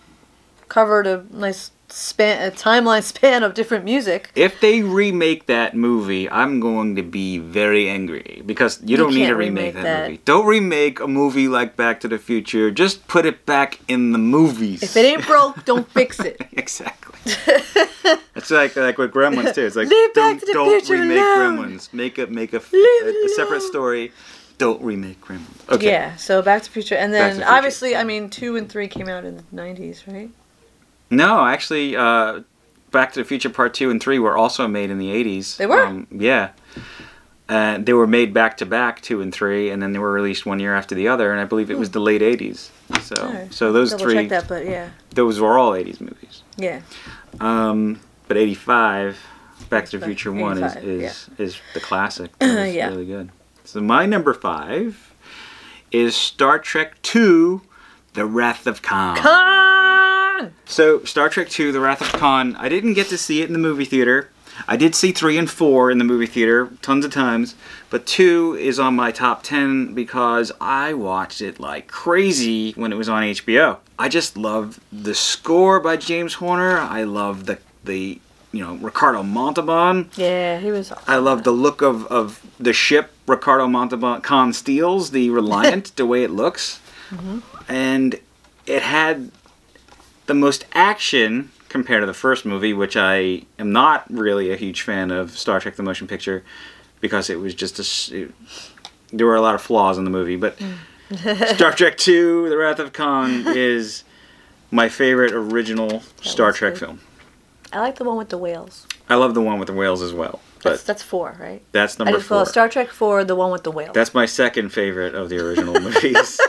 covered 0.69 1.07
a 1.07 1.25
nice 1.31 1.71
span 1.93 2.47
a 2.47 2.51
timeline 2.53 3.03
span 3.15 3.43
of 3.43 3.55
different 3.55 3.85
music. 3.85 4.31
If 4.35 4.61
they 4.61 4.83
remake 4.83 5.47
that 5.47 5.75
movie, 5.75 6.29
I'm 6.31 6.61
going 6.61 6.97
to 6.97 7.03
be 7.03 7.39
very 7.39 7.89
angry 7.89 8.43
because 8.47 8.81
you, 8.83 8.91
You 8.91 8.97
don't 8.97 9.15
need 9.15 9.27
to 9.27 9.35
remake 9.35 9.75
remake 9.75 9.75
that, 9.75 9.83
that. 9.83 10.09
movie. 10.11 10.21
Don't 10.25 10.47
remake 10.47 11.01
a 11.01 11.09
movie 11.09 11.49
like 11.49 11.77
Back 11.77 12.01
to 12.01 12.09
the 12.09 12.19
Future. 12.19 12.71
Just 12.71 13.07
put 13.09 13.27
it 13.27 13.45
back 13.47 13.81
in 13.89 14.13
the 14.13 14.19
movies. 14.19 14.83
If 14.83 14.97
it 14.97 15.05
ain't 15.05 15.27
broke, 15.27 15.65
don't 15.65 15.89
fix 15.91 16.21
it. 16.21 16.41
exactly. 16.53 17.19
it's 18.35 18.51
like 18.51 18.75
like 18.77 18.97
with 18.97 19.13
Gremlins 19.13 19.55
too. 19.55 19.67
It's 19.67 19.77
like 19.77 19.89
Leave 19.89 20.15
don't 20.15 20.41
to 20.41 20.47
the 20.47 20.53
don't 20.53 20.89
remake 20.89 21.19
alone. 21.19 21.59
Gremlins. 21.59 21.93
Make 21.93 22.19
a 22.19 22.27
make 22.27 22.53
a, 22.55 22.59
a, 22.73 23.25
a 23.27 23.29
separate 23.37 23.63
story. 23.63 24.13
Don't 24.61 24.83
remake 24.83 25.21
Gremlins. 25.23 25.71
Okay. 25.73 25.87
Yeah, 25.87 26.17
so 26.17 26.43
Back 26.43 26.61
to 26.63 26.69
the 26.69 26.73
Future, 26.75 26.95
and 26.95 27.15
then 27.15 27.37
Future. 27.37 27.49
obviously, 27.51 27.97
I 27.97 28.05
mean, 28.05 28.29
two 28.29 28.57
and 28.57 28.69
three 28.69 28.89
came 28.89 29.09
out 29.09 29.25
in 29.25 29.39
the 29.39 29.43
'90s, 29.55 30.07
right? 30.07 30.29
No, 31.09 31.47
actually, 31.47 31.97
uh, 31.97 32.41
Back 32.91 33.15
to 33.15 33.21
the 33.21 33.25
Future 33.25 33.49
Part 33.49 33.73
Two 33.73 33.91
and 33.91 33.99
Three 34.03 34.19
were 34.19 34.37
also 34.37 34.69
made 34.69 34.91
in 34.91 34.99
the 34.99 35.09
'80s. 35.09 35.57
They 35.57 35.67
were? 35.67 35.87
Um, 35.87 36.07
yeah. 36.11 36.51
Uh, 37.49 37.79
they 37.79 37.95
were 37.95 38.07
made 38.07 38.35
back 38.35 38.59
to 38.59 38.67
back, 38.67 39.01
two 39.01 39.23
and 39.23 39.33
three, 39.35 39.71
and 39.71 39.83
then 39.83 39.93
they 39.95 39.99
were 39.99 40.13
released 40.13 40.45
one 40.45 40.61
year 40.61 40.75
after 40.75 40.95
the 40.95 41.09
other, 41.09 41.33
and 41.33 41.41
I 41.41 41.45
believe 41.47 41.71
it 41.71 41.79
was 41.79 41.91
the 41.93 41.99
late 42.01 42.21
'80s. 42.21 42.69
So, 43.01 43.15
Alright. 43.17 43.53
so 43.55 43.73
those 43.73 43.91
Double 43.93 44.05
three, 44.05 44.15
check 44.15 44.29
that, 44.29 44.47
but 44.47 44.67
yeah, 44.67 44.91
those 45.15 45.41
were 45.41 45.57
all 45.59 45.73
'80s 45.73 46.01
movies. 46.03 46.43
yeah. 46.59 46.83
Um, 47.41 47.99
but 48.29 48.37
'85, 48.37 49.19
Back 49.71 49.87
to 49.87 49.99
the 49.99 50.05
Future 50.05 50.31
One 50.33 50.63
is 50.63 50.77
85, 50.77 50.85
is, 50.85 51.31
is 51.39 51.61
the 51.75 51.81
classic. 51.81 52.31
That 52.39 52.67
was 52.67 52.75
Yeah. 52.75 52.89
really 52.91 53.07
good. 53.07 53.31
So 53.71 53.81
my 53.81 54.05
number 54.05 54.35
five 54.35 55.15
is 55.93 56.17
Star 56.17 56.59
Trek 56.59 56.97
II: 57.15 57.61
The 58.15 58.27
Wrath 58.27 58.67
of 58.67 58.83
Khan. 58.83 59.17
Khan. 59.17 60.53
So, 60.65 61.05
Star 61.05 61.29
Trek 61.29 61.57
II 61.57 61.71
The 61.71 61.79
Wrath 61.79 62.01
of 62.01 62.09
Khan, 62.19 62.57
I 62.57 62.69
didn't 62.69 62.95
get 62.95 63.07
to 63.11 63.17
see 63.17 63.43
it 63.43 63.47
in 63.47 63.53
the 63.53 63.61
movie 63.61 63.85
theater. 63.85 64.31
I 64.67 64.77
did 64.77 64.97
see 64.97 65.13
3 65.13 65.39
and 65.39 65.49
4 65.49 65.93
in 65.93 65.99
the 65.99 66.05
movie 66.05 66.27
theater 66.27 66.69
tons 66.83 67.05
of 67.05 67.13
times, 67.13 67.55
but 67.91 68.07
2 68.07 68.57
is 68.59 68.81
on 68.81 68.97
my 68.97 69.13
top 69.13 69.45
10 69.45 69.95
because 69.95 70.51
I 70.61 70.93
watched 70.93 71.41
it 71.41 71.61
like 71.61 71.87
crazy 71.87 72.73
when 72.73 72.93
it 72.93 72.97
was 72.97 73.09
on 73.09 73.23
HBO. 73.23 73.77
I 74.01 74.09
just 74.09 74.37
love 74.37 74.81
the 74.91 75.15
score 75.15 75.79
by 75.79 75.97
James 75.97 76.35
Horner. 76.35 76.77
I 76.77 77.05
love 77.05 77.47
the 77.47 77.61
the 77.85 78.21
you 78.53 78.65
know, 78.65 78.75
Ricardo 78.75 79.23
Montalban. 79.23 80.11
Yeah, 80.17 80.59
he 80.59 80.71
was. 80.71 80.93
I 81.07 81.17
love 81.17 81.45
the 81.45 81.53
look 81.53 81.83
of, 81.83 82.07
of 82.07 82.45
the 82.59 82.73
ship 82.73 83.13
Ricardo 83.31 83.67
Montalban 83.67 84.53
steals, 84.53 85.11
the 85.11 85.31
Reliant, 85.31 85.95
the 85.97 86.07
way 86.07 86.25
it 86.25 86.31
looks. 86.31 86.81
Mm-hmm. 87.11 87.39
And 87.69 88.21
it 88.67 88.83
had 88.83 89.31
the 90.27 90.35
most 90.35 90.67
action 90.73 91.51
compared 91.69 92.03
to 92.03 92.07
the 92.07 92.15
first 92.15 92.45
movie, 92.45 92.73
which 92.73 92.97
I 92.97 93.43
am 93.59 93.73
not 93.73 94.05
really 94.11 94.53
a 94.53 94.57
huge 94.57 94.83
fan 94.83 95.11
of 95.11 95.39
Star 95.39 95.61
Trek 95.61 95.77
the 95.77 95.83
Motion 95.83 96.07
Picture 96.07 96.45
because 97.01 97.31
it 97.31 97.41
was 97.41 97.55
just 97.55 97.79
a. 97.79 98.23
It, 98.23 98.35
there 99.13 99.27
were 99.27 99.37
a 99.37 99.41
lot 99.41 99.55
of 99.55 99.63
flaws 99.63 99.99
in 99.99 100.05
the 100.05 100.11
movie, 100.11 100.37
but 100.37 100.57
mm. 100.59 101.55
Star 101.55 101.73
Trek 101.73 102.07
II 102.07 102.49
The 102.49 102.57
Wrath 102.57 102.79
of 102.79 102.93
Khan 102.93 103.45
is 103.47 104.05
my 104.71 104.89
favorite 104.89 105.33
original 105.33 106.03
Star 106.21 106.53
Trek 106.53 106.75
good. 106.75 106.81
film. 106.81 107.01
I 107.73 107.81
like 107.81 107.97
the 107.97 108.05
one 108.05 108.17
with 108.17 108.29
the 108.29 108.39
whales. 108.39 108.87
I 109.09 109.17
love 109.17 109.35
the 109.35 109.41
one 109.41 109.59
with 109.59 109.67
the 109.67 109.75
whales 109.75 110.03
as 110.03 110.13
well, 110.13 110.41
but 110.63 110.71
That's 110.71 110.83
that's 110.85 111.03
four, 111.03 111.37
right? 111.41 111.63
that's 111.73 111.99
I 112.01 112.05
number 112.05 112.19
just 112.19 112.29
four. 112.29 112.45
Star 112.47 112.69
Trek 112.69 112.89
Four, 112.89 113.25
the 113.25 113.35
one 113.37 113.51
with 113.51 113.65
the 113.65 113.71
whales. 113.71 113.93
That's 113.95 114.13
my 114.15 114.27
second 114.27 114.71
favorite 114.71 115.15
of 115.15 115.29
the 115.29 115.39
original 115.39 115.81
movies. 115.81 116.41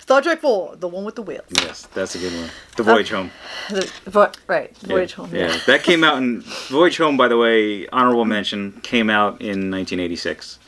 Star 0.00 0.20
Trek 0.20 0.40
Four, 0.40 0.76
the 0.76 0.88
one 0.88 1.04
with 1.04 1.14
the 1.14 1.22
whales. 1.22 1.44
yes, 1.60 1.86
that's 1.94 2.14
a 2.14 2.18
good 2.18 2.32
one. 2.32 2.50
The 2.76 2.82
Voyage 2.82 3.10
Home. 3.10 3.30
The, 3.70 3.90
vo- 4.06 4.32
right, 4.46 4.70
Yeah, 4.82 4.88
Voyage 4.88 5.12
Home. 5.14 5.34
Yeah. 5.34 5.58
that 5.66 5.82
came 5.82 6.04
out 6.04 6.18
in 6.18 6.40
Voyage 6.68 6.98
Home. 6.98 7.16
By 7.16 7.28
the 7.28 7.36
way, 7.38 7.86
honorable 7.88 8.24
mention 8.26 8.72
came 8.82 9.08
out 9.10 9.40
in 9.40 9.70
1986. 9.70 10.58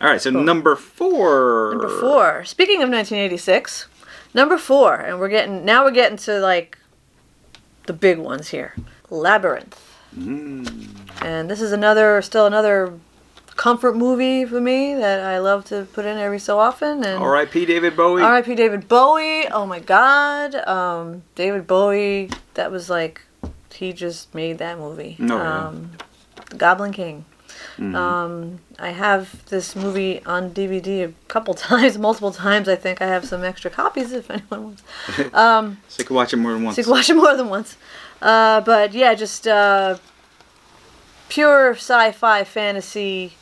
All 0.00 0.08
right, 0.08 0.20
so 0.20 0.30
number 0.30 0.76
four. 0.76 1.70
Number 1.72 1.88
four. 2.00 2.44
Speaking 2.44 2.76
of 2.82 2.88
1986, 2.88 3.86
number 4.32 4.56
four, 4.56 4.94
and 4.94 5.18
we're 5.20 5.28
getting 5.28 5.64
now 5.64 5.84
we're 5.84 5.90
getting 5.90 6.16
to 6.18 6.38
like 6.40 6.78
the 7.86 7.92
big 7.92 8.18
ones 8.18 8.48
here. 8.48 8.74
Labyrinth. 9.10 9.76
Mm. 10.16 10.99
And 11.22 11.50
this 11.50 11.60
is 11.60 11.72
another, 11.72 12.20
still 12.22 12.46
another 12.46 12.94
comfort 13.56 13.94
movie 13.96 14.44
for 14.46 14.60
me 14.60 14.94
that 14.94 15.20
I 15.20 15.38
love 15.38 15.66
to 15.66 15.86
put 15.92 16.06
in 16.06 16.16
every 16.16 16.38
so 16.38 16.58
often. 16.58 17.04
And 17.04 17.22
R.I.P. 17.22 17.66
David 17.66 17.94
Bowie. 17.96 18.22
R.I.P. 18.22 18.54
David 18.54 18.88
Bowie. 18.88 19.46
Oh 19.48 19.66
my 19.66 19.80
God, 19.80 20.54
um, 20.66 21.22
David 21.34 21.66
Bowie. 21.66 22.30
That 22.54 22.70
was 22.70 22.88
like 22.88 23.22
he 23.74 23.92
just 23.92 24.34
made 24.34 24.58
that 24.58 24.78
movie. 24.78 25.16
Oh, 25.20 25.38
um, 25.38 25.90
The 26.50 26.56
Goblin 26.56 26.92
King. 26.92 27.24
Mm-hmm. 27.76 27.94
Um, 27.94 28.60
I 28.78 28.90
have 28.90 29.44
this 29.46 29.74
movie 29.76 30.22
on 30.24 30.50
DVD 30.50 31.04
a 31.08 31.12
couple 31.28 31.54
times, 31.70 31.98
multiple 31.98 32.30
times. 32.30 32.68
I 32.68 32.76
think 32.76 33.00
I 33.02 33.06
have 33.06 33.24
some 33.24 33.42
extra 33.44 33.70
copies 33.70 34.12
if 34.12 34.30
anyone 34.30 34.64
wants. 34.64 34.82
Um, 35.34 35.78
So 35.88 36.00
you 36.00 36.04
can 36.06 36.16
watch 36.16 36.32
it 36.32 36.36
more 36.36 36.52
than 36.52 36.64
once. 36.64 36.76
so 36.76 36.80
you 36.80 36.84
can 36.84 36.92
watch 36.92 37.10
it 37.10 37.14
more 37.14 37.36
than 37.36 37.48
once. 37.48 37.76
Uh, 38.22 38.60
but 38.62 38.92
yeah, 38.92 39.14
just 39.14 39.46
uh, 39.46 39.96
pure 41.30 41.70
sci-fi 41.74 42.44
fantasy. 42.44 43.32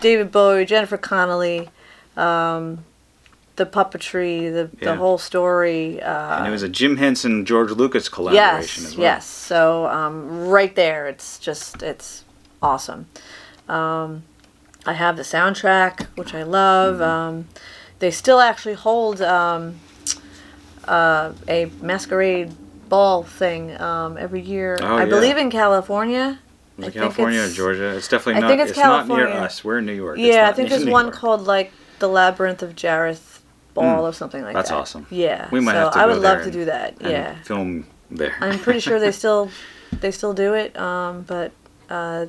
David 0.00 0.30
Bowie, 0.30 0.64
Jennifer 0.64 0.96
Connelly, 0.96 1.70
um, 2.16 2.84
the 3.56 3.66
puppetry, 3.66 4.52
the, 4.52 4.70
Yeah. 4.80 4.92
the 4.92 4.96
whole 4.96 5.18
story. 5.18 6.00
Uh, 6.00 6.38
and 6.38 6.46
it 6.46 6.50
was 6.50 6.62
a 6.62 6.68
Jim 6.68 6.96
Henson 6.96 7.44
George 7.44 7.72
Lucas 7.72 8.08
collaboration 8.08 8.82
yes, 8.84 8.92
as 8.92 8.96
well. 8.96 9.02
yes. 9.04 9.26
So 9.26 9.86
um, 9.86 10.48
right 10.48 10.74
there, 10.76 11.08
it's 11.08 11.38
just 11.40 11.82
it's 11.82 12.24
awesome. 12.62 13.06
Um, 13.68 14.22
I 14.86 14.92
have 14.92 15.16
the 15.16 15.24
soundtrack, 15.24 16.06
which 16.14 16.32
I 16.32 16.44
love. 16.44 16.94
Mm-hmm. 16.96 17.02
Um, 17.02 17.48
they 17.98 18.12
still 18.12 18.40
actually 18.40 18.74
hold 18.74 19.20
um, 19.20 19.80
uh, 20.84 21.32
a 21.48 21.66
masquerade 21.82 22.54
ball 22.88 23.24
thing 23.24 23.78
um, 23.80 24.16
every 24.16 24.40
year. 24.40 24.78
Oh, 24.80 24.96
I 24.96 25.02
yeah. 25.02 25.10
believe 25.10 25.36
in 25.36 25.50
California. 25.50 26.38
Was 26.78 26.88
it 26.88 26.94
California 26.94 27.42
or 27.42 27.48
Georgia? 27.50 27.96
It's 27.96 28.08
definitely 28.08 28.40
not. 28.40 28.44
I 28.44 28.48
think 28.56 28.60
it's 28.62 28.70
it's 28.70 28.78
not 28.78 29.06
near 29.08 29.16
California. 29.18 29.44
us. 29.44 29.64
We're 29.64 29.78
in 29.78 29.86
New 29.86 29.92
York. 29.92 30.18
Yeah, 30.18 30.48
I 30.48 30.52
think 30.52 30.68
there's 30.70 30.84
New 30.84 30.92
one 30.92 31.06
York. 31.06 31.16
called 31.16 31.42
like 31.42 31.72
the 31.98 32.08
Labyrinth 32.08 32.62
of 32.62 32.74
Jareth 32.76 33.40
Ball 33.74 34.06
or 34.06 34.12
something 34.12 34.42
like 34.42 34.54
That's 34.54 34.70
that. 34.70 34.76
That's 34.78 34.90
awesome. 34.94 35.06
Yeah, 35.10 35.48
We 35.50 35.60
might 35.60 35.72
so 35.72 35.78
have 35.80 35.92
to 35.94 35.98
I 35.98 36.06
would 36.06 36.18
love 36.18 36.38
there 36.38 36.44
to 36.44 36.50
do 36.50 36.60
and- 36.60 36.68
that. 36.68 36.94
and 37.00 37.10
Yeah, 37.10 37.34
Film 37.42 37.86
there. 38.10 38.34
I'm 38.40 38.58
pretty 38.58 38.80
sure 38.80 38.98
they 39.00 39.12
still 39.22 39.50
they 39.92 40.10
still 40.10 40.34
do 40.34 40.54
it. 40.54 40.78
Um, 40.78 41.22
but 41.22 41.52
uh, 41.90 42.26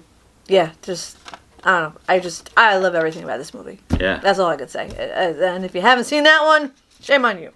yeah, 0.47 0.71
just 0.81 1.17
I 1.63 1.71
don't 1.81 1.93
know. 1.93 1.99
I 2.07 2.19
just 2.19 2.49
I 2.57 2.77
love 2.77 2.95
everything 2.95 3.23
about 3.23 3.37
this 3.37 3.53
movie. 3.53 3.79
yeah. 3.99 4.17
That's 4.17 4.39
all 4.39 4.49
I 4.49 4.55
could 4.57 4.69
say. 4.71 4.87
Uh, 4.89 5.43
And 5.45 5.63
if 5.65 5.75
you 5.75 5.81
haven't 5.81 6.05
seen 6.05 6.23
that 6.23 6.43
one, 6.43 6.71
shame 7.01 7.23
on 7.25 7.39
you. 7.39 7.51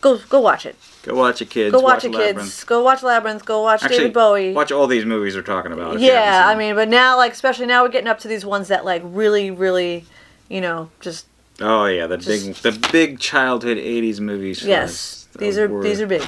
Go 0.00 0.18
go 0.28 0.40
watch 0.40 0.66
it. 0.66 0.76
Go 1.08 1.16
watch 1.16 1.42
it, 1.42 1.50
kids. 1.50 1.72
Go 1.72 1.80
watch, 1.80 2.04
it, 2.04 2.10
Labyrinth. 2.12 2.38
kids. 2.38 2.64
Go 2.64 2.82
watch 2.82 3.02
Labyrinth. 3.02 3.44
Go 3.44 3.62
watch 3.62 3.82
Actually, 3.82 3.98
David 3.98 4.12
Bowie. 4.14 4.52
watch 4.52 4.70
all 4.72 4.86
these 4.86 5.04
movies 5.04 5.34
we're 5.36 5.42
talking 5.42 5.72
about. 5.72 5.96
if 5.96 6.00
you 6.02 6.10
haven't 6.10 6.24
yeah, 6.32 6.46
I 6.48 6.54
mean, 6.54 6.74
but 6.74 6.88
now 6.88 7.16
like 7.16 7.32
especially 7.32 7.66
now 7.66 7.82
we're 7.82 7.88
getting 7.90 8.08
up 8.08 8.18
to 8.20 8.28
these 8.28 8.44
ones 8.44 8.68
that 8.68 8.84
like 8.84 9.02
really 9.04 9.50
really, 9.50 10.04
you 10.48 10.60
know, 10.60 10.90
just 11.00 11.26
Oh 11.60 11.86
yeah, 11.86 12.06
the 12.06 12.18
Just- 12.18 12.62
big, 12.62 12.72
the 12.72 12.88
big 12.92 13.18
childhood 13.18 13.78
'80s 13.78 14.20
movies. 14.20 14.62
yes. 14.64 15.26
These 15.38 15.58
are 15.58 15.66
were- 15.68 15.82
these 15.82 16.00
are 16.00 16.06
big, 16.06 16.22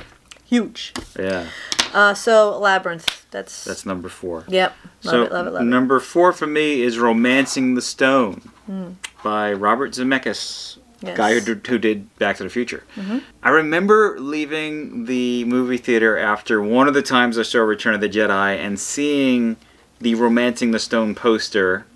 huge. 0.45 0.93
Yeah. 1.19 1.47
Uh, 1.95 2.15
so 2.15 2.59
Labyrinth. 2.59 3.27
That's. 3.31 3.65
That's 3.65 3.87
number 3.87 4.09
four. 4.09 4.45
Yep. 4.49 4.73
Love 5.05 5.13
so 5.13 5.23
it. 5.23 5.33
Love 5.33 5.47
it. 5.47 5.51
Love 5.53 5.63
it. 5.63 5.67
number 5.67 6.01
four 6.01 6.33
for 6.33 6.47
me 6.49 6.83
is 6.83 6.99
"Romancing 6.99 7.75
the 7.77 7.83
Stone" 7.83 8.43
by 9.23 9.53
Robert 9.53 9.93
Zemeckis, 9.93 10.79
Yes. 11.03 11.17
guy 11.17 11.33
who 11.35 11.41
did, 11.41 11.67
who 11.67 11.79
did 11.79 12.15
Back 12.19 12.37
to 12.37 12.43
the 12.43 12.51
Future. 12.51 12.85
I 13.43 13.49
remember 13.49 14.19
leaving 14.21 15.07
the 15.07 15.45
movie 15.47 15.79
theater 15.79 16.19
after 16.19 16.61
one 16.61 16.89
of 16.89 16.95
the 16.95 17.03
times 17.03 17.39
I 17.39 17.43
saw 17.43 17.61
Return 17.61 17.95
of 17.95 18.01
the 18.03 18.09
Jedi 18.09 18.57
and 18.59 18.79
seeing 18.79 19.57
the 20.01 20.15
"Romancing 20.15 20.73
the 20.73 20.79
Stone" 20.79 21.15
poster. 21.15 21.87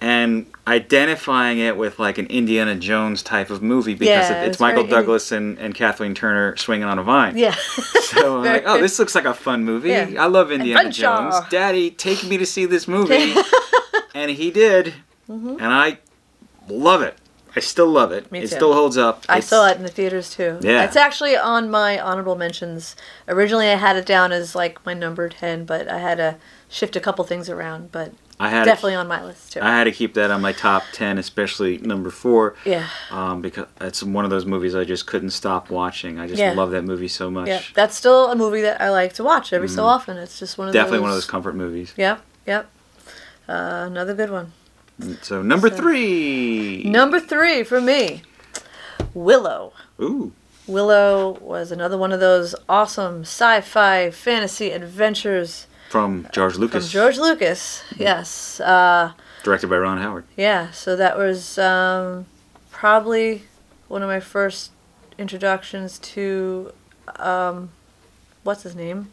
And 0.00 0.46
identifying 0.66 1.60
it 1.60 1.76
with 1.76 2.00
like 2.00 2.18
an 2.18 2.26
Indiana 2.26 2.74
Jones 2.74 3.22
type 3.22 3.50
of 3.50 3.62
movie 3.62 3.94
because 3.94 4.08
Yeah, 4.28 4.40
it- 4.42 4.46
it's 4.46 4.48
it's 4.56 4.60
Michael 4.60 4.80
Indi- 4.80 4.90
Douglas 4.90 5.30
and, 5.30 5.56
and 5.60 5.74
Kathleen 5.76 6.12
Turner 6.14 6.56
swinging 6.56 6.88
on 6.88 6.98
a 6.98 7.02
vine. 7.04 7.36
Yeah. 7.38 7.54
So 8.12 8.38
I'm 8.38 8.44
like, 8.44 8.64
oh, 8.66 8.78
this 8.78 8.98
looks 8.98 9.14
like 9.14 9.24
a 9.24 9.32
fun 9.32 9.64
movie. 9.64 9.88
Yeah. 9.88 10.10
I 10.18 10.26
love 10.26 10.52
Indiana 10.52 10.80
Adventure. 10.80 11.00
Jones. 11.02 11.34
Daddy, 11.48 11.90
take 11.90 12.22
me 12.24 12.36
to 12.36 12.44
see 12.44 12.66
this 12.66 12.86
movie. 12.96 13.32
and 14.14 14.30
he 14.30 14.50
did. 14.50 14.92
Mm-hmm. 15.30 15.50
And 15.58 15.64
I 15.72 15.98
love 16.68 17.00
it. 17.00 17.16
I 17.54 17.60
still 17.60 17.88
love 17.88 18.12
it. 18.12 18.30
Me 18.32 18.40
too. 18.40 18.44
it 18.44 18.48
still 18.50 18.72
holds 18.72 18.96
up. 18.96 19.24
I 19.28 19.34
It's- 19.38 19.48
saw 19.48 19.68
it 19.68 19.76
in 19.76 19.82
the 19.82 19.88
theaters 19.90 20.30
too. 20.30 20.58
Yeah. 20.62 20.84
It's 20.84 20.96
actually 20.96 21.36
on 21.36 21.70
my 21.70 21.98
honorable 22.00 22.36
mentions. 22.36 22.96
Originally, 23.28 23.68
I 23.70 23.74
had 23.76 23.96
it 23.96 24.06
down 24.06 24.32
as 24.32 24.54
like 24.54 24.84
my 24.86 24.94
number 24.94 25.28
10, 25.28 25.64
but 25.64 25.88
I 25.88 25.98
had 25.98 26.16
to 26.18 26.36
shift 26.68 26.96
a 26.96 27.00
couple 27.00 27.24
things 27.24 27.50
around, 27.50 27.92
but 27.92 28.12
I 28.40 28.48
had 28.48 28.64
definitely 28.64 28.94
on 28.94 29.06
my 29.06 29.22
list 29.22 29.52
too. 29.52 29.60
I 29.60 29.68
had 29.68 29.84
to 29.84 29.92
keep 29.92 30.14
that 30.14 30.30
on 30.30 30.40
my 30.40 30.52
top 30.52 30.82
10, 30.92 31.18
especially 31.18 31.78
number 31.78 32.10
four. 32.10 32.54
yeah. 32.64 32.86
Um, 33.10 33.42
because 33.42 33.66
it's 33.80 34.02
one 34.02 34.24
of 34.24 34.30
those 34.30 34.46
movies 34.46 34.74
I 34.74 34.84
just 34.84 35.06
couldn't 35.06 35.30
stop 35.30 35.68
watching. 35.70 36.18
I 36.18 36.26
just 36.26 36.40
Yeah. 36.40 36.52
love 36.54 36.70
that 36.72 36.82
movie 36.82 37.06
so 37.08 37.30
much. 37.30 37.48
Yeah. 37.48 37.60
That's 37.74 37.94
still 37.94 38.30
a 38.32 38.34
movie 38.34 38.62
that 38.62 38.80
I 38.80 38.90
like 38.90 39.12
to 39.14 39.24
watch 39.24 39.52
every 39.52 39.68
so 39.68 39.84
often. 39.84 40.16
It's 40.16 40.38
just 40.38 40.56
one 40.58 40.68
of 40.68 40.72
Mm-hmm. 40.74 40.78
Definitely 40.78 40.98
those. 40.98 41.02
one 41.02 41.10
of 41.10 41.16
those 41.16 41.26
comfort 41.26 41.54
movies. 41.54 41.92
Yep. 41.96 42.20
Yep. 42.46 42.66
Uh, 43.48 43.52
another 43.86 44.14
good 44.14 44.30
one. 44.30 44.52
So 45.22 45.42
number 45.42 45.68
So- 45.70 45.76
three. 45.76 46.82
Number 46.84 47.18
three 47.20 47.62
for 47.64 47.80
me 47.80 48.22
Willow. 49.14 49.72
Ooh. 50.00 50.32
Willow 50.66 51.38
was 51.40 51.72
another 51.72 51.98
one 51.98 52.12
of 52.12 52.20
those 52.20 52.54
awesome 52.68 53.22
sci 53.22 53.60
fi 53.62 54.10
fantasy 54.10 54.70
adventures 54.70 55.66
From 55.90 56.26
George 56.32 56.52
from 56.54 56.62
Lucas. 56.62 56.88
George 56.90 57.18
Lucas. 57.18 57.82
Yes. 57.98 58.60
Uh, 58.60 59.12
Directed 59.42 59.68
by 59.68 59.76
Ron 59.78 59.98
Howard. 59.98 60.24
Yeah, 60.36 60.70
so 60.70 60.94
that 60.96 61.18
was 61.18 61.58
um, 61.58 62.26
probably 62.70 63.42
one 63.88 64.02
of 64.02 64.08
my 64.08 64.20
first 64.20 64.70
introductions 65.18 65.98
to 65.98 66.72
um, 67.16 67.70
what's 68.44 68.62
his 68.62 68.76
name? 68.76 69.10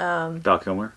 Um, 0.00 0.40
Val 0.40 0.58
Kilmer. 0.58 0.94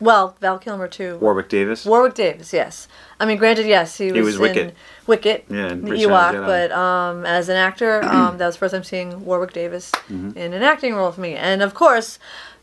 Well, 0.00 0.36
Val 0.40 0.58
Kilmer 0.58 0.88
too. 0.88 1.18
Warwick 1.18 1.48
Davis. 1.48 1.84
Warwick 1.84 2.14
Davis, 2.14 2.52
yes. 2.52 2.88
I 3.18 3.26
mean, 3.26 3.36
granted, 3.38 3.66
yes, 3.66 3.96
he 3.98 4.10
was, 4.12 4.38
was 4.38 4.56
in 4.56 4.72
Wicket. 5.06 5.44
Yeah, 5.50 5.68
in 5.72 5.84
the 5.84 5.90
Return 5.92 6.12
of 6.12 6.32
the 6.32 6.38
Ewok, 6.40 6.46
but 6.46 6.72
um, 6.72 7.26
as 7.26 7.48
an 7.48 7.56
actor, 7.56 8.02
um, 8.04 8.38
that 8.38 8.46
was 8.46 8.54
the 8.56 8.58
first 8.60 8.74
time 8.74 8.84
seeing 8.84 9.24
Warwick 9.24 9.52
Davis 9.52 9.90
Mm-hmm. 9.92 10.36
in 10.38 10.52
an 10.52 10.62
acting 10.62 10.94
role 10.94 11.12
for 11.12 11.20
me, 11.20 11.34
and 11.34 11.62
of 11.62 11.74
course, 11.74 12.18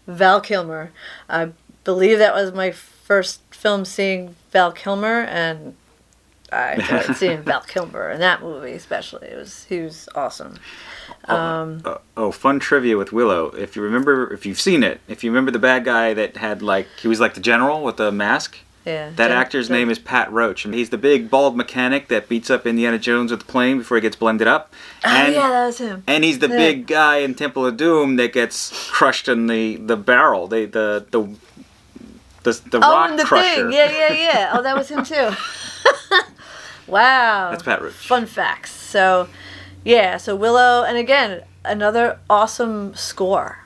Val 0.08 0.42
Kilmer. 0.42 0.92
I 1.30 1.52
believe 1.84 2.18
that 2.20 2.34
was 2.34 2.54
my 2.54 2.72
first 2.72 3.42
film 3.54 3.86
seeing 3.86 4.36
Val 4.52 4.72
Kilmer, 4.72 5.22
and 5.22 5.76
I 6.52 6.74
enjoyed 6.76 7.16
seeing 7.16 7.42
Val 7.44 7.62
Kilmer 7.62 8.10
in 8.12 8.20
that 8.20 8.42
movie, 8.42 8.72
especially. 8.74 9.28
It 9.28 9.38
was 9.38 9.66
he 9.66 9.82
was 9.82 10.10
awesome. 10.16 10.56
Um, 11.36 11.82
Uh, 11.86 11.98
oh, 12.16 12.32
fun 12.32 12.60
trivia 12.60 12.98
with 12.98 13.12
Willow. 13.12 13.48
If 13.50 13.76
you 13.76 13.82
remember, 13.82 14.32
if 14.34 14.46
you've 14.46 14.60
seen 14.62 14.84
it, 14.84 15.02
if 15.08 15.24
you 15.24 15.30
remember 15.32 15.52
the 15.52 15.60
bad 15.60 15.84
guy 15.86 16.14
that 16.14 16.38
had 16.38 16.62
like 16.62 16.88
he 17.02 17.08
was 17.08 17.20
like 17.20 17.34
the 17.34 17.40
general 17.42 17.84
with 17.84 17.98
the 17.98 18.12
mask. 18.12 18.58
yeah, 18.86 19.10
That 19.18 19.32
actor's 19.32 19.70
name 19.70 19.90
is 19.90 20.00
Pat 20.00 20.32
Roach, 20.32 20.64
and 20.64 20.74
he's 20.74 20.90
the 20.92 20.98
big 20.98 21.30
bald 21.30 21.58
mechanic 21.58 22.08
that 22.08 22.30
beats 22.30 22.50
up 22.50 22.66
Indiana 22.66 22.98
Jones 22.98 23.32
with 23.32 23.42
the 23.42 23.46
plane 23.46 23.80
before 23.80 23.98
he 23.98 24.02
gets 24.02 24.16
blended 24.16 24.48
up. 24.48 24.72
Oh 25.04 25.10
And, 25.10 25.34
yeah, 25.34 25.50
that 25.50 25.66
was 25.66 25.78
him. 25.80 26.04
and 26.08 26.24
he's 26.24 26.40
the 26.40 26.48
Yeah. 26.48 26.56
big 26.56 26.88
guy 26.88 27.18
in 27.18 27.36
Temple 27.36 27.66
of 27.66 27.76
Doom 27.76 28.16
that 28.16 28.32
gets 28.32 28.90
crushed 28.90 29.28
in 29.28 29.48
the 29.48 29.76
the 29.76 29.98
barrel. 29.98 30.48
The 30.48 30.66
the 30.66 31.06
the 31.12 31.28
the, 32.44 32.52
the 32.72 32.78
Oh, 32.78 32.92
rock 32.94 33.10
and 33.10 33.20
the 33.20 33.26
crusher. 33.26 33.64
thing, 33.70 33.74
yeah, 33.74 33.92
yeah, 33.92 34.14
yeah. 34.14 34.52
Oh, 34.54 34.62
that 34.64 34.78
was 34.78 34.88
him 34.90 35.04
too. 35.04 35.32
wow. 36.88 37.52
That's 37.52 37.64
Pat 37.64 37.82
Roach. 37.82 37.94
Fun 37.94 38.26
facts. 38.26 38.72
So, 38.72 39.28
yeah. 39.88 40.18
So 40.18 40.36
Willow, 40.36 40.84
and 40.84 40.98
again, 40.98 41.44
another 41.66 42.20
awesome 42.30 42.94
score. 42.96 43.60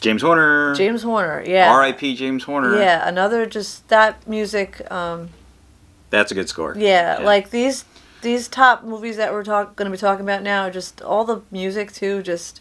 James 0.00 0.22
Horner. 0.22 0.74
James 0.74 1.02
Horner. 1.02 1.42
Yeah. 1.46 1.72
R.I.P. 1.72 2.14
James 2.16 2.44
Horner. 2.44 2.76
Yeah. 2.78 3.08
Another 3.08 3.46
just 3.46 3.88
that 3.88 4.26
music. 4.28 4.90
Um, 4.90 5.30
That's 6.10 6.30
a 6.30 6.34
good 6.34 6.48
score. 6.48 6.74
yeah, 6.76 7.18
Yeah. 7.20 7.24
Like 7.24 7.50
these 7.50 7.84
these 8.20 8.48
top 8.48 8.84
movies 8.84 9.16
that 9.16 9.32
we're 9.32 9.44
talk 9.44 9.76
going 9.76 9.86
to 9.90 9.90
be 9.96 10.00
talking 10.00 10.24
about 10.24 10.42
now. 10.42 10.68
Just 10.70 11.00
all 11.02 11.24
the 11.24 11.40
music 11.50 11.92
too. 11.92 12.22
Just 12.22 12.60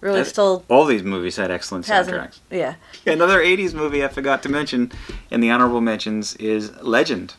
really 0.00 0.20
That- 0.20 0.26
still 0.28 0.64
All 0.68 0.84
these 0.84 1.02
movies 1.02 1.36
had 1.36 1.50
excellent 1.50 1.84
soundtracks. 1.86 2.38
Yeah. 2.50 2.74
Another 3.06 3.40
80s 3.40 3.74
movie 3.74 4.04
I 4.04 4.08
forgot 4.08 4.42
to 4.44 4.48
mention 4.48 4.92
in 5.30 5.40
the 5.40 5.50
honorable 5.50 5.80
mentions 5.80 6.36
is 6.36 6.70
Legend. 6.82 7.34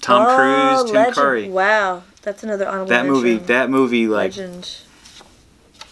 Tom 0.00 0.26
Oh, 0.28 0.36
Cruise, 0.36 0.84
Tim 0.90 0.94
Legend. 0.94 1.14
Curry. 1.16 1.48
Wow, 1.48 2.02
that's 2.22 2.42
another 2.42 2.66
honorable 2.68 2.88
That 2.88 3.06
movie, 3.06 3.30
mention. 3.32 3.46
that 3.48 3.70
movie 3.70 4.08
like 4.08 4.36
Legend. 4.36 4.76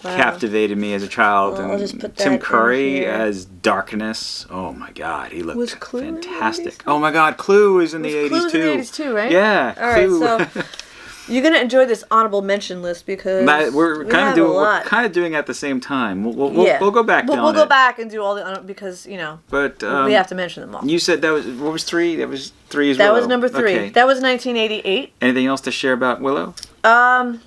Wow. 0.03 0.17
captivated 0.17 0.79
me 0.79 0.95
as 0.95 1.03
a 1.03 1.09
child. 1.09 1.55
Well, 1.55 1.65
I'll 1.67 1.71
and 1.73 1.81
just 1.81 1.99
put 1.99 2.17
Tim 2.17 2.39
Curry 2.39 3.05
as 3.05 3.45
Darkness. 3.45 4.47
Oh 4.49 4.73
my 4.73 4.91
God, 4.93 5.31
he 5.33 5.43
looked 5.43 5.79
Clue 5.81 6.01
in 6.01 6.15
the 6.15 6.23
fantastic. 6.23 6.79
80s? 6.79 6.83
Oh 6.87 6.99
my 6.99 7.11
God, 7.13 7.37
Clue 7.37 7.81
is 7.81 7.93
in 7.93 8.01
Was 8.03 8.13
the 8.13 8.19
80s 8.19 8.29
Clue's 8.29 8.53
too. 8.53 8.59
in 8.61 8.77
the 8.79 8.83
80s 8.83 8.95
too, 8.95 9.15
right? 9.15 9.31
Yeah, 9.31 9.75
All 9.77 9.87
right, 9.89 10.09
so 10.55 10.63
you're 11.31 11.43
gonna 11.43 11.59
enjoy 11.59 11.87
this 11.87 12.05
honorable 12.11 12.43
mention 12.43 12.83
list 12.83 13.07
because 13.07 13.45
Matt, 13.45 13.73
we're 13.73 14.05
we 14.05 14.11
kind 14.11 14.29
of 14.29 14.35
doing 14.35 14.53
we're 14.55 14.83
kind 14.83 15.07
of 15.07 15.13
doing 15.13 15.35
at 15.35 15.47
the 15.47 15.55
same 15.55 15.81
time. 15.81 16.25
We'll 16.25 16.51
we'll, 16.51 16.67
yeah, 16.67 16.79
we'll 16.81 16.91
go 16.91 17.03
back 17.03 17.27
We'll, 17.27 17.37
down 17.37 17.45
we'll 17.45 17.53
go 17.55 17.63
it. 17.63 17.69
back 17.69 17.99
and 17.99 18.11
do 18.11 18.23
all 18.23 18.35
the 18.35 18.45
honor- 18.45 18.61
because 18.63 19.07
you 19.07 19.17
know 19.17 19.39
But 19.49 19.83
um, 19.83 20.07
we 20.07 20.13
have 20.13 20.27
to 20.29 20.35
mention 20.35 20.63
them 20.63 20.75
all. 20.75 20.85
You 20.87 20.99
said 20.99 21.23
that 21.23 21.31
was 21.31 21.47
what 21.47 21.73
was 21.73 21.85
three? 21.85 22.17
That 22.17 22.29
was 22.29 22.53
three 22.69 22.91
as 22.91 22.99
well. 22.99 23.13
that 23.15 23.19
was 23.19 23.27
number 23.29 23.49
three. 23.49 23.75
Okay. 23.75 23.89
That 23.91 24.07
was 24.07 24.21
1988. 24.21 25.13
Anything 25.21 25.47
else 25.47 25.61
to 25.63 25.71
share 25.71 25.93
about 25.93 26.21
Willow? 26.21 26.55
Um, 26.85 27.41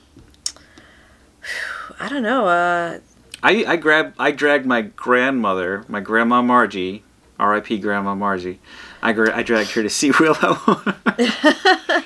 I 1.99 2.09
don't 2.09 2.23
know. 2.23 2.47
Uh, 2.47 2.99
I 3.41 3.65
I 3.67 3.75
grabbed 3.75 4.15
I 4.19 4.31
dragged 4.31 4.65
my 4.65 4.81
grandmother, 4.81 5.83
my 5.87 5.99
grandma 5.99 6.41
Margie, 6.41 7.03
R.I.P. 7.39 7.79
Grandma 7.79 8.15
Margie. 8.15 8.59
I 9.01 9.11
gra- 9.11 9.35
I 9.35 9.43
dragged 9.43 9.71
her 9.71 9.83
to 9.83 9.89
see 9.89 10.11
Willow. 10.19 10.57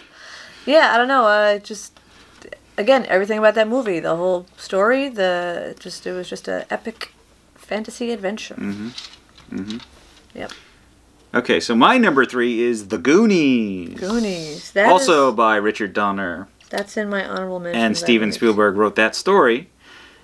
yeah, 0.68 0.92
I 0.94 0.98
don't 0.98 1.08
know. 1.08 1.26
Uh, 1.26 1.58
just 1.60 2.00
again, 2.78 3.06
everything 3.08 3.40
about 3.40 3.56
that 3.56 3.68
movie, 3.68 4.00
the 4.00 4.16
whole 4.16 4.46
story, 4.58 5.10
the 5.10 5.76
just 5.80 6.06
it 6.06 6.12
was 6.14 6.30
just 6.30 6.48
an 6.48 6.66
epic 6.70 7.14
fantasy 7.56 8.12
adventure. 8.12 8.56
Mm-hmm. 8.56 9.78
Yep. 10.36 10.52
okay, 11.34 11.60
so 11.60 11.76
my 11.76 11.98
number 11.98 12.26
three 12.26 12.62
is 12.62 12.90
The 12.90 12.98
Goonies. 12.98 14.00
Goonies. 14.00 14.72
That 14.72 14.90
also 14.90 15.30
is- 15.30 15.36
by 15.36 15.56
Richard 15.56 15.94
Donner 15.94 16.48
that's 16.70 16.98
in 16.98 17.10
my 17.10 17.26
honorable 17.26 17.60
mention. 17.62 17.82
and 17.82 17.98
Steven 17.98 18.32
Spielberg 18.34 18.76
wrote 18.76 18.96
that 18.96 19.16
story. 19.16 19.70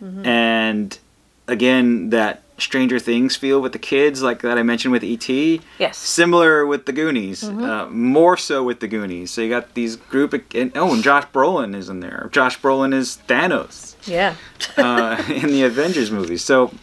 Mm-hmm. 0.01 0.25
And 0.25 0.99
again, 1.47 2.09
that 2.09 2.41
Stranger 2.63 2.99
Things 2.99 3.35
feel 3.35 3.61
with 3.61 3.71
the 3.73 3.79
kids, 3.79 4.21
like 4.23 4.41
that 4.41 4.57
I 4.57 4.63
mentioned 4.63 4.91
with 4.91 5.03
E.T. 5.03 5.61
Yes. 5.79 5.97
Similar 5.97 6.65
with 6.65 6.85
the 6.85 6.91
Goonies, 6.93 7.43
Mm-hmm. 7.43 7.63
uh, 7.63 7.85
more 7.89 8.35
so 8.37 8.63
with 8.63 8.79
the 8.79 8.87
Goonies. 8.87 9.31
So 9.31 9.41
you 9.41 9.49
got 9.49 9.73
these 9.75 9.95
group, 9.95 10.33
of, 10.33 10.41
and, 10.55 10.71
oh, 10.75 10.93
and 10.93 11.03
Josh 11.03 11.25
Brolin 11.33 11.75
is 11.75 11.89
in 11.89 11.99
there. 11.99 12.29
Josh 12.31 12.59
Brolin 12.59 12.93
is 12.93 13.19
Thanos 13.27 13.95
Yeah. 14.07 14.35
uh, 14.77 15.21
in 15.29 15.47
the 15.47 15.63
Avengers 15.63 16.09
movies. 16.11 16.43
So 16.43 16.73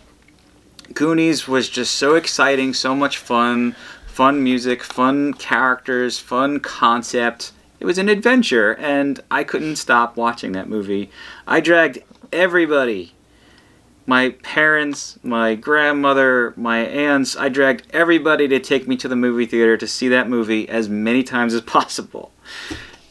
Goonies 0.95 1.47
was 1.47 1.68
just 1.68 1.95
so 1.95 2.14
exciting, 2.14 2.74
so 2.74 2.95
much 2.95 3.18
fun, 3.18 3.74
fun 4.07 4.43
music, 4.43 4.83
fun 4.83 5.35
characters, 5.35 6.18
fun 6.18 6.61
concept. 6.61 7.53
It 7.78 7.85
was 7.87 7.97
an 7.97 8.09
adventure, 8.09 8.74
and 8.76 9.20
I 9.31 9.45
couldn't 9.45 9.76
stop 9.76 10.16
watching 10.16 10.53
that 10.53 10.68
movie. 10.68 11.11
I 11.47 11.61
dragged 11.61 11.99
everybody. 12.33 13.14
My 14.11 14.30
parents, 14.30 15.20
my 15.22 15.54
grandmother, 15.54 16.52
my 16.56 16.78
aunts, 16.78 17.36
I 17.36 17.48
dragged 17.48 17.86
everybody 17.92 18.48
to 18.48 18.58
take 18.58 18.88
me 18.88 18.96
to 18.96 19.06
the 19.06 19.14
movie 19.14 19.46
theater 19.46 19.76
to 19.76 19.86
see 19.86 20.08
that 20.08 20.28
movie 20.28 20.68
as 20.68 20.88
many 20.88 21.22
times 21.22 21.54
as 21.54 21.61
possible. 21.61 22.32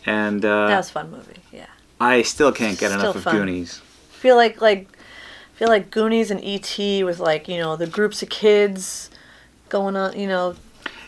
And 0.05 0.43
uh, 0.43 0.67
that 0.67 0.75
was 0.75 0.89
a 0.89 0.91
fun 0.91 1.09
movie. 1.09 1.37
Yeah. 1.53 1.67
I 2.01 2.23
still 2.23 2.51
can't 2.51 2.77
get 2.77 2.91
enough 2.91 3.15
of 3.15 3.23
fun. 3.23 3.33
Goonies. 3.33 3.81
feel 4.09 4.35
like 4.35 4.59
like 4.59 4.89
feel 5.53 5.69
like 5.69 5.89
Goonies 5.89 6.31
and 6.31 6.43
E.T. 6.43 7.05
with 7.05 7.19
like 7.21 7.47
you 7.47 7.55
know 7.55 7.77
the 7.77 7.87
groups 7.87 8.21
of 8.21 8.27
kids 8.27 9.09
going 9.69 9.95
on. 9.95 10.19
You 10.19 10.27
know, 10.27 10.55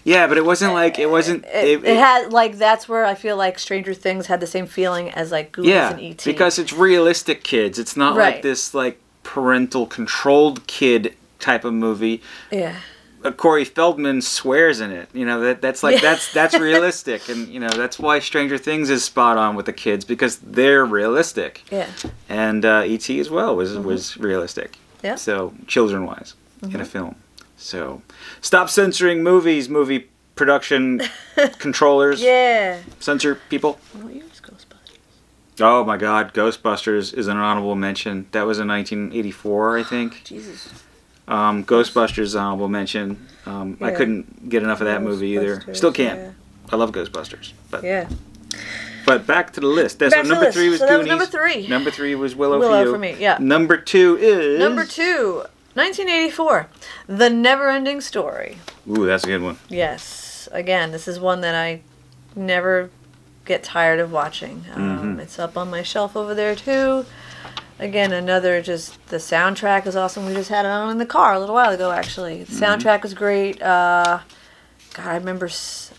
Yeah, 0.05 0.25
but 0.25 0.37
it 0.37 0.45
wasn't 0.45 0.71
like 0.71 0.99
it 0.99 1.09
wasn't. 1.09 1.43
it, 1.47 1.83
it, 1.83 1.97
had 1.97 2.31
like 2.31 2.57
that's 2.57 2.87
where 2.87 3.03
I 3.03 3.15
feel 3.15 3.35
like 3.35 3.59
Stranger 3.59 3.93
Things 3.93 4.27
had 4.27 4.39
the 4.39 4.47
same 4.47 4.67
feeling 4.67 5.09
as 5.09 5.33
like 5.33 5.51
Goonies 5.51 5.71
yeah, 5.71 5.91
and 5.91 5.99
E.T. 5.99 6.31
because 6.31 6.57
it's 6.57 6.71
realistic 6.71 7.43
kids. 7.43 7.77
It's 7.77 7.97
not 7.97 8.15
like 8.15 8.41
this 8.41 8.73
like 8.73 8.97
parental 9.35 9.85
controlled 9.87 10.67
kid 10.67 11.15
type 11.39 11.63
of 11.63 11.73
movie. 11.73 12.21
yeah, 12.51 12.75
uh, 13.23 13.31
Corey 13.31 13.63
Feldman 13.63 14.21
swears 14.21 14.81
in 14.81 14.91
it. 14.91 15.07
You 15.13 15.25
know 15.25 15.39
that 15.41 15.61
that's 15.61 15.83
like 15.83 15.95
Yeah. 15.95 16.01
that's 16.01 16.33
that's 16.39 16.59
realistic, 16.59 17.29
and 17.29 17.47
you 17.47 17.59
know 17.61 17.69
that's 17.69 17.97
why 17.97 18.19
Stranger 18.19 18.57
Things 18.57 18.89
is 18.89 19.03
spot 19.05 19.37
on 19.37 19.55
with 19.55 19.65
the 19.67 19.73
kids 19.73 20.03
because 20.05 20.37
they're 20.39 20.83
realistic, 20.85 21.63
Yeah. 21.71 21.87
and 22.27 22.65
uh, 22.65 22.83
ET 22.85 23.09
as 23.09 23.29
well 23.29 23.55
was 23.55 23.77
was 23.77 24.17
realistic. 24.17 24.71
Mm-hmm. 24.73 25.05
Yeah. 25.05 25.13
Mm-hmm. 25.13 25.17
So 25.17 25.53
children 25.67 26.05
wise 26.05 26.33
in 26.63 26.81
a 26.81 26.85
film. 26.85 27.15
So 27.57 28.01
stop 28.41 28.69
censoring 28.69 29.23
movies, 29.23 29.69
movie 29.69 30.09
production 30.35 31.01
controllers. 31.59 32.21
Yeah. 32.21 32.79
Censor 32.99 33.35
people. 33.49 33.79
What 34.01 34.13
year 34.13 34.25
is 34.25 34.41
Ghostbusters? 34.41 34.97
Oh 35.61 35.83
my 35.83 35.97
God, 35.97 36.33
Ghostbusters 36.33 37.13
is 37.13 37.27
an 37.27 37.37
honorable 37.37 37.75
mention. 37.75 38.27
That 38.31 38.43
was 38.47 38.59
in 38.59 38.67
1984, 38.67 39.77
I 39.79 39.83
think. 39.83 40.21
Jesus. 40.25 40.83
Um, 41.27 41.63
Ghostbusters 41.63 42.19
is 42.19 42.35
honorable 42.35 42.67
mention. 42.67 43.27
Um, 43.45 43.77
I 43.81 43.91
couldn't 43.91 44.49
get 44.49 44.63
enough 44.63 44.81
of 44.81 44.87
that 44.87 45.01
movie 45.01 45.29
either. 45.29 45.61
Still 45.73 45.91
can't. 45.93 46.19
yeah. 46.19 46.31
I 46.71 46.75
love 46.75 46.91
Ghostbusters. 46.91 47.53
But 47.69 47.83
Yeah. 47.83 48.09
but 49.05 49.25
back 49.27 49.51
to 49.53 49.59
the 49.59 49.67
list. 49.67 49.99
That's 49.99 50.13
Back 50.13 50.25
so 50.25 50.29
to 50.29 50.35
the 50.35 50.41
number 50.41 50.51
three 50.51 50.69
was 50.69 50.79
So 50.79 50.85
that 50.87 50.97
was 50.97 51.05
Goonies. 51.05 51.09
number 51.09 51.25
three. 51.25 51.67
Number 51.67 51.91
three 51.91 52.15
was 52.15 52.35
Willow, 52.35 52.59
Willow 52.59 52.81
for 52.81 52.85
you. 52.87 52.91
for 52.93 52.97
me, 52.99 53.15
yeah. 53.19 53.37
Number 53.39 53.77
two 53.77 54.17
is 54.19 54.59
Number 54.59 54.85
two, 54.85 55.43
1984, 55.73 56.67
The 57.07 57.29
Never-Ending 57.29 58.01
Story. 58.01 58.57
Ooh, 58.89 59.05
that's 59.05 59.23
a 59.23 59.27
good 59.27 59.41
one. 59.41 59.57
Yes. 59.69 60.47
Again, 60.51 60.91
this 60.91 61.07
is 61.07 61.19
one 61.19 61.41
that 61.41 61.55
I 61.55 61.81
never 62.35 62.89
get 63.51 63.63
tired 63.63 63.99
of 63.99 64.11
watching. 64.11 64.65
Um, 64.73 64.81
Mm-hmm. 64.81 65.19
It's 65.19 65.37
up 65.39 65.57
on 65.57 65.69
my 65.69 65.83
shelf 65.83 66.15
over 66.15 66.33
there 66.33 66.55
too. 66.55 67.05
Again, 67.79 68.11
another 68.13 68.61
just 68.61 69.03
the 69.07 69.17
soundtrack 69.17 69.87
is 69.87 69.95
awesome. 69.95 70.25
We 70.25 70.33
just 70.33 70.49
had 70.49 70.65
it 70.65 70.69
on 70.69 70.89
in 70.91 70.97
the 70.99 71.05
car 71.05 71.33
a 71.33 71.39
little 71.39 71.55
while 71.55 71.71
ago. 71.71 71.91
Actually, 71.91 72.43
the 72.43 72.51
Mm-hmm. 72.53 72.63
soundtrack 72.63 73.01
was 73.03 73.13
great. 73.13 73.61
Uh, 73.61 74.19
God, 74.93 75.07
I 75.07 75.15
remember. 75.15 75.47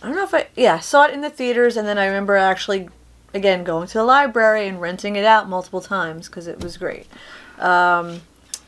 I 0.03 0.07
don't 0.07 0.17
know 0.17 0.25
if 0.25 0.35
I 0.35 0.47
yeah 0.57 0.75
I 0.75 0.81
saw 0.81 1.05
it 1.07 1.15
in 1.15 1.21
the 1.23 1.31
theaters, 1.31 1.77
and 1.77 1.87
then 1.89 1.99
I 1.99 2.07
remember 2.07 2.37
actually 2.37 2.89
again 3.35 3.65
going 3.65 3.87
to 3.89 3.95
the 3.95 4.05
library 4.05 4.69
and 4.69 4.81
renting 4.81 5.17
it 5.17 5.25
out 5.25 5.49
multiple 5.49 5.81
times 5.81 6.29
because 6.29 6.47
it 6.47 6.61
was 6.63 6.77
great. 6.77 7.07
Um, 7.59 8.21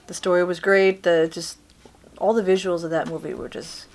the 0.06 0.14
story 0.14 0.42
was 0.44 0.58
great. 0.60 1.02
The 1.04 1.28
just 1.30 1.58
all 2.18 2.32
the 2.34 2.42
visuals 2.42 2.82
of 2.84 2.90
that 2.90 3.06
movie 3.08 3.34
were 3.34 3.48
just 3.48 3.86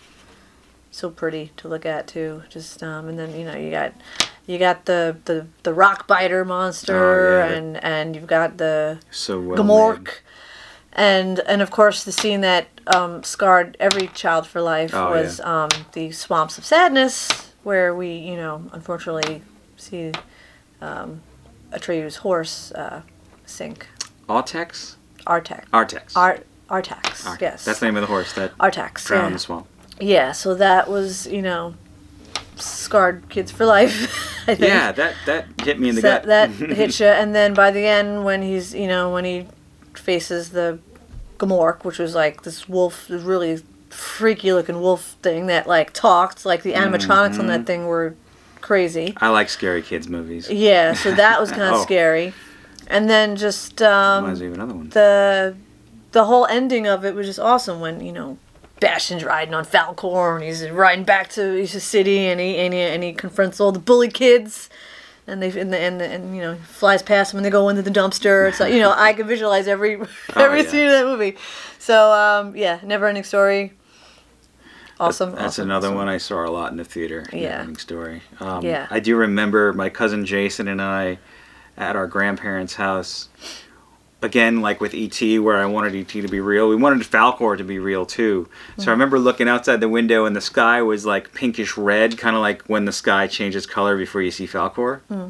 so 0.91 1.09
pretty 1.09 1.51
to 1.57 1.67
look 1.67 1.85
at 1.85 2.07
too. 2.07 2.43
Just 2.49 2.81
um, 2.83 3.07
and 3.07 3.17
then 3.19 3.37
you 3.37 3.45
know 3.45 3.55
you 3.55 3.71
got 3.71 3.93
you 4.47 4.57
got 4.57 4.85
the 4.85 5.17
the, 5.25 5.47
the 5.63 5.73
rock 5.73 6.07
biter 6.07 6.43
monster 6.45 6.97
Oh, 6.97 7.47
yeah. 7.47 7.53
and 7.55 7.83
and 7.83 8.15
you've 8.15 8.27
got 8.27 8.57
the 8.57 8.99
So 9.11 9.39
well 9.39 9.57
Gmork. 9.63 10.03
made. 10.05 10.13
And 10.93 11.39
and 11.41 11.61
of 11.61 11.69
course 11.69 12.03
the 12.03 12.11
scene 12.11 12.41
that 12.41 12.67
um, 12.87 13.23
scarred 13.23 13.77
every 13.79 14.07
child 14.07 14.47
for 14.47 14.59
life 14.61 14.91
Oh, 14.93 15.11
was 15.11 15.39
um, 15.41 15.69
the 15.93 16.11
swamps 16.11 16.57
of 16.57 16.65
sadness, 16.65 17.53
where 17.63 17.93
we 17.95 18.11
you 18.15 18.35
know 18.35 18.63
unfortunately 18.73 19.43
see 19.77 20.11
um, 20.81 21.21
Atreyu's 21.71 22.17
horse 22.17 22.71
uh, 22.71 23.03
sink. 23.45 23.87
Artex? 24.27 24.95
Artax. 25.27 25.65
Artex. 25.71 26.15
Art. 26.15 26.45
Artax. 26.69 27.23
Artex. 27.23 27.41
Yes. 27.41 27.65
That's 27.65 27.79
the 27.79 27.85
name 27.87 27.97
of 27.97 28.01
the 28.01 28.07
horse 28.07 28.33
that 28.33 28.55
Artax. 28.57 29.05
drowned 29.05 29.21
yeah. 29.23 29.27
in 29.27 29.33
the 29.33 29.39
swamp. 29.39 29.67
Yeah, 29.99 30.31
so 30.31 30.55
that 30.55 30.89
was, 30.89 31.27
you 31.27 31.41
know, 31.41 31.75
scarred 32.55 33.29
kids 33.29 33.51
for 33.51 33.65
life. 33.65 33.93
I 34.47 34.55
think. 34.55 34.61
Yeah, 34.61 34.91
that 34.93 35.15
that 35.25 35.47
hit 35.61 35.79
me 35.79 35.89
in 35.89 35.95
the 35.95 36.01
gut. 36.01 36.23
that 36.23 36.49
hits 36.51 36.99
you, 36.99 37.05
and 37.07 37.35
then 37.35 37.53
by 37.53 37.71
the 37.71 37.85
end, 37.85 38.23
when 38.25 38.41
he's, 38.41 38.73
you 38.73 38.87
know, 38.87 39.11
when 39.11 39.25
he 39.25 39.45
faces 39.93 40.51
the 40.51 40.79
Gmork, 41.37 41.83
which 41.83 41.99
was 41.99 42.15
like 42.15 42.43
this 42.43 42.67
wolf, 42.67 43.07
this 43.07 43.21
really 43.21 43.61
freaky 43.89 44.53
looking 44.53 44.79
wolf 44.81 45.17
thing 45.21 45.47
that 45.47 45.67
like 45.67 45.93
talked, 45.93 46.45
like 46.45 46.63
the 46.63 46.73
animatronics 46.73 47.09
on 47.09 47.31
Mm-hmm. 47.39 47.47
that 47.47 47.65
thing 47.65 47.85
were 47.87 48.15
crazy. 48.61 49.13
I 49.17 49.29
like 49.29 49.49
scary 49.49 49.81
kids 49.81 50.07
movies. 50.07 50.49
Yeah, 50.49 50.93
so 50.93 51.11
that 51.15 51.39
was 51.39 51.49
kind 51.51 51.63
of 51.63 51.73
Oh. 51.75 51.83
scary, 51.83 52.33
and 52.87 53.09
then 53.09 53.35
just 53.35 53.81
um, 53.81 54.23
Reminds 54.23 54.41
me 54.41 54.47
of 54.47 54.53
another 54.53 54.73
one. 54.73 54.89
the 54.89 55.55
the 56.11 56.25
whole 56.25 56.45
ending 56.47 56.87
of 56.87 57.05
it 57.05 57.13
was 57.13 57.27
just 57.27 57.39
awesome 57.39 57.79
when 57.79 57.99
you 58.03 58.11
know 58.11 58.37
Bastian's 58.79 59.23
riding 59.23 59.53
on 59.53 59.65
Falkor 59.65 60.35
and 60.35 60.43
he's 60.43 60.69
riding 60.69 61.03
back 61.03 61.29
to 61.31 61.53
his 61.53 61.83
city 61.83 62.19
and 62.27 62.39
he 62.39 62.55
and 62.57 62.73
he, 62.73 62.79
and 62.79 63.03
he 63.03 63.13
confronts 63.13 63.59
all 63.59 63.71
the 63.71 63.79
bully 63.79 64.09
kids 64.09 64.69
and 65.27 65.41
they 65.43 65.47
and 65.59 65.71
the, 65.73 65.77
and, 65.79 65.99
the, 65.99 66.05
and 66.05 66.35
you 66.35 66.41
know 66.41 66.55
flies 66.55 67.01
past 67.03 67.31
them 67.31 67.37
and 67.39 67.45
they 67.45 67.49
go 67.49 67.69
into 67.69 67.81
the 67.81 67.91
dumpster. 67.91 68.53
So 68.53 68.65
you 68.65 68.79
know 68.79 68.93
I 68.95 69.13
can 69.13 69.27
visualize 69.27 69.67
every 69.67 69.95
every 70.35 70.59
Oh, 70.59 70.63
yeah. 70.63 70.69
scene 70.69 70.85
of 70.85 70.91
that 70.91 71.05
movie. 71.05 71.35
So 71.77 72.11
um, 72.13 72.55
yeah, 72.55 72.79
never 72.83 73.07
ending 73.07 73.23
story. 73.23 73.73
Awesome. 74.99 75.31
That's 75.31 75.43
awesome, 75.43 75.65
another 75.69 75.87
awesome. 75.87 75.97
one 75.97 76.07
I 76.09 76.17
saw 76.17 76.45
a 76.45 76.51
lot 76.51 76.71
in 76.71 76.77
the 76.77 76.83
theater. 76.83 77.25
Yeah. 77.31 77.63
Neverending 77.63 77.79
Story. 77.79 78.21
Um, 78.41 78.65
Yeah. 78.65 78.85
I 78.89 78.99
do 78.99 79.15
remember 79.15 79.71
my 79.71 79.87
cousin 79.89 80.25
Jason 80.25 80.67
and 80.67 80.81
I 80.81 81.19
at 81.77 81.95
our 81.95 82.05
grandparents' 82.05 82.75
house. 82.75 83.29
Again, 84.21 84.59
like 84.61 84.81
with 84.81 84.93
ET, 84.93 85.21
where 85.41 85.55
I 85.57 85.65
wanted 85.65 85.95
ET 85.95 86.09
to 86.09 86.27
be 86.27 86.41
real, 86.41 86.67
we 86.67 86.75
wanted 86.75 86.99
Falkor 87.07 87.57
to 87.57 87.63
be 87.63 87.79
real 87.79 88.05
too. 88.05 88.49
So 88.49 88.81
Mm-hmm. 88.81 88.89
I 88.89 88.91
remember 88.91 89.17
looking 89.19 89.47
outside 89.47 89.79
the 89.79 89.87
window, 89.87 90.25
and 90.25 90.35
the 90.35 90.41
sky 90.41 90.81
was 90.81 91.05
like 91.05 91.33
pinkish 91.33 91.77
red, 91.77 92.17
kind 92.17 92.35
of 92.35 92.41
like 92.41 92.63
when 92.63 92.83
the 92.85 92.91
sky 92.91 93.27
changes 93.27 93.65
color 93.65 93.97
before 93.97 94.21
you 94.21 94.31
see 94.31 94.45
Falkor. 94.45 94.99
Hmm. 95.07 95.29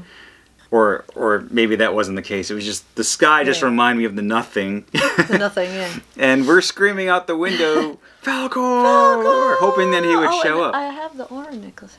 Or, 0.71 1.03
or 1.15 1.47
maybe 1.49 1.75
that 1.77 1.95
wasn't 1.95 2.15
the 2.15 2.21
case. 2.21 2.51
It 2.51 2.53
was 2.53 2.63
just 2.65 2.95
the 2.95 3.03
sky 3.03 3.43
just 3.43 3.61
Yeah. 3.61 3.69
reminded 3.69 3.99
me 3.99 4.05
of 4.05 4.15
the 4.15 4.21
nothing. 4.21 4.85
Nothing. 5.29 5.71
Yeah. 5.73 5.89
and 6.17 6.47
we're 6.47 6.61
screaming 6.61 7.09
out 7.09 7.25
the 7.25 7.35
window, 7.35 7.97
Falkor, 8.23 9.55
hoping 9.59 9.91
that 9.91 10.03
he 10.03 10.15
would 10.15 10.29
Oh, 10.31 10.41
show 10.43 10.63
up. 10.63 10.75
I 10.75 10.83
have 10.83 11.17
the 11.17 11.25
orange 11.25 11.63
necklace. 11.63 11.97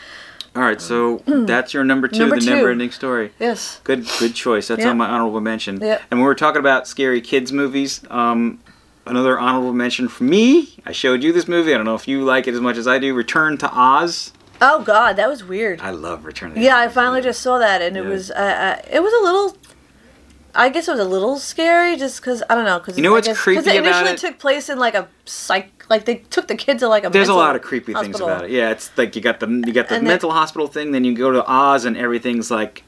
All 0.61 0.67
right, 0.67 0.79
so 0.79 1.23
that's 1.27 1.73
your 1.73 1.85
number 1.85 2.07
two, 2.07 2.19
Number 2.19 2.37
the 2.37 2.43
two. 2.43 2.51
never-ending 2.55 2.91
story. 2.91 3.33
Yes. 3.39 3.81
Good, 3.83 4.07
good 4.19 4.35
choice. 4.35 4.69
That's 4.69 4.83
Yeah. 4.83 4.91
on 4.91 4.99
my 4.99 5.09
honorable 5.09 5.41
mention. 5.41 5.81
Yeah. 5.81 6.03
And 6.11 6.21
when 6.21 6.27
we're 6.27 6.35
talking 6.35 6.61
about 6.61 6.87
scary 6.87 7.23
kids 7.23 7.51
movies, 7.51 8.03
um, 8.11 8.59
another 9.07 9.39
honorable 9.39 9.73
mention 9.73 10.07
for 10.09 10.25
me. 10.25 10.75
I 10.85 10.93
showed 10.93 11.23
you 11.23 11.33
this 11.33 11.49
movie. 11.49 11.73
I 11.73 11.79
don't 11.79 11.87
know 11.87 11.95
if 11.95 12.07
you 12.07 12.23
like 12.25 12.47
it 12.47 12.53
as 12.53 12.61
much 12.61 12.77
as 12.77 12.87
I 12.87 12.99
do. 12.99 13.15
Return 13.15 13.57
to 13.57 13.71
Oz. 13.75 14.35
Oh 14.61 14.83
God, 14.83 15.17
that 15.17 15.31
was 15.31 15.43
weird. 15.43 15.81
I 15.81 15.93
love 15.93 16.27
Return 16.27 16.51
to 16.51 16.57
the 16.57 16.61
Yeah, 16.61 16.77
I 16.77 16.89
finally 16.89 17.23
just 17.23 17.41
saw 17.41 17.57
that, 17.59 17.81
and 17.81 17.97
it 17.97 18.05
Yeah. 18.05 18.11
was 18.11 18.31
uh, 18.31 18.35
uh, 18.35 18.83
it 18.93 19.01
was 19.03 19.15
a 19.15 19.25
little. 19.25 19.57
I 20.55 20.69
guess 20.69 20.89
it 20.89 20.91
was 20.93 21.01
a 21.01 21.05
little 21.05 21.39
scary, 21.39 21.97
just 21.97 22.21
because 22.21 22.43
I 22.49 22.55
don't 22.55 22.65
know. 22.65 22.79
Cause 22.81 22.97
You 22.97 23.03
know 23.03 23.11
I 23.11 23.13
what's 23.15 23.29
guess, 23.29 23.39
creepy 23.39 23.61
Because 23.61 23.75
it 23.75 23.85
initially 23.85 24.11
it? 24.13 24.19
took 24.19 24.39
place 24.39 24.69
in 24.69 24.79
like 24.79 24.95
a 24.95 25.09
psych, 25.25 25.85
like 25.89 26.05
they 26.05 26.17
took 26.17 26.49
the 26.49 26.57
kids 26.57 26.81
to 26.81 26.89
like 26.89 27.05
a. 27.05 27.11
There's 27.11 27.29
a 27.29 27.35
lot 27.35 27.57
of 27.57 27.63
creepy 27.63 27.95
things 27.95 28.21
about 28.21 28.45
it. 28.45 28.51
Yeah, 28.51 28.71
it's 28.71 28.91
like 28.97 29.15
you 29.17 29.23
got 29.23 29.41
the 29.41 29.47
you 29.49 29.73
got 29.73 29.89
the 29.89 29.97
And 29.97 30.07
mental 30.07 30.31
hospital 30.33 30.67
thing, 30.67 30.93
then 30.93 31.05
you 31.05 31.15
go 31.15 31.31
to 31.31 31.45
Oz 31.51 31.85
and 31.85 31.97
everything's 31.97 32.51
like 32.51 32.83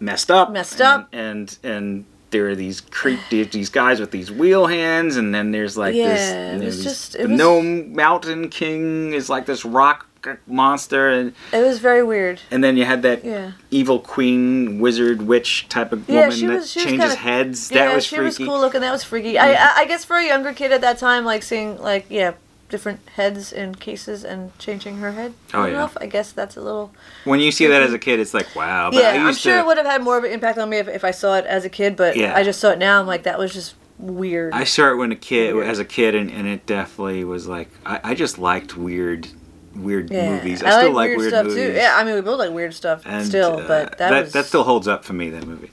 messed 0.00 0.30
up. 0.30 0.52
Messed 0.52 0.80
and, 0.80 0.82
up. 0.82 1.08
And 1.12 1.58
and 1.62 2.04
there 2.30 2.48
are 2.48 2.54
these 2.54 2.80
creep 2.80 3.20
these 3.30 3.68
guys 3.70 4.00
with 4.00 4.10
these 4.10 4.30
wheel 4.30 4.66
hands, 4.66 5.16
and 5.16 5.34
then 5.34 5.50
there's 5.52 5.76
like 5.76 5.94
this. 5.94 6.30
Yeah, 6.30 6.56
you 6.56 6.62
it 6.62 6.64
was 6.66 6.82
just- 6.82 7.14
it 7.14 7.28
was- 7.28 7.38
gnome 7.38 7.94
mountain 7.94 8.48
king 8.48 9.12
is 9.12 9.28
like 9.30 9.46
this 9.46 9.64
rock 9.64 10.04
monster, 10.46 11.08
and 11.08 11.32
It 11.52 11.62
was 11.62 11.78
very 11.78 12.02
weird. 12.02 12.40
and 12.50 12.62
then 12.62 12.76
you 12.76 12.84
had 12.84 13.02
that 13.02 13.24
Yeah. 13.24 13.52
evil 13.70 13.98
queen 14.00 14.78
wizard 14.80 15.22
witch 15.22 15.66
type 15.68 15.92
of 15.92 16.08
Yeah, 16.08 16.28
woman 16.28 16.46
that 16.48 16.54
was- 16.54 16.74
was 16.74 16.84
changes 16.84 16.90
kinda- 17.00 17.14
heads. 17.16 17.68
That 17.70 17.94
was 17.94 18.04
she 18.04 18.16
freaky. 18.16 18.24
was 18.26 18.38
cool 18.38 18.60
looking. 18.60 18.80
That 18.80 18.92
was 18.92 19.04
freaky. 19.04 19.38
I, 19.38 19.48
mm. 19.54 19.56
I 19.56 19.72
I 19.82 19.84
guess 19.86 20.04
for 20.04 20.16
a 20.16 20.26
younger 20.26 20.52
kid 20.52 20.72
at 20.72 20.80
that 20.82 20.98
time, 20.98 21.24
like 21.24 21.42
seeing 21.42 21.80
like 21.80 22.06
yeah 22.10 22.32
different 22.68 23.00
heads 23.16 23.52
in 23.52 23.74
cases 23.74 24.24
and 24.24 24.56
changing 24.58 24.98
her 24.98 25.12
head. 25.12 25.34
Oh, 25.54 25.62
I 25.62 25.70
yeah. 25.70 25.84
if 25.84 25.96
I 25.98 26.06
guess 26.06 26.32
that's 26.32 26.56
a 26.56 26.60
little. 26.60 26.92
When 27.24 27.40
you 27.40 27.50
see 27.50 27.66
that 27.66 27.82
as 27.82 27.92
a 27.92 27.98
kid, 27.98 28.20
it's 28.20 28.34
like 28.34 28.54
wow. 28.54 28.90
But 28.90 29.02
yeah, 29.02 29.10
I 29.10 29.26
I'm 29.26 29.34
sure 29.34 29.54
to, 29.54 29.58
it 29.60 29.66
would 29.66 29.76
have 29.78 29.86
had 29.86 30.02
more 30.02 30.18
of 30.18 30.24
an 30.24 30.30
impact 30.32 30.58
on 30.58 30.68
me 30.70 30.76
if, 30.78 30.88
if 30.88 31.04
I 31.04 31.10
saw 31.10 31.36
it 31.36 31.46
as 31.46 31.64
a 31.64 31.68
kid, 31.70 31.96
but 31.96 32.16
Yeah. 32.16 32.34
I 32.36 32.42
just 32.42 32.60
saw 32.60 32.70
it 32.70 32.78
now. 32.78 33.00
I'm 33.00 33.06
like 33.06 33.22
that 33.24 33.38
was 33.38 33.52
just 33.54 33.74
weird. 33.98 34.52
I 34.52 34.64
saw 34.64 34.90
it 34.92 34.94
when 34.96 35.10
a 35.12 35.16
kid, 35.16 35.54
Weird. 35.54 35.66
as 35.66 35.78
a 35.78 35.84
kid, 35.84 36.14
and, 36.14 36.30
and 36.30 36.46
it 36.46 36.66
definitely 36.66 37.24
was 37.24 37.48
like 37.48 37.68
I, 37.86 38.00
I 38.04 38.14
just 38.14 38.38
liked 38.38 38.76
weird, 38.76 39.26
weird 39.74 40.10
yeah. 40.10 40.30
movies. 40.30 40.62
I, 40.62 40.70
still 40.82 40.92
like 40.92 41.16
weird, 41.16 41.30
stuff 41.30 41.46
movies. 41.46 41.68
too. 41.68 41.72
Yeah, 41.72 41.94
I 41.96 42.04
mean 42.04 42.14
we 42.14 42.20
both 42.20 42.38
like 42.38 42.50
weird 42.52 42.74
stuff 42.74 43.02
and, 43.06 43.26
still, 43.26 43.58
uh, 43.58 43.66
but 43.66 43.98
that, 43.98 44.10
was 44.12 44.32
Hmm. 44.32 44.38
that 44.38 44.44
still 44.46 44.64
holds 44.64 44.86
up 44.86 45.04
for 45.04 45.14
me. 45.14 45.30
That 45.30 45.46
movie, 45.46 45.70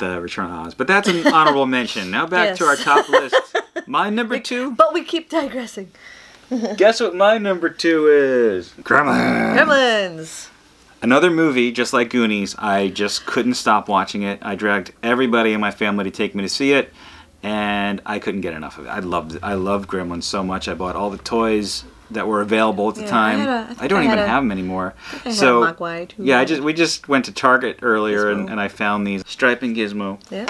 The 0.00 0.20
Return 0.20 0.46
of 0.46 0.66
Oz. 0.66 0.74
But 0.74 0.88
that's 0.88 1.08
an 1.08 1.26
honorable 1.28 1.66
mention. 1.66 2.10
Now 2.10 2.26
back 2.26 2.56
to 2.56 2.64
our 2.64 2.76
top 2.76 3.08
list. 3.08 3.36
My 3.86 4.10
number 4.10 4.38
two. 4.40 4.72
But 4.72 4.92
we 4.92 5.04
keep 5.04 5.30
digressing. 5.30 5.92
Guess 6.76 7.00
what 7.00 7.14
my 7.14 7.38
number 7.38 7.68
two 7.68 8.08
is? 8.08 8.70
Gremlins. 8.80 9.56
Gremlins. 9.56 10.48
Another 11.00 11.30
movie, 11.30 11.70
just 11.70 11.92
like 11.92 12.10
Goonies, 12.10 12.56
I 12.58 12.88
just 12.88 13.24
couldn't 13.24 13.54
stop 13.54 13.88
watching 13.88 14.22
it. 14.22 14.40
I 14.42 14.56
dragged 14.56 14.92
everybody 15.02 15.52
in 15.52 15.60
my 15.60 15.70
family 15.70 16.04
to 16.04 16.10
take 16.10 16.34
me 16.34 16.42
to 16.42 16.48
see 16.48 16.72
it, 16.72 16.92
and 17.42 18.02
I 18.04 18.18
couldn't 18.18 18.40
get 18.40 18.52
enough 18.52 18.78
of 18.78 18.86
it. 18.86 18.88
I 18.88 18.98
loved 18.98 19.38
I 19.42 19.54
loved 19.54 19.88
Gremlins 19.88 20.24
so 20.24 20.42
much. 20.42 20.66
I 20.68 20.74
bought 20.74 20.96
all 20.96 21.08
the 21.08 21.18
toys 21.18 21.84
that 22.10 22.26
were 22.26 22.40
available 22.40 22.88
at 22.88 22.94
the 22.96 23.02
Yeah, 23.02 23.06
I 23.06 23.10
time. 23.10 23.38
had 23.40 23.48
a- 23.48 23.76
I 23.80 23.84
I, 23.84 23.88
don't 23.88 24.00
I 24.00 24.04
even 24.06 24.18
a- 24.18 24.26
have 24.26 24.42
them 24.42 24.52
anymore. 24.52 24.94
I 25.24 25.30
so 25.30 25.62
a 25.62 25.72
Mogwai, 25.74 26.08
too. 26.08 26.22
yeah, 26.24 26.38
I 26.40 26.44
just 26.44 26.62
we 26.62 26.72
just 26.72 27.08
went 27.08 27.24
to 27.26 27.32
Target 27.32 27.78
earlier 27.82 28.28
and, 28.30 28.48
Gizmo. 28.48 28.52
and 28.52 28.60
I 28.60 28.68
found 28.68 29.06
these 29.06 29.22
striping 29.26 29.74
gizmo. 29.74 30.18
Yeah. 30.30 30.46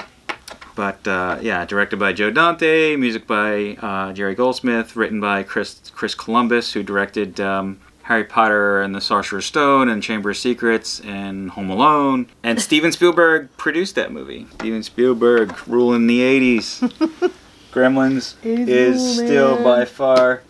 But 0.75 1.05
uh, 1.07 1.37
yeah, 1.41 1.65
directed 1.65 1.99
by 1.99 2.13
Joe 2.13 2.31
Dante, 2.31 2.95
music 2.95 3.27
by 3.27 3.75
uh, 3.81 4.13
Jerry 4.13 4.35
Goldsmith, 4.35 4.95
written 4.95 5.19
by 5.19 5.43
Chris 5.43 5.91
Chris 5.93 6.15
Columbus, 6.15 6.71
who 6.73 6.81
directed 6.81 7.39
um, 7.41 7.79
Harry 8.03 8.23
Potter 8.23 8.81
and 8.81 8.95
the 8.95 9.01
Sorcerer's 9.01 9.45
Stone 9.45 9.89
and 9.89 10.01
Chamber 10.01 10.29
of 10.31 10.37
Secrets 10.37 11.01
and 11.01 11.51
Home 11.51 11.69
Alone. 11.69 12.27
And 12.41 12.59
Steven 12.69 12.91
Spielberg 12.93 13.49
produced 13.57 13.95
that 13.95 14.11
movie. 14.13 14.47
Steven 14.55 14.81
Spielberg 14.81 15.53
ruling 15.67 16.07
the 16.07 16.21
80s. 16.21 16.79
Gremlins 17.71 18.35
80s 18.43 18.67
is 18.67 19.15
still 19.17 19.61
by 19.63 19.85
far 19.85 20.41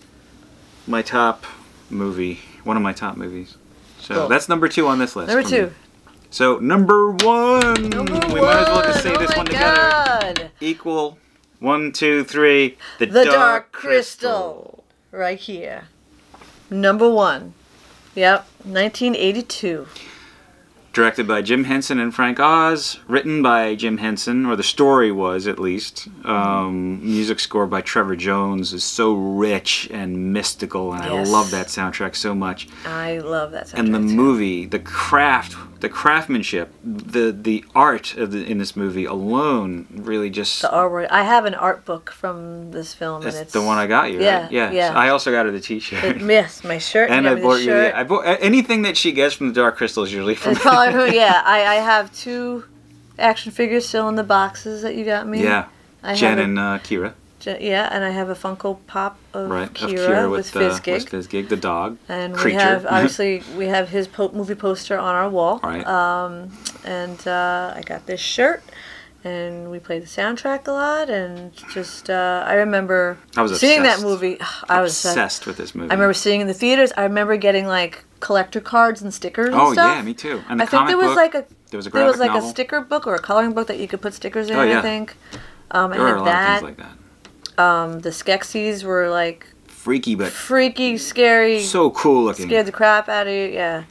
my 0.92 1.02
top 1.02 1.46
movie. 1.90 2.40
One 2.64 2.78
of 2.78 2.84
my 2.84 2.94
top 2.94 3.18
movies. 3.18 3.58
So 4.00 4.14
Cool. 4.16 4.28
that's 4.28 4.48
number 4.48 4.68
two 4.68 4.88
on 4.88 5.00
this 5.00 5.16
list. 5.16 5.30
Number 5.30 5.48
two. 5.50 5.68
me. 5.68 5.72
So 6.30 6.60
number 6.60 7.12
one. 7.12 7.90
Number 7.90 8.14
we 8.28 8.42
might 8.42 8.62
as 8.62 8.68
well 8.68 8.84
just 8.84 9.02
say 9.04 9.12
one. 9.12 9.22
this 9.22 9.32
oh 9.34 9.38
one 9.38 9.46
my 9.48 9.52
together. 9.52 9.76
God. 9.76 10.52
Equal. 10.60 11.18
One, 11.60 11.92
two, 11.92 12.24
three. 12.24 12.78
The, 13.00 13.06
The 13.06 13.26
Dark 13.26 13.72
Crystal. 13.72 14.84
Right 15.12 15.38
here. 15.38 15.86
Number 16.72 17.10
one. 17.10 17.54
Yep. 18.16 18.48
1982. 18.64 19.88
Directed 20.94 21.26
by 21.26 21.42
Jim 21.42 21.64
Henson 21.64 22.00
and 22.00 22.14
Frank 22.14 22.38
Oz. 22.40 23.00
Written 23.08 23.42
by 23.42 23.76
Jim 23.76 24.00
Henson, 24.00 24.46
or 24.46 24.58
the 24.58 24.64
story 24.64 25.10
was 25.10 25.48
at 25.48 25.58
least. 25.58 26.10
Um, 26.26 27.02
music 27.02 27.40
score 27.40 27.66
by 27.66 27.80
Trevor 27.80 28.18
Jones 28.18 28.74
is 28.74 28.84
so 28.84 29.14
rich 29.14 29.88
and 29.92 30.34
mystical, 30.34 30.92
and 30.94 31.06
Yes. 31.06 31.30
I 31.30 31.32
love 31.32 31.50
that 31.52 31.68
soundtrack 31.68 32.16
so 32.18 32.36
much. 32.36 32.68
I 32.86 33.20
love 33.20 33.52
that 33.52 33.68
soundtrack. 33.68 33.80
and 33.80 33.94
the 33.96 34.00
too. 34.00 34.04
movie, 34.16 34.66
the 34.66 34.80
craft, 34.80 35.56
the 35.82 35.90
craftsmanship, 35.90 36.74
the 36.84 37.32
the 37.32 37.66
art 37.76 38.16
of 38.16 38.32
the, 38.32 38.46
in 38.46 38.60
this 38.60 38.76
movie 38.76 39.06
alone 39.06 39.88
really 39.92 40.30
just 40.30 40.62
The 40.62 40.70
artwork. 40.70 41.08
I 41.10 41.24
have 41.24 41.46
an 41.46 41.56
art 41.56 41.86
book 41.86 42.12
from 42.12 42.72
this 42.72 42.94
film, 42.94 43.26
and 43.26 43.36
it's 43.36 43.52
the 43.52 43.64
one 43.64 43.80
I 43.80 43.88
got 43.88 44.12
you. 44.12 44.22
Yeah, 44.22 44.44
right? 44.44 44.52
yeah. 44.52 44.72
yeah. 44.72 44.90
So 44.94 44.96
I 44.96 45.10
also 45.10 45.32
got 45.32 45.46
her 45.46 45.52
the 45.52 45.60
T-shirt. 45.60 46.04
It, 46.04 46.22
yes, 46.22 46.64
my 46.64 46.78
shirt. 46.78 47.10
and 47.10 47.28
I 47.28 47.36
me 47.36 47.42
bought 47.42 47.62
you. 47.62 47.76
I 47.76 48.04
bought 48.04 48.22
anything 48.22 48.84
that 48.84 48.96
she 48.96 49.12
gets 49.12 49.34
from 49.34 49.48
the 49.48 49.54
Dark 49.54 49.76
Crystal 49.76 50.04
is 50.04 50.14
usually 50.14 50.36
from. 50.36 50.54
It's 50.54 50.62
probably 50.62 50.94
who. 50.94 51.12
Yeah, 51.14 51.42
I, 51.44 51.66
I 51.66 51.76
have 51.76 52.14
two 52.16 52.64
action 53.18 53.52
figures 53.52 53.88
still 53.88 54.08
in 54.08 54.16
the 54.16 54.24
boxes 54.24 54.84
that 54.84 54.96
you 54.96 55.04
got 55.04 55.28
me. 55.28 55.44
yeah, 55.44 55.68
I 56.04 56.14
Jen 56.14 56.38
and 56.38 56.60
uh, 56.60 56.80
Kira, 56.84 57.14
yeah, 57.46 57.90
and 57.92 58.04
I 58.04 58.10
have 58.10 58.30
a 58.30 58.36
Funko 58.36 58.78
Pop 58.88 59.18
of 59.34 59.50
right? 59.50 59.72
Kira, 59.74 59.84
of 59.84 59.92
Kira 59.92 60.32
with, 60.32 60.54
with, 60.54 60.56
uh, 60.64 60.70
Fizzgig. 60.80 60.94
with 60.94 61.30
Fizzgig, 61.30 61.50
the 61.50 61.56
dog. 61.58 61.98
and 62.10 62.36
we 62.44 62.54
have 62.54 62.86
obviously 62.90 63.44
we 63.58 63.66
have 63.68 63.90
his 63.90 64.08
po- 64.08 64.32
movie 64.32 64.56
poster 64.56 64.98
on 64.98 65.16
our 65.16 65.30
wall. 65.30 65.60
Right. 65.64 65.86
Um, 65.86 66.52
and 66.86 67.26
uh, 67.28 67.74
I 67.76 67.82
got 67.86 68.06
this 68.06 68.20
shirt, 68.20 68.64
and 69.24 69.70
we 69.72 69.80
played 69.80 70.02
the 70.02 70.08
soundtrack 70.08 70.68
a 70.68 70.72
lot, 70.72 71.10
and 71.10 71.52
just 71.74 72.10
uh, 72.10 72.44
I 72.48 72.54
remember 72.54 73.18
I 73.36 73.42
was 73.44 73.60
seeing 73.60 73.84
that 73.84 74.02
movie. 74.02 74.38
I 74.70 74.82
was 74.82 74.92
obsessed. 74.94 75.16
obsessed 75.18 75.48
with 75.48 75.58
this 75.58 75.76
movie. 75.76 75.92
I 75.92 75.94
remember 75.94 76.14
seeing 76.14 76.40
it 76.40 76.44
in 76.44 76.48
the 76.48 76.54
theaters. 76.54 76.92
I 76.98 77.04
remember 77.04 77.38
getting 77.38 77.68
like 77.68 78.04
collector 78.20 78.62
cards 78.62 79.02
and 79.02 79.14
stickers 79.14 79.48
and 79.48 79.56
Oh 79.56 79.74
stuff. 79.74 79.96
yeah, 79.98 80.02
me 80.04 80.14
too. 80.14 80.42
And 80.50 80.60
the 80.60 80.64
I 80.64 80.68
think 80.68 80.88
there 80.88 80.98
was 80.98 81.08
book, 81.08 81.16
like 81.18 81.36
a 81.36 81.46
there 81.72 81.78
was 81.78 81.88
a 81.88 81.90
there 81.90 82.06
was 82.06 82.18
like 82.20 82.32
novel. 82.32 82.48
a 82.48 82.52
sticker 82.52 82.82
book 82.82 83.08
or 83.08 83.16
a 83.16 83.20
coloring 83.20 83.54
book 83.54 83.68
that 83.68 83.80
you 83.80 83.88
could 83.88 84.02
put 84.02 84.14
stickers 84.14 84.50
in. 84.50 84.56
Oh, 84.56 84.64
yeah. 84.64 84.80
I 84.80 84.82
think. 84.82 85.16
Um, 85.72 85.92
there 85.92 86.02
were 86.02 86.08
had 86.08 86.16
a 86.16 86.20
lot 86.20 86.26
that. 86.26 86.64
of 86.64 86.68
things 86.68 86.78
like 86.80 86.88
that. 86.90 86.98
Um, 87.58 88.00
the 88.00 88.10
Skeksis 88.10 88.84
were 88.84 89.10
like 89.10 89.46
Freaky, 89.68 90.14
but 90.16 90.32
freaky, 90.32 90.98
scary, 90.98 91.62
so 91.62 91.90
cool 91.92 92.24
looking. 92.26 92.46
scared 92.48 92.68
the 92.68 92.72
crap 92.72 93.10
out 93.10 93.26
of 93.28 93.34
you. 93.34 93.46
Yeah. 93.50 93.84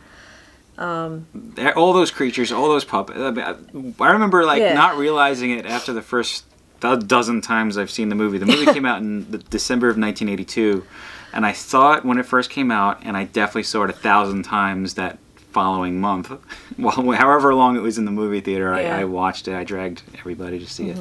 There- 0.79 1.77
all 1.77 1.93
those 1.93 2.11
creatures, 2.11 2.53
all 2.53 2.69
those 2.69 2.85
puppets. 2.85 3.19
I, 3.19 3.31
mean, 3.31 3.45
I 3.99 4.05
I 4.05 4.13
remember 4.13 4.45
like 4.45 4.61
Yeah. 4.61 4.75
not 4.75 4.97
realizing 4.97 5.51
it 5.51 5.67
after 5.67 5.93
the 5.93 6.03
first 6.03 6.45
dozen 6.81 7.41
times 7.43 7.77
I've 7.77 7.91
seen 7.91 8.09
the 8.09 8.15
movie. 8.15 8.39
The 8.39 8.47
movie 8.47 8.67
came 8.73 8.87
out 8.87 9.03
in 9.03 9.31
the 9.31 9.39
December 9.39 9.89
of 9.89 9.97
1982, 9.99 10.85
and 11.33 11.45
I 11.45 11.53
saw 11.53 11.95
it 11.95 12.05
when 12.05 12.19
it 12.19 12.25
first 12.25 12.51
came 12.51 12.71
out, 12.71 13.01
and 13.03 13.17
I 13.17 13.25
definitely 13.25 13.65
saw 13.65 13.83
it 13.85 13.91
a 13.91 13.95
thousand 13.95 14.45
times 14.45 14.95
that 14.95 15.19
following 15.53 16.01
month. 16.01 16.31
Well, 16.79 16.93
however 17.13 17.55
long 17.55 17.77
it 17.77 17.81
was 17.83 17.99
in 17.99 18.07
the 18.07 18.11
movie 18.11 18.41
theater, 18.41 18.75
Yeah. 18.81 18.97
I, 18.97 19.01
I 19.01 19.05
watched 19.05 19.49
it. 19.49 19.55
I 19.55 19.65
dragged 19.65 20.01
everybody 20.19 20.59
to 20.61 20.67
see 20.67 20.89
it. 20.91 20.97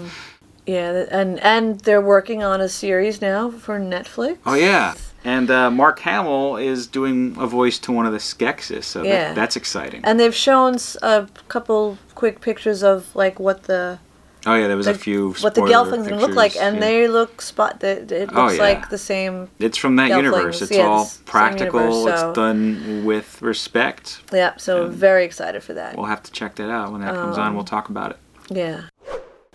Yeah, 0.74 1.06
and 1.20 1.40
and 1.40 1.80
they're 1.86 2.08
working 2.16 2.44
on 2.44 2.62
a 2.62 2.70
series 2.70 3.22
now 3.22 3.50
for 3.50 3.80
Netflix. 3.80 4.38
Oh 4.46 4.54
yeah, 4.54 4.94
and 5.24 5.50
uh, 5.50 5.72
Mark 5.72 6.00
Hamill 6.00 6.58
is 6.58 6.86
doing 6.88 7.36
a 7.40 7.48
voice 7.48 7.80
to 7.80 7.92
one 7.92 8.06
of 8.06 8.12
the 8.12 8.20
Skeksis, 8.20 8.84
so 8.84 9.02
Yeah. 9.04 9.10
that, 9.30 9.36
that's 9.36 9.56
exciting. 9.56 10.02
And 10.04 10.20
they've 10.20 10.36
shown 10.50 10.78
a 11.02 11.28
couple 11.48 11.98
quick 12.16 12.40
pictures 12.42 12.84
of 12.84 12.98
like 13.16 13.40
what 13.40 13.64
the 13.64 13.98
oh 14.46 14.56
yeah, 14.56 14.68
there 14.68 14.78
was 14.78 14.88
a 14.88 14.94
few 14.94 15.34
what 15.42 15.56
the 15.56 15.62
Gelflings 15.62 16.08
look 16.24 16.36
like, 16.36 16.56
and 16.56 16.76
yeah. 16.76 16.82
they 16.82 17.08
look 17.08 17.42
spot. 17.42 17.80
That 17.80 18.12
it 18.12 18.32
looks 18.32 18.34
Oh, 18.36 18.50
yeah. 18.56 18.62
like 18.62 18.90
the 18.90 18.98
same. 19.00 19.50
It's 19.58 19.78
from 19.78 19.96
that 19.96 20.12
Gelflings, 20.12 20.24
universe. 20.24 20.62
It's 20.62 20.72
yeah, 20.72 20.84
all 20.86 21.06
the 21.06 21.24
practical. 21.26 21.80
universe, 21.82 22.04
so- 22.20 22.30
It's 22.30 22.36
done 22.36 23.06
with 23.06 23.42
respect. 23.42 24.22
Yeah, 24.32 24.54
so 24.58 24.88
very 24.88 25.26
excited 25.26 25.64
for 25.64 25.74
that. 25.74 25.96
We'll 25.98 26.06
have 26.16 26.22
to 26.24 26.32
check 26.32 26.56
that 26.56 26.70
out 26.70 26.92
when 26.92 27.02
that 27.02 27.16
comes 27.16 27.38
Um, 27.38 27.44
on. 27.44 27.56
We'll 27.56 27.64
talk 27.78 27.90
about 27.90 28.12
it. 28.12 28.18
Yeah. 28.52 28.82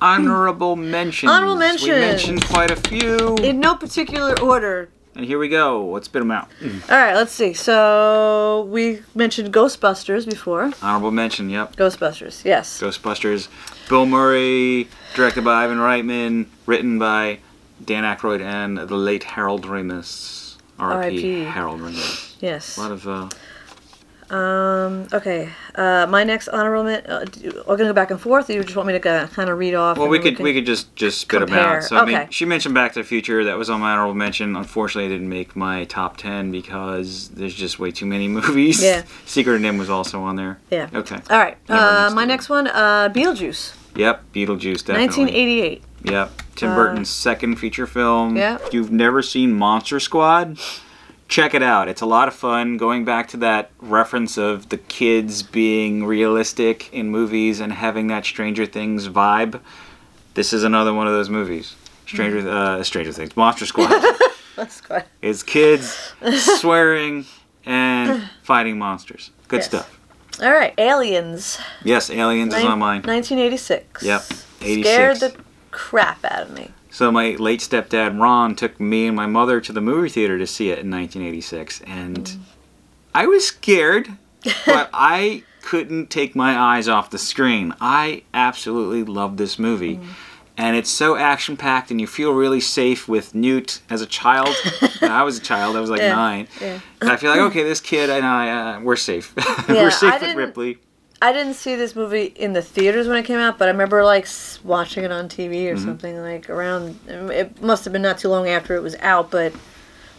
Honorable 0.04 0.76
mentions. 0.76 1.30
Honorable 1.32 1.56
We 1.56 1.88
mentioned 1.88 2.44
quite 2.44 2.70
a 2.70 2.76
few. 2.76 3.36
In 3.36 3.58
no 3.58 3.74
particular 3.74 4.38
order. 4.40 4.90
and 5.16 5.24
here 5.24 5.38
we 5.38 5.48
go. 5.48 5.86
Let's 5.86 6.06
spit 6.06 6.20
them 6.20 6.30
out. 6.30 6.48
All 6.62 6.96
right, 6.96 7.14
let's 7.14 7.32
see. 7.32 7.54
So 7.54 8.68
we 8.70 9.00
mentioned 9.14 9.52
Ghostbusters 9.52 10.28
before. 10.28 10.72
Honorable 10.82 11.10
mention. 11.10 11.48
Yep. 11.48 11.76
Ghostbusters, 11.76 12.44
yes. 12.44 12.80
Ghostbusters. 12.80 13.48
Bill 13.88 14.04
Murray, 14.04 14.88
directed 15.14 15.42
by 15.44 15.64
Ivan 15.64 15.78
Reitman, 15.78 16.46
written 16.66 16.98
by 16.98 17.38
Dan 17.82 18.04
Aykroyd 18.04 18.42
and 18.42 18.76
the 18.76 18.96
late 18.96 19.24
Harold 19.24 19.62
Ramis. 19.64 20.56
R.I.P. 20.78 21.16
R.I.P.. 21.16 21.44
Harold 21.44 21.80
Ramis. 21.80 22.34
Yes. 22.40 22.76
A 22.76 22.80
lot 22.80 22.92
of 22.92 23.08
uh, 23.08 23.28
Um. 24.34 25.06
Okay. 25.12 25.48
Uh, 25.74 26.06
my 26.08 26.24
next 26.24 26.48
honorable 26.48 26.84
men. 26.84 27.02
Uh, 27.06 27.24
do- 27.24 27.62
we're 27.66 27.76
gonna 27.76 27.90
go 27.90 27.92
back 27.92 28.10
and 28.10 28.20
forth. 28.20 28.50
Or 28.50 28.54
you 28.54 28.62
just 28.64 28.74
want 28.76 28.86
me 28.88 28.92
to 28.98 29.28
kind 29.32 29.48
of 29.50 29.58
read 29.58 29.74
off? 29.74 29.96
Well, 29.96 30.04
and 30.06 30.10
we 30.10 30.18
then 30.18 30.24
could 30.24 30.36
can- 30.36 30.44
we 30.44 30.54
could 30.54 30.66
just 30.66 30.94
just 30.96 31.20
spit 31.20 31.40
them 31.40 31.48
compare. 31.48 31.76
out. 31.78 31.84
So 31.84 31.96
I 31.96 32.04
mean, 32.04 32.16
Okay. 32.16 32.26
she 32.30 32.44
mentioned 32.44 32.74
Back 32.74 32.92
to 32.94 33.00
the 33.00 33.04
Future. 33.04 33.44
That 33.44 33.56
was 33.58 33.70
on 33.70 33.80
my 33.80 33.92
honorable 33.92 34.14
mention. 34.14 34.56
Unfortunately, 34.56 35.06
I 35.08 35.12
didn't 35.14 35.28
make 35.28 35.54
my 35.54 35.84
top 35.84 36.16
ten 36.16 36.50
because 36.50 37.28
there's 37.30 37.54
just 37.54 37.78
way 37.78 37.90
too 37.90 38.06
many 38.06 38.28
movies. 38.38 38.82
Yeah. 38.82 39.02
Secret 39.24 39.54
of 39.56 39.60
NIMH 39.62 39.78
was 39.78 39.90
also 39.90 40.20
on 40.22 40.36
there. 40.36 40.58
Yeah. 40.70 40.88
Okay. 40.92 41.18
All 41.30 41.38
right. 41.38 41.56
Never 41.68 41.80
Uh, 41.82 42.10
my 42.10 42.24
it. 42.24 42.26
next 42.26 42.48
one. 42.48 42.66
Uh, 42.66 43.08
Beetlejuice, 43.14 43.74
Yep. 43.94 44.24
Beetlejuice. 44.34 44.84
Definitely. 44.84 44.96
1988. 45.24 45.82
Yep. 46.04 46.30
Tim 46.56 46.70
Uh, 46.70 46.74
Burton's 46.76 47.08
second 47.10 47.56
feature 47.56 47.86
film. 47.86 48.36
yeah. 48.36 48.58
You've 48.72 48.92
never 48.92 49.22
seen 49.22 49.52
Monster 49.54 49.98
Squad, 50.00 50.58
check 51.28 51.54
it 51.54 51.62
out. 51.62 51.88
It's 51.88 52.00
a 52.00 52.06
lot 52.06 52.28
of 52.28 52.34
fun. 52.34 52.76
Going 52.76 53.04
back 53.04 53.28
to 53.28 53.36
that 53.38 53.70
reference 53.80 54.36
of 54.38 54.68
the 54.68 54.76
kids 54.78 55.42
being 55.42 56.04
realistic 56.04 56.92
in 56.92 57.08
movies 57.10 57.60
and 57.60 57.72
having 57.72 58.06
that 58.08 58.24
Stranger 58.24 58.66
Things 58.66 59.08
vibe. 59.08 59.60
This 60.34 60.52
is 60.52 60.64
another 60.64 60.92
one 60.92 61.06
of 61.06 61.12
those 61.12 61.30
movies. 61.30 61.76
Stranger, 62.06 62.38
Mm-hmm. 62.42 62.80
uh, 62.80 62.82
Stranger 62.84 63.12
Things, 63.12 63.36
Monster 63.36 63.66
Squad. 63.66 63.88
Good. 64.56 65.04
is 65.22 65.42
kids 65.42 66.12
swearing 66.60 67.24
and 67.66 68.28
fighting 68.42 68.78
monsters. 68.78 69.30
Good 69.48 69.58
Yes. 69.58 69.66
stuff. 69.66 70.00
All 70.42 70.52
right. 70.52 70.74
Aliens. 70.78 71.58
Yes, 71.82 72.10
Aliens 72.10 72.54
is 72.54 72.64
on 72.64 72.78
mine. 72.78 73.02
1986. 73.02 74.02
Yep, 74.02 74.22
86. 74.60 74.88
Scared 74.88 75.16
the 75.20 75.36
crap 75.70 76.24
out 76.24 76.42
of 76.42 76.50
me. 76.52 76.70
So 76.94 77.10
my 77.10 77.30
late 77.40 77.58
stepdad 77.58 78.20
Ron 78.20 78.54
took 78.54 78.78
me 78.78 79.08
and 79.08 79.16
my 79.16 79.26
mother 79.26 79.60
to 79.60 79.72
the 79.72 79.80
movie 79.80 80.08
theater 80.08 80.38
to 80.38 80.46
see 80.46 80.70
it 80.70 80.78
in 80.78 80.92
1986, 80.92 81.80
and 81.88 82.16
Mm. 82.24 82.38
I 83.12 83.26
was 83.26 83.44
scared, 83.48 84.10
but 84.66 84.90
I 84.92 85.42
couldn't 85.62 86.08
take 86.08 86.36
my 86.36 86.56
eyes 86.56 86.86
off 86.86 87.10
the 87.10 87.18
screen. 87.18 87.74
I 87.80 88.22
absolutely 88.32 89.02
love 89.02 89.38
this 89.38 89.58
movie. 89.58 89.96
Mm. 89.96 90.06
And 90.56 90.76
it's 90.76 90.88
so 90.90 91.16
action 91.16 91.56
packed, 91.56 91.90
and 91.90 92.00
you 92.00 92.06
feel 92.06 92.32
really 92.32 92.60
safe 92.60 93.08
with 93.08 93.34
Newt 93.34 93.80
as 93.90 94.00
a 94.00 94.06
child. 94.06 94.54
I 95.02 95.24
was 95.24 95.36
a 95.38 95.40
child, 95.42 95.74
I 95.74 95.80
was 95.80 95.90
like 95.90 96.00
Yeah, 96.08 96.14
nine. 96.14 96.46
yeah. 96.60 96.78
And 97.00 97.10
I 97.10 97.16
feel 97.16 97.30
like, 97.30 97.40
okay, 97.50 97.64
this 97.64 97.80
kid 97.80 98.08
and 98.08 98.24
I, 98.24 98.76
uh, 98.76 98.80
we're 98.80 98.94
safe. 98.94 99.34
Yeah, 99.36 99.64
we're 99.82 99.90
safe 99.90 100.12
I 100.12 100.18
with 100.28 100.36
Ripley. 100.36 100.78
I 101.24 101.32
didn't 101.32 101.54
see 101.54 101.74
this 101.74 101.96
movie 101.96 102.24
in 102.36 102.52
the 102.52 102.60
theaters 102.60 103.08
when 103.08 103.16
it 103.16 103.24
came 103.24 103.38
out, 103.38 103.58
but 103.58 103.68
I 103.68 103.70
remember 103.70 104.04
like 104.04 104.28
watching 104.62 105.04
it 105.04 105.10
on 105.10 105.26
TV 105.30 105.70
or 105.70 105.74
Mm-hmm. 105.74 105.84
something 105.86 106.20
like 106.20 106.50
around. 106.50 106.98
It 107.08 107.62
must 107.62 107.84
have 107.84 107.94
been 107.94 108.02
not 108.02 108.18
too 108.18 108.28
long 108.28 108.46
after 108.46 108.74
it 108.76 108.82
was 108.82 108.94
out, 108.96 109.30
but 109.30 109.54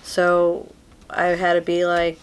so 0.02 0.68
I 1.08 1.26
had 1.26 1.54
to 1.54 1.62
be 1.62 1.86
like 1.86 2.20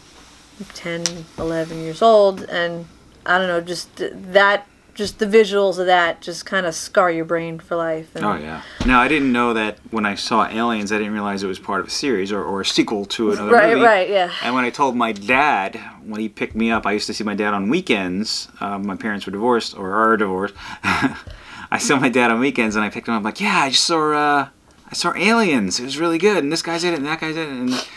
10, 0.74 1.04
11 1.38 1.80
years 1.80 2.02
old, 2.02 2.42
and 2.42 2.86
I 3.24 3.38
don't 3.38 3.46
know, 3.46 3.60
just 3.60 3.88
that, 4.32 4.66
just 4.94 5.18
the 5.18 5.26
visuals 5.26 5.78
of 5.78 5.86
that, 5.86 6.20
just 6.20 6.44
kind 6.44 6.66
of 6.66 6.74
scar 6.74 7.10
your 7.10 7.24
brain 7.24 7.58
for 7.58 7.76
life. 7.76 8.14
And 8.14 8.24
Oh 8.24 8.34
yeah. 8.34 8.62
Now 8.86 9.00
I 9.00 9.08
didn't 9.08 9.32
know 9.32 9.54
that 9.54 9.78
when 9.90 10.04
I 10.04 10.14
saw 10.14 10.46
Aliens, 10.46 10.92
I 10.92 10.98
didn't 10.98 11.12
realize 11.14 11.42
it 11.42 11.46
was 11.46 11.58
part 11.58 11.80
of 11.80 11.86
a 11.86 11.90
series 11.90 12.30
or, 12.30 12.42
or 12.44 12.60
a 12.60 12.64
sequel 12.64 13.04
to 13.06 13.32
another 13.32 13.50
Right, 13.52 13.68
movie. 13.70 13.80
right, 13.80 13.86
right, 14.00 14.10
yeah. 14.10 14.32
And 14.42 14.54
when 14.54 14.64
I 14.64 14.70
told 14.70 14.94
my 14.96 15.12
dad 15.12 15.76
when 16.04 16.20
he 16.20 16.28
picked 16.28 16.54
me 16.54 16.70
up, 16.70 16.86
I 16.86 16.92
used 16.92 17.06
to 17.06 17.14
see 17.14 17.24
my 17.24 17.34
dad 17.34 17.54
on 17.54 17.68
weekends. 17.70 18.48
Uh, 18.60 18.78
my 18.78 18.96
parents 18.96 19.24
were 19.26 19.32
divorced 19.32 19.76
or 19.76 19.94
are 19.94 20.16
divorced. 20.16 20.54
I 20.84 21.78
saw 21.78 21.98
my 21.98 22.10
dad 22.10 22.30
on 22.30 22.38
weekends, 22.40 22.76
and 22.76 22.84
I 22.84 22.90
picked 22.90 23.08
him 23.08 23.14
up. 23.14 23.22
like, 23.24 23.40
yeah, 23.40 23.60
I 23.60 23.70
just 23.70 23.84
saw 23.84 24.12
uh, 24.12 24.48
I 24.90 24.94
saw 24.94 25.14
Aliens. 25.14 25.80
It 25.80 25.84
was 25.84 25.98
really 25.98 26.18
good, 26.18 26.42
and 26.44 26.52
this 26.52 26.60
guy's 26.60 26.84
in 26.84 26.92
it, 26.92 26.98
and 26.98 27.06
that 27.06 27.20
guy's 27.20 27.36
in 27.36 27.42
it, 27.48 27.48
and 27.72 27.88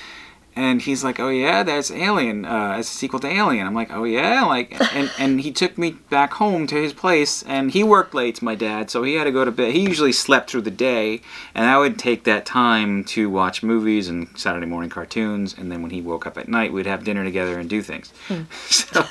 and 0.55 0.81
he's 0.81 1.03
like, 1.03 1.19
oh 1.19 1.29
yeah, 1.29 1.63
that's 1.63 1.91
Alien. 1.91 2.45
Uh, 2.45 2.77
it's 2.79 2.89
a 2.89 2.93
sequel 2.93 3.19
to 3.19 3.27
Alien. 3.27 3.67
I'm 3.67 3.73
like, 3.73 3.91
oh 3.91 4.05
yeah, 4.05 4.45
like, 4.45 4.73
and 4.95 5.11
and 5.17 5.41
he 5.41 5.51
took 5.51 5.77
me 5.77 5.91
back 6.09 6.33
home 6.33 6.65
to 6.67 6.75
his 6.75 6.93
place, 6.93 7.43
and 7.43 7.71
he 7.71 7.83
worked 7.83 8.13
late, 8.13 8.41
my 8.41 8.55
dad, 8.55 8.89
so 8.89 9.03
he 9.03 9.15
had 9.15 9.25
to 9.25 9.31
go 9.31 9.43
to 9.43 9.51
bed. 9.51 9.73
He 9.73 9.81
usually 9.81 10.13
slept 10.13 10.49
through 10.49 10.61
the 10.61 10.71
day, 10.71 11.21
and 11.53 11.65
I 11.65 11.77
would 11.77 11.99
take 11.99 12.23
that 12.23 12.45
time 12.45 13.03
to 13.05 13.29
watch 13.29 13.63
movies 13.63 14.07
and 14.07 14.27
Saturday 14.37 14.65
morning 14.65 14.89
cartoons, 14.89 15.53
and 15.57 15.71
then 15.71 15.81
when 15.81 15.91
he 15.91 16.01
woke 16.01 16.25
up 16.25 16.37
at 16.37 16.47
night, 16.47 16.71
we'd 16.71 16.85
have 16.85 17.03
dinner 17.03 17.23
together 17.23 17.59
and 17.59 17.69
do 17.69 17.81
things. 17.81 18.13
so. 18.69 19.05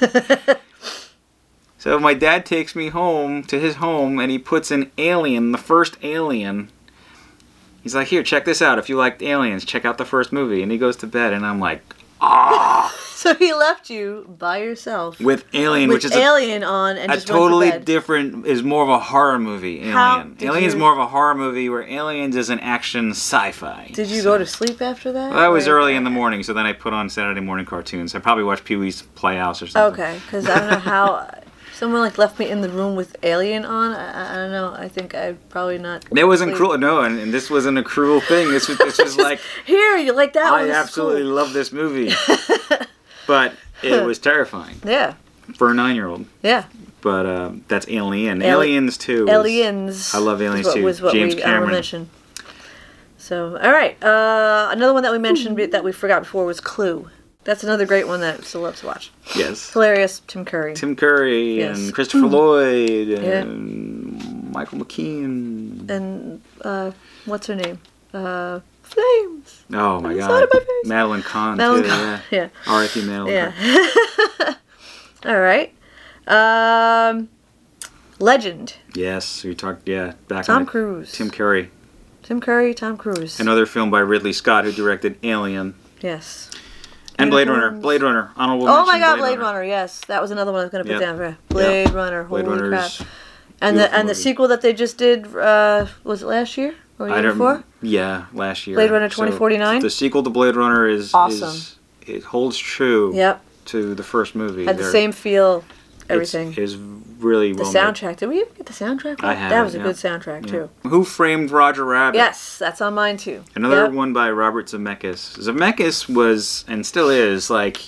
So 1.85 1.99
my 1.99 2.15
dad 2.15 2.47
takes 2.47 2.75
me 2.75 2.89
home 2.89 3.43
to 3.43 3.61
his 3.61 3.75
home 3.75 4.19
and 4.19 4.31
he 4.31 4.39
puts 4.39 4.71
in 4.71 4.91
Alien, 4.97 5.53
the 5.53 5.59
first 5.59 5.99
Alien. 6.03 6.71
He's 7.85 7.95
like, 7.95 8.09
"Here, 8.09 8.25
check 8.25 8.45
this 8.45 8.61
out. 8.61 8.79
If 8.81 8.89
you 8.89 8.97
liked 8.97 9.23
Aliens, 9.23 9.65
check 9.65 9.85
out 9.85 9.97
the 9.99 10.05
first 10.05 10.33
movie." 10.33 10.63
And 10.63 10.73
he 10.73 10.79
goes 10.79 10.97
to 10.97 11.07
bed 11.07 11.33
and 11.33 11.47
I'm 11.47 11.61
like, 11.61 11.83
"Ah!" 12.21 12.93
So 13.25 13.35
he 13.35 13.55
left 13.55 13.89
you 13.89 14.27
by 14.39 14.59
yourself 14.59 15.19
with 15.19 15.47
Alien, 15.55 15.89
with 15.89 15.97
which 15.97 16.05
is 16.05 16.15
a, 16.15 16.19
Alien 16.19 16.63
on 16.63 16.99
and 16.99 17.11
a 17.11 17.15
just 17.15 17.31
went 17.31 17.39
to 17.39 17.43
totally 17.45 17.71
bed. 17.71 17.85
different 17.87 18.45
is 18.47 18.63
more 18.63 18.83
of 18.83 18.91
a 18.91 18.99
horror 18.99 19.39
movie. 19.39 19.81
Alien. 19.83 20.37
Alien's 20.43 20.75
you- 20.75 20.81
more 20.81 20.93
of 20.93 20.99
a 20.99 21.07
horror 21.07 21.35
movie 21.35 21.71
where 21.71 21.85
Aliens 21.89 22.37
is 22.37 22.51
an 22.51 22.61
action 22.61 23.13
sci-fi. 23.13 23.93
Did 23.95 24.09
you 24.09 24.19
So- 24.21 24.33
go 24.33 24.39
to 24.39 24.45
sleep 24.45 24.83
after 24.83 25.11
that? 25.13 25.31
Well, 25.31 25.41
that 25.41 25.47
was 25.47 25.67
or- 25.67 25.79
early 25.79 25.95
in 25.97 26.05
the 26.05 26.11
morning, 26.11 26.43
so 26.43 26.53
then 26.53 26.67
I 26.67 26.75
put 26.75 26.93
on 26.93 27.09
Saturday 27.09 27.41
morning 27.41 27.65
cartoons. 27.65 28.15
I 28.15 28.19
probably 28.19 28.45
watched 28.45 28.65
Pee 28.65 28.77
Wee's 28.77 29.01
Playhouse 29.15 29.63
or 29.63 29.69
something. 29.69 30.05
Okay, 30.05 30.21
because 30.27 30.47
I 30.47 30.59
don't 30.59 30.71
know 30.71 30.79
how 30.81 31.31
someone 31.75 32.01
like 32.01 32.19
left 32.19 32.39
me 32.39 32.49
in 32.49 32.61
the 32.61 32.69
room 32.69 32.97
with 32.97 33.17
Alien 33.23 33.65
on. 33.65 33.93
I, 33.93 34.33
I- 34.33 34.37
don't 34.37 34.53
know. 34.53 34.75
I 34.77 34.89
think 34.89 35.15
I 35.15 35.33
probably 35.49 35.79
not. 35.79 36.05
That 36.13 36.27
wasn't 36.27 36.55
cruel. 36.55 36.77
No, 36.79 37.01
and, 37.03 37.19
and 37.19 37.33
this 37.33 37.51
wasn't 37.51 37.79
a 37.79 37.83
cruel 37.83 38.21
thing. 38.21 38.49
This 38.51 38.69
was 38.69 38.79
this 38.79 38.99
was 39.03 39.17
like 39.17 39.41
Here, 39.67 39.97
you 39.97 40.13
like 40.13 40.33
that? 40.35 40.53
I 40.53 40.71
absolutely 40.71 41.23
cool. 41.23 41.33
love 41.33 41.53
this 41.53 41.73
movie, 41.73 42.13
but 43.27 43.55
it 43.83 44.05
was 44.05 44.19
terrifying 44.31 44.77
Yeah, 44.85 45.15
for 45.57 45.71
a 45.71 45.75
nine-year-old. 45.75 46.27
yeah. 46.43 46.65
But 47.01 47.27
uh, 47.27 47.53
that's 47.69 47.87
Alien. 47.89 48.41
Ali- 48.43 48.51
Aliens 48.51 48.97
too. 48.97 49.25
is- 49.25 49.31
Aliens. 49.31 50.15
I 50.15 50.19
love 50.19 50.41
Aliens 50.41 50.67
what, 50.67 50.75
too. 50.77 50.85
Was 50.85 51.03
what 51.03 51.13
James 51.13 51.35
we 51.35 51.43
uh, 51.43 51.45
Cameron. 51.47 51.71
mentioned. 51.73 52.09
So, 53.19 53.57
all 53.59 53.73
right. 53.73 54.03
Uh, 54.03 54.69
another 54.73 54.93
one 54.95 55.03
that 55.03 55.13
we 55.13 55.19
mentioned 55.19 55.59
that 55.73 55.85
we 55.85 55.93
forgot 55.93 56.23
before 56.23 56.45
was 56.47 56.61
Clue. 56.61 57.09
That's 57.45 57.63
another 57.63 57.85
great 57.87 58.07
one 58.07 58.21
that 58.21 58.41
I 58.41 58.43
still 58.43 58.63
love 58.63 58.77
to 58.77 58.87
watch. 58.87 59.11
Yes. 59.37 59.71
Hilarious, 59.73 60.23
Tim 60.27 60.45
Curry. 60.45 60.75
Tim 60.75 60.97
Curry 60.97 61.59
Yes. 61.59 61.79
and 61.79 61.93
Christopher 61.95 62.27
Lloyd 62.27 63.09
Yeah. 63.09 63.19
and 63.19 64.51
Michael 64.53 64.79
McKean. 64.79 65.89
and 65.91 66.41
uh, 66.63 66.93
what's 67.27 67.47
her 67.49 67.55
name? 67.55 67.81
Uh, 68.15 68.61
Flames. 68.83 69.65
Oh 69.73 69.99
my 70.01 70.15
God. 70.15 70.43
of 70.45 70.51
my 70.53 70.61
face. 70.61 70.69
Madeline 70.87 71.23
Kahn 71.23 71.57
Madeline 71.57 71.83
too. 71.83 71.89
Kahn, 71.89 72.21
Yeah. 72.31 72.39
yeah. 72.39 72.49
R.I.P. 72.73 73.03
Madeline 73.05 73.33
Yeah. 73.33 74.55
All 75.27 75.41
right. 75.41 75.75
Um, 76.27 77.29
Legend. 78.19 78.75
Yes, 78.95 79.43
we 79.45 79.55
talked. 79.55 79.89
Yeah, 79.89 80.13
back 80.29 80.49
on 80.49 80.61
Tom 80.61 80.67
Cruise. 80.67 81.13
Tim 81.13 81.31
Curry. 81.31 81.71
Tim 82.23 82.41
Curry. 82.41 82.73
Tom 82.75 82.97
Cruise. 82.97 83.41
Another 83.41 83.67
film 83.67 83.91
by 83.91 83.99
Ridley 84.01 84.33
Scott, 84.33 84.65
who 84.65 84.73
directed 84.73 85.19
Alien 85.23 85.75
yes. 86.01 86.51
And 87.19 87.31
Blade 87.31 87.49
Runner. 87.49 87.71
Blade 87.71 88.03
Runner. 88.03 88.31
Honorable 88.37 88.69
Oh 88.69 88.85
mention, 88.85 88.93
my 88.93 88.99
God, 88.99 89.19
Blade 89.19 89.39
Runner. 89.39 89.63
Yes, 89.65 90.01
that 90.07 90.21
was 90.21 90.31
another 90.31 90.53
one 90.53 90.61
I 90.61 90.65
was 90.65 90.71
going 90.73 90.85
to 90.85 90.91
put 90.93 91.01
Yeah. 91.01 91.07
down 91.07 91.17
for 91.17 91.37
Blade 91.49 91.91
Runner. 91.91 92.25
Blade 92.25 92.45
Holy 92.47 92.61
Runner's 92.61 92.97
crap! 92.99 93.09
And 93.61 93.77
the 93.77 93.83
beautiful 93.83 93.99
and 94.01 94.09
the 94.09 94.13
movie. 94.13 94.23
sequel 94.23 94.49
that 94.49 94.61
they 94.63 94.73
just 94.73 94.99
did 94.99 95.35
uh, 95.37 95.87
was 96.03 96.23
it 96.23 96.27
last 96.27 96.57
year 96.59 96.75
or 96.99 97.07
the 97.09 97.13
I 97.13 97.17
year 97.21 97.29
don't. 97.29 97.39
before? 97.39 97.65
Yeah, 97.83 98.27
last 98.33 98.67
year. 98.67 98.77
Blade 98.77 98.91
Runner 98.91 99.09
So 99.11 99.17
2049? 99.17 99.81
the 99.81 99.91
sequel 99.91 100.23
to 100.23 100.31
Blade 100.31 100.57
Runner 100.57 100.89
is 100.89 101.15
Awesome. 101.15 101.49
Is, 101.51 101.77
it 102.07 102.25
holds 102.25 102.59
true 102.59 103.15
Yep, 103.15 103.41
to 103.67 103.95
the 103.95 104.03
first 104.03 104.35
movie. 104.35 104.65
had 104.65 104.77
the 104.77 104.83
They're- 104.83 104.93
same 104.93 105.13
feel, 105.13 105.59
it's- 106.09 106.35
everything. 106.35 106.55
is 106.63 106.77
really 107.25 107.53
the 107.53 107.63
well 107.63 107.73
made. 107.73 107.81
soundtrack. 107.81 108.17
Did 108.19 108.29
we 108.29 108.41
even 108.41 108.55
get 108.55 108.67
the 108.67 108.73
soundtrack? 108.73 109.25
I 109.25 109.35
have 109.35 109.51
That 109.51 109.61
it, 109.61 109.65
was 109.65 109.75
a 109.75 109.79
good 109.81 109.97
soundtrack 109.97 110.47
Yeah. 110.47 110.53
too. 110.53 110.71
Who 110.89 111.03
framed 111.05 111.51
Roger 111.51 111.85
Rabbit? 111.85 112.17
Yes, 112.19 112.59
that's 112.59 112.81
on 112.81 112.95
mine 112.95 113.17
too. 113.17 113.43
Another 113.57 113.85
Yep. 113.85 113.93
one 113.93 114.13
by 114.13 114.31
Robert 114.31 114.67
Zemeckis. 114.67 115.37
Zemeckis 115.39 116.09
was 116.09 116.65
and 116.69 116.87
still 116.87 117.09
is 117.09 117.51
like 117.51 117.79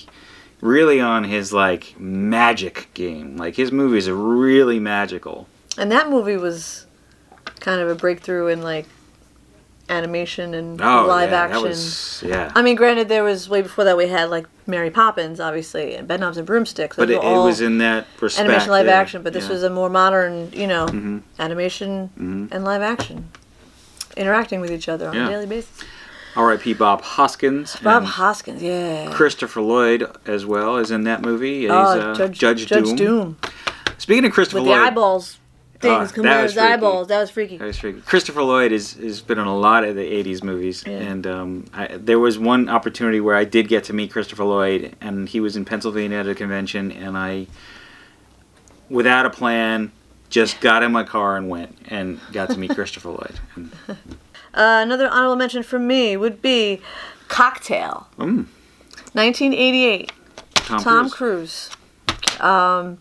really 0.60 1.00
on 1.00 1.24
his 1.24 1.52
like 1.52 1.94
magic 1.98 2.88
game. 2.94 3.36
Like 3.36 3.56
his 3.56 3.70
movies 3.70 4.08
are 4.08 4.14
really 4.16 4.80
magical. 4.80 5.46
And 5.78 5.92
that 5.92 6.08
movie 6.10 6.36
was 6.38 6.86
kind 7.60 7.80
of 7.80 7.88
a 7.88 7.94
breakthrough 7.94 8.46
in 8.48 8.62
like 8.62 8.86
animation 9.88 10.54
and 10.54 10.80
Oh, 10.80 11.06
live 11.06 11.30
yeah, 11.30 11.42
action. 11.42 11.62
That 11.62 11.68
was, 11.68 12.22
yeah. 12.26 12.52
I 12.54 12.62
mean, 12.62 12.76
granted, 12.76 13.08
there 13.08 13.22
was 13.24 13.48
way 13.48 13.62
before 13.62 13.84
that 13.84 13.96
we 13.96 14.08
had 14.08 14.30
like 14.30 14.46
Mary 14.66 14.90
Poppins, 14.90 15.38
obviously, 15.40 15.94
and 15.94 16.08
Bedknobs 16.08 16.36
and 16.36 16.46
Broomsticks. 16.46 16.96
but 16.96 17.08
it, 17.10 17.22
it 17.22 17.22
was 17.22 17.60
in 17.60 17.78
that 17.78 18.06
respect. 18.20 18.44
animation 18.48 18.70
live 18.70 18.86
yeah, 18.86 18.92
action. 18.92 19.22
But 19.22 19.32
this 19.32 19.44
yeah. 19.46 19.50
was 19.52 19.62
a 19.62 19.70
more 19.70 19.88
modern, 19.88 20.50
you 20.52 20.66
know, 20.66 20.86
Mhm. 20.86 21.22
animation 21.38 22.10
Mhm. 22.18 22.48
and 22.52 22.64
live 22.64 22.82
action, 22.82 23.28
interacting 24.16 24.60
with 24.60 24.72
each 24.72 24.88
other 24.88 25.08
on 25.08 25.16
a 25.16 25.28
daily 25.28 25.46
basis. 25.46 25.82
R.I.P. 26.34 26.74
Bob 26.74 27.00
Hoskins. 27.02 27.76
Bob 27.76 28.04
Hoskins, 28.04 28.62
yeah. 28.62 29.10
Christopher 29.10 29.62
Lloyd 29.62 30.06
as 30.26 30.44
well 30.44 30.76
is 30.76 30.90
in 30.90 31.04
that 31.04 31.22
movie. 31.22 31.62
He's 31.62 31.70
oh, 31.70 31.74
uh, 31.74 32.14
Judge, 32.14 32.38
Judge, 32.38 32.66
Judge 32.66 32.84
Doom. 32.88 32.96
Doom. 32.96 33.36
Speaking 33.96 34.26
of 34.26 34.32
Christopher 34.32 34.60
with 34.60 34.68
the 34.70 34.74
eyeballs 34.74 35.38
things 35.86 36.12
Oh, 36.12 36.14
coming 36.14 36.30
that 36.30 36.32
out 36.32 36.38
of 36.38 36.42
was 36.44 36.52
his 36.52 36.60
freaky. 36.60 36.72
eyeballs. 36.74 37.08
That 37.08 37.20
was 37.20 37.30
freaky. 37.30 37.56
That 37.58 37.64
was 37.66 37.78
freaky. 37.78 38.00
Christopher 38.02 38.42
Lloyd 38.42 38.72
is 38.72 38.94
has 38.94 39.20
been 39.20 39.38
in 39.38 39.46
a 39.46 39.56
lot 39.56 39.84
of 39.84 39.94
the 39.96 40.02
'80s 40.02 40.42
movies, 40.42 40.84
Yeah. 40.86 40.92
and 40.98 41.26
um, 41.26 41.64
I, 41.74 41.86
there 41.96 42.18
was 42.18 42.38
one 42.38 42.68
opportunity 42.68 43.20
where 43.20 43.36
I 43.36 43.44
did 43.44 43.68
get 43.68 43.84
to 43.84 43.92
meet 43.92 44.10
Christopher 44.10 44.44
Lloyd, 44.44 44.94
and 45.00 45.28
he 45.28 45.40
was 45.40 45.56
in 45.56 45.64
Pennsylvania 45.64 46.18
at 46.18 46.28
a 46.28 46.34
convention, 46.34 46.90
and 46.92 47.16
I, 47.16 47.46
without 48.88 49.26
a 49.26 49.30
plan, 49.30 49.92
just 50.30 50.60
got 50.68 50.82
in 50.82 50.92
my 50.92 51.04
car 51.04 51.36
and 51.36 51.48
went 51.48 51.76
and 51.88 52.20
got 52.32 52.50
to 52.50 52.58
meet 52.58 52.70
Christopher 52.74 53.10
Lloyd. 53.10 53.34
And, 53.54 53.70
Uh, 54.54 54.80
another 54.82 55.06
honorable 55.10 55.36
mention 55.36 55.62
for 55.62 55.78
me 55.78 56.16
would 56.16 56.40
be 56.40 56.80
Cocktail, 57.28 58.08
mm, 58.16 58.46
1988. 59.12 60.10
Tom, 60.54 60.80
Tom 60.82 61.10
Cruise. 61.10 61.68
Cruise. 62.06 62.40
Um, 62.40 62.96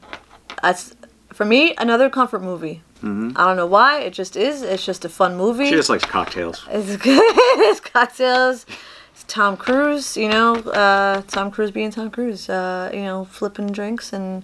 that's 0.62 0.95
for 1.36 1.46
me 1.46 1.76
another 1.78 2.10
comfort 2.10 2.42
movie. 2.42 2.82
hmm 3.02 3.32
I 3.36 3.46
don't 3.46 3.58
know 3.58 3.68
why. 3.78 4.00
It 4.08 4.14
just 4.14 4.36
is. 4.36 4.62
It's 4.64 4.86
just 4.86 5.06
a 5.06 5.10
fun 5.10 5.36
movie. 5.38 5.66
She 5.70 5.76
just 5.76 5.90
likes 5.90 6.06
cocktails. 6.06 6.66
It's 6.72 6.96
good. 6.98 7.22
it's 7.70 7.80
cocktails. 7.80 8.66
It's 9.14 9.24
Tom 9.28 9.56
Cruise. 9.58 10.18
You 10.18 10.30
know, 10.30 10.56
uh, 10.56 11.22
Tom 11.28 11.52
Cruise 11.52 11.72
being 11.72 11.92
Tom 11.92 12.10
Cruise. 12.10 12.50
Uh, 12.50 12.90
you 12.94 13.04
know, 13.04 13.26
flipping 13.26 13.68
drinks 13.72 14.14
and 14.14 14.44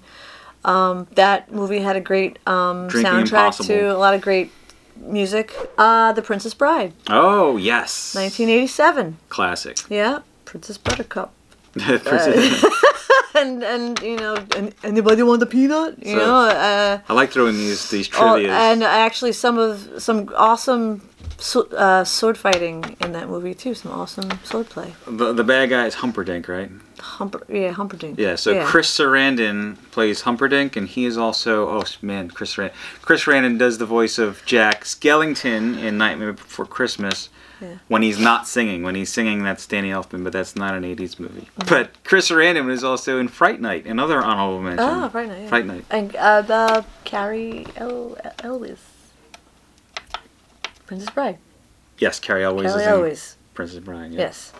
um, 0.63 1.07
that 1.15 1.51
movie 1.51 1.79
had 1.79 1.95
a 1.95 2.01
great 2.01 2.37
um, 2.45 2.87
soundtrack 2.89 3.21
Impossible. 3.21 3.65
too. 3.67 3.87
A 3.89 3.97
lot 3.97 4.13
of 4.13 4.21
great 4.21 4.51
music. 4.97 5.53
Uh, 5.77 6.11
The 6.13 6.21
Princess 6.21 6.53
Bride, 6.53 6.93
Oh 7.09 7.57
yes, 7.57 8.13
1987. 8.13 9.17
classic. 9.29 9.77
Yeah, 9.89 10.19
Princess 10.45 10.77
Buttercup. 10.77 11.33
Princess- 11.73 12.63
and 13.41 13.63
and 13.63 13.99
you 14.01 14.15
know, 14.17 14.35
and 14.55 14.73
anybody 14.83 15.23
want 15.23 15.41
a 15.43 15.45
peanut? 15.45 15.95
You 16.05 16.15
So- 16.19 16.25
know. 16.25 16.35
Uh, 16.49 16.99
I 17.09 17.13
like 17.13 17.31
throwing 17.31 17.57
these 17.57 17.89
these 17.89 18.09
Oh, 18.13 18.35
trivias. 18.37 18.49
and 18.49 18.83
actually, 18.83 19.33
some 19.33 19.57
of 19.57 19.89
some 19.97 20.29
awesome 20.35 21.01
so, 21.37 21.61
uh, 21.75 22.03
sword 22.03 22.37
fighting 22.37 22.95
in 23.01 23.13
that 23.13 23.27
movie 23.27 23.53
too. 23.55 23.73
Some 23.73 23.91
awesome 23.91 24.29
sword 24.43 24.69
play. 24.69 24.93
the, 25.07 25.33
the 25.33 25.43
bad 25.43 25.69
guy 25.69 25.85
is 25.87 25.95
Humperdinck, 25.95 26.47
right? 26.47 26.69
Humper, 26.99 27.41
yeah, 27.49 27.71
Humperdinck. 27.71 28.19
Yeah, 28.19 28.35
so 28.35 28.63
Chris 28.63 28.87
Sarandon 28.95 29.75
plays 29.91 30.21
Humperdinck, 30.21 30.75
and 30.75 30.87
he 30.87 31.05
is 31.05 31.17
also 31.17 31.67
oh 31.69 31.83
man, 32.03 32.29
Chris 32.29 32.55
Sarandon. 32.55 32.73
Chris 33.01 33.23
Sarandon 33.25 33.57
does 33.57 33.79
the 33.79 33.87
voice 33.87 34.19
of 34.19 34.43
Jack 34.45 34.83
Skellington 34.83 35.81
in 35.81 35.97
Nightmare 35.97 36.33
Before 36.33 36.65
Christmas. 36.67 37.29
Yeah. 37.61 37.75
When 37.87 38.01
he's 38.01 38.19
not 38.19 38.47
singing, 38.47 38.81
when 38.81 38.95
he's 38.95 39.11
singing, 39.13 39.43
that's 39.43 39.67
Danny 39.67 39.91
Elfman, 39.91 40.23
but 40.23 40.33
that's 40.33 40.55
not 40.55 40.73
an 40.73 40.83
'80s 40.83 41.19
movie. 41.19 41.47
But 41.69 42.03
Chris 42.03 42.29
Sarandon 42.31 42.71
is 42.71 42.83
also 42.83 43.19
in 43.19 43.27
Fright 43.27 43.61
Night, 43.61 43.85
another 43.85 44.17
honorable 44.23 44.61
mention. 44.61 44.83
Oh, 44.87 45.07
Fright 45.09 45.27
Night. 45.27 45.41
Yeah. 45.43 45.47
Fright 45.47 45.65
Night. 45.67 45.85
And 45.91 46.15
uh, 46.15 46.41
the 46.41 46.85
Cary 47.03 47.67
El- 47.77 48.17
Elwes. 48.43 48.79
Princess 50.87 51.09
Bride. 51.11 51.37
Yes, 51.99 52.19
Cary 52.19 52.43
Elwes 52.43 52.71
Cary 52.71 52.81
is 52.81 52.87
in 52.87 52.93
Elwes. 52.93 53.37
Princess 53.53 53.79
Bride. 53.79 54.11
Yeah. 54.11 54.19
Yes. 54.19 54.53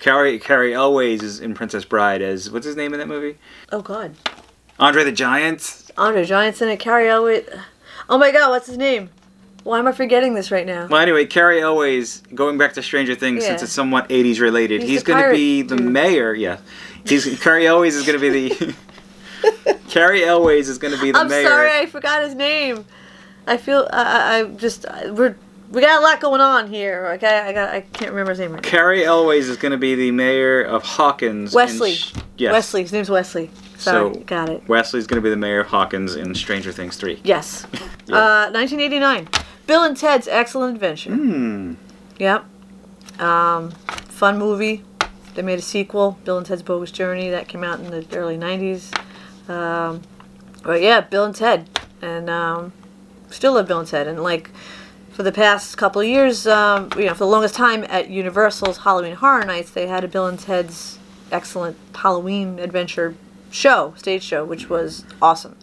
Cary 0.00 0.38
Cary 0.38 0.74
Elwes 0.74 1.22
is 1.22 1.40
in 1.40 1.54
Princess 1.54 1.84
Bride 1.84 2.22
as 2.22 2.50
what's 2.50 2.66
his 2.66 2.76
name 2.76 2.92
in 2.92 2.98
that 3.00 3.08
movie? 3.08 3.38
Oh 3.70 3.82
God. 3.82 4.14
Andre 4.78 5.04
the 5.04 5.12
Giant. 5.12 5.90
Andre 5.96 6.22
the 6.22 6.26
Giant's 6.26 6.60
in 6.60 6.68
it. 6.68 6.78
Cary 6.78 7.08
Elwes. 7.08 7.44
Oh 8.08 8.18
my 8.18 8.30
God, 8.32 8.50
what's 8.50 8.66
his 8.66 8.78
name? 8.78 9.10
Why 9.68 9.78
am 9.78 9.86
I 9.86 9.92
forgetting 9.92 10.32
this 10.32 10.50
right 10.50 10.64
now? 10.66 10.86
Well, 10.86 10.98
anyway, 11.00 11.26
Cary 11.26 11.60
Elwes, 11.60 12.22
going 12.34 12.56
back 12.56 12.72
to 12.72 12.82
Stranger 12.82 13.14
Things, 13.14 13.42
Yeah. 13.42 13.50
since 13.50 13.64
it's 13.64 13.72
somewhat 13.72 14.08
80s 14.08 14.40
related, 14.40 14.80
He's 14.80 14.90
he's, 14.90 15.02
going 15.02 15.22
to 15.22 15.30
be 15.30 15.60
the 15.60 15.76
dude. 15.76 15.84
mayor. 15.92 16.32
Yeah. 16.32 16.56
He's 17.04 17.38
Cary 17.40 17.66
Elwes 17.66 17.94
is 17.94 18.06
going 18.06 18.18
to 18.18 18.30
be 18.30 18.48
the. 18.48 18.74
Cary 19.88 20.24
Elwes 20.24 20.70
is 20.70 20.78
going 20.78 20.94
to 20.94 21.00
be 21.02 21.12
the 21.12 21.22
mayor. 21.26 21.46
I'm 21.46 21.52
sorry, 21.52 21.70
I 21.80 21.84
forgot 21.86 22.22
his 22.22 22.34
name. 22.34 22.86
I 23.46 23.58
feel 23.58 23.86
I, 23.92 24.02
I, 24.02 24.40
I 24.40 24.44
just 24.44 24.86
I- 24.86 25.10
we're 25.10 25.36
we 25.70 25.82
got 25.82 26.00
a 26.00 26.02
lot 26.02 26.18
going 26.20 26.40
on 26.40 26.68
here. 26.72 27.06
Okay, 27.16 27.38
I 27.38 27.52
got 27.52 27.68
I 27.68 27.82
can't 27.82 28.10
remember 28.10 28.30
his 28.32 28.38
name 28.40 28.52
right 28.52 28.62
now. 28.62 28.68
Cary 28.68 29.04
Elwes 29.04 29.48
is 29.50 29.58
going 29.58 29.72
to 29.72 29.78
be 29.78 29.94
the 29.94 30.10
mayor 30.12 30.62
of 30.62 30.82
Hawkins. 30.82 31.52
Wesley. 31.54 31.92
Sh- 31.94 32.14
yes. 32.38 32.52
Wesley. 32.52 32.82
His 32.82 32.92
name's 32.94 33.10
Wesley. 33.10 33.50
Sorry, 33.76 34.14
So- 34.14 34.20
got 34.20 34.48
it. 34.48 34.66
Wesley's 34.66 35.06
going 35.06 35.16
to 35.22 35.22
be 35.24 35.28
the 35.30 35.36
mayor 35.36 35.60
of 35.60 35.66
Hawkins 35.66 36.16
in 36.16 36.34
Stranger 36.34 36.72
Things 36.72 36.96
3. 36.96 37.20
Yes. 37.22 37.66
Yeah. 38.10 38.16
Uh, 38.16 38.50
1989. 38.52 39.28
Bill 39.68 39.84
and 39.84 39.94
Ted's 39.94 40.26
Excellent 40.26 40.76
Adventure. 40.76 41.14
Hmm. 41.14 41.74
Yep. 42.18 42.46
Um, 43.20 43.70
fun 43.70 44.38
movie. 44.38 44.82
They 45.34 45.42
made 45.42 45.58
a 45.58 45.62
sequel, 45.62 46.18
Bill 46.24 46.38
and 46.38 46.46
Ted's 46.46 46.62
Bogus 46.62 46.90
Journey, 46.90 47.28
that 47.28 47.48
came 47.48 47.62
out 47.62 47.78
in 47.78 47.90
the 47.90 48.06
early 48.16 48.38
90s. 48.38 48.98
Um, 49.46 50.00
but 50.62 50.80
yeah, 50.80 51.02
Bill 51.02 51.26
and 51.26 51.34
Ted. 51.34 51.68
And 52.00 52.30
um, 52.30 52.72
still 53.28 53.52
love 53.52 53.68
Bill 53.68 53.80
and 53.80 53.86
Ted. 53.86 54.08
And 54.08 54.22
like 54.22 54.50
for 55.10 55.22
the 55.22 55.32
past 55.32 55.76
couple 55.76 56.00
of 56.00 56.08
years, 56.08 56.46
um, 56.46 56.88
you 56.96 57.04
know, 57.04 57.12
for 57.12 57.18
the 57.18 57.26
longest 57.26 57.54
time 57.54 57.84
at 57.90 58.08
Universal's 58.08 58.78
Halloween 58.78 59.16
Horror 59.16 59.44
Nights, 59.44 59.70
they 59.70 59.86
had 59.86 60.02
a 60.02 60.08
Bill 60.08 60.26
and 60.26 60.38
Ted's 60.38 60.98
excellent 61.30 61.76
Halloween 61.94 62.58
adventure 62.58 63.16
show, 63.50 63.92
stage 63.98 64.22
show, 64.22 64.46
which 64.46 64.70
was 64.70 65.04
awesome. 65.20 65.56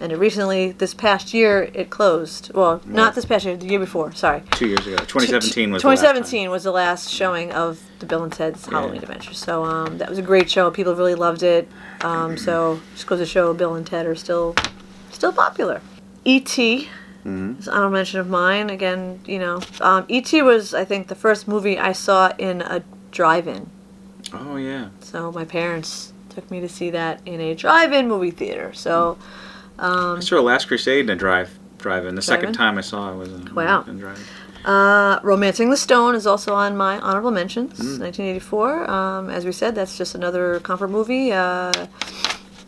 And 0.00 0.12
it 0.12 0.18
recently, 0.18 0.72
this 0.72 0.92
past 0.92 1.32
year, 1.32 1.70
it 1.72 1.88
closed. 1.88 2.52
Well, 2.52 2.82
not 2.84 3.14
this 3.14 3.24
past 3.24 3.46
year, 3.46 3.56
the 3.56 3.66
year 3.66 3.78
before. 3.78 4.12
Sorry. 4.12 4.42
Two 4.52 4.66
years 4.66 4.86
ago. 4.86 4.96
2017 4.96 5.72
was 5.72 5.82
the 5.82 5.88
last 5.88 6.00
time. 6.02 6.14
2017 6.14 6.50
was 6.50 6.64
the 6.64 6.70
last 6.70 7.10
showing 7.10 7.52
of 7.52 7.82
the 8.00 8.06
Bill 8.06 8.22
and 8.22 8.32
Ted's 8.32 8.66
Halloween 8.66 9.02
Adventure. 9.02 9.32
So 9.32 9.64
um, 9.64 9.98
that 9.98 10.08
was 10.10 10.18
a 10.18 10.22
great 10.22 10.50
show. 10.50 10.70
People 10.70 10.94
really 10.94 11.14
loved 11.14 11.42
it. 11.42 11.68
Um, 12.02 12.36
so 12.36 12.80
just 12.94 13.06
goes 13.06 13.20
to 13.20 13.26
show 13.26 13.54
Bill 13.54 13.74
and 13.74 13.86
Ted 13.86 14.06
are 14.06 14.14
still 14.14 14.54
still 15.10 15.32
popular. 15.32 15.80
E.T. 16.24 16.88
Mm-hmm. 17.24 17.58
is 17.58 17.66
an 17.66 17.74
honorable 17.74 17.96
mention 17.96 18.20
of 18.20 18.28
mine. 18.28 18.68
Again, 18.68 19.20
you 19.26 19.38
know, 19.38 19.60
um, 19.80 20.04
E.T. 20.08 20.42
was 20.42 20.74
I 20.74 20.84
think 20.84 21.08
the 21.08 21.14
first 21.14 21.48
movie 21.48 21.78
I 21.78 21.92
saw 21.92 22.32
in 22.36 22.60
a 22.60 22.82
drive-in. 23.10 23.70
Oh, 24.32 24.56
yeah. 24.56 24.90
So 25.00 25.32
my 25.32 25.44
parents 25.44 26.12
took 26.28 26.50
me 26.50 26.60
to 26.60 26.68
see 26.68 26.90
that 26.90 27.20
in 27.24 27.40
a 27.40 27.54
drive-in 27.54 28.08
movie 28.08 28.30
theater. 28.30 28.72
So 28.74 29.18
I 29.78 30.18
saw 30.20 30.40
Last 30.40 30.68
Crusade 30.68 31.04
in 31.04 31.10
a 31.10 31.16
drive 31.16 31.58
drive-in. 31.78 32.14
The 32.14 32.22
second 32.22 32.52
Drive-in? 32.52 32.54
time 32.56 32.78
I 32.78 32.80
saw 32.80 33.12
it 33.12 33.16
was 33.16 33.28
in, 33.32 33.54
Wow. 33.54 33.84
in 33.86 33.98
drive-in. 33.98 34.24
Uh, 34.64 35.20
Romancing 35.22 35.70
the 35.70 35.76
Stone 35.76 36.14
is 36.16 36.26
also 36.26 36.52
on 36.54 36.76
my 36.76 36.98
honorable 36.98 37.30
mentions. 37.30 37.74
Mm. 37.78 38.00
1984. 38.00 38.90
Um, 38.90 39.30
as 39.30 39.44
we 39.44 39.52
said, 39.52 39.74
that's 39.76 39.96
just 39.96 40.14
another 40.16 40.58
comfort 40.60 40.88
movie. 40.88 41.30
Uh, 41.32 41.72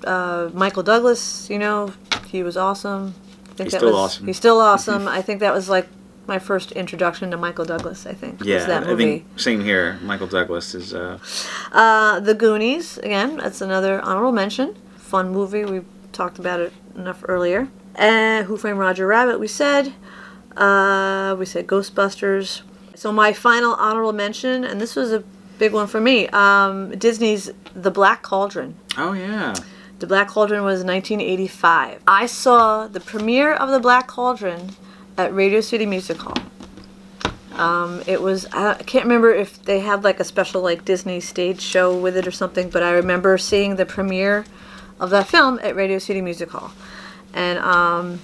uh, 0.04 0.50
Michael 0.54 0.82
Douglas, 0.84 1.48
you 1.50 1.58
know, 1.58 1.92
he 2.28 2.42
was 2.44 2.56
awesome. 2.56 3.14
I 3.50 3.54
think 3.54 3.66
He's 3.66 3.72
that 3.72 3.78
still 3.78 3.88
was, 3.92 3.98
awesome. 3.98 4.26
He's 4.26 4.36
still 4.36 4.60
awesome. 4.60 5.08
I 5.08 5.22
think 5.22 5.40
that 5.40 5.52
was 5.52 5.68
like 5.68 5.88
my 6.28 6.38
first 6.38 6.70
introduction 6.72 7.30
to 7.32 7.36
Michael 7.36 7.64
Douglas. 7.64 8.06
I 8.06 8.12
think 8.12 8.44
Yeah, 8.44 8.64
that 8.66 8.84
I 8.84 8.86
movie. 8.86 9.04
think 9.04 9.38
same 9.40 9.64
here. 9.64 9.98
Michael 10.02 10.28
Douglas 10.28 10.74
is. 10.74 10.94
Uh, 10.94 11.18
Uh, 11.72 12.20
the 12.20 12.34
Goonies 12.34 12.98
again. 12.98 13.38
That's 13.38 13.60
another 13.60 14.00
honorable 14.02 14.30
mention. 14.32 14.76
Fun 14.98 15.30
movie. 15.32 15.64
We 15.64 15.80
talked 16.12 16.38
about 16.38 16.60
it 16.60 16.72
enough 16.98 17.24
earlier. 17.28 17.68
And 17.94 18.46
Who 18.46 18.56
Framed 18.56 18.78
Roger 18.78 19.06
Rabbit? 19.06 19.38
We 19.40 19.48
said. 19.48 19.92
Uh, 20.56 21.36
we 21.38 21.44
said 21.46 21.66
Ghostbusters. 21.66 22.62
So 22.94 23.12
my 23.12 23.32
final 23.32 23.74
honorable 23.74 24.12
mention, 24.12 24.64
and 24.64 24.80
this 24.80 24.96
was 24.96 25.12
a 25.12 25.22
big 25.58 25.72
one 25.72 25.86
for 25.86 26.00
me. 26.00 26.26
Um, 26.28 26.90
Disney's 26.98 27.50
The 27.74 27.90
Black 27.90 28.22
Cauldron. 28.22 28.74
oh 28.96 29.12
yeah. 29.12 29.54
The 30.00 30.06
Black 30.06 30.28
Cauldron 30.28 30.62
was 30.62 30.84
1985. 30.84 32.02
I 32.06 32.26
saw 32.26 32.86
the 32.86 33.00
premiere 33.00 33.52
of 33.52 33.70
The 33.70 33.80
Black 33.80 34.06
Cauldron 34.06 34.70
at 35.16 35.34
Radio 35.34 35.60
City 35.60 35.86
Music 35.86 36.18
Hall. 36.18 36.36
Um, 37.54 38.02
it 38.06 38.22
was 38.22 38.46
I 38.52 38.74
I 38.74 38.82
can't 38.84 39.04
remember 39.04 39.32
if 39.32 39.60
they 39.64 39.80
had 39.80 40.04
like 40.04 40.20
a 40.20 40.24
special 40.24 40.62
like 40.62 40.84
Disney 40.84 41.18
stage 41.18 41.60
show 41.60 41.96
with 41.96 42.16
it 42.16 42.26
or 42.26 42.30
something, 42.30 42.70
but 42.70 42.82
I 42.84 42.92
remember 42.92 43.36
seeing 43.38 43.74
the 43.76 43.86
premiere 43.86 44.44
of 45.00 45.10
that 45.10 45.28
film 45.28 45.58
at 45.62 45.76
Radio 45.76 45.98
City 45.98 46.20
Music 46.20 46.50
Hall. 46.50 46.72
And 47.34 47.58
um, 47.58 48.20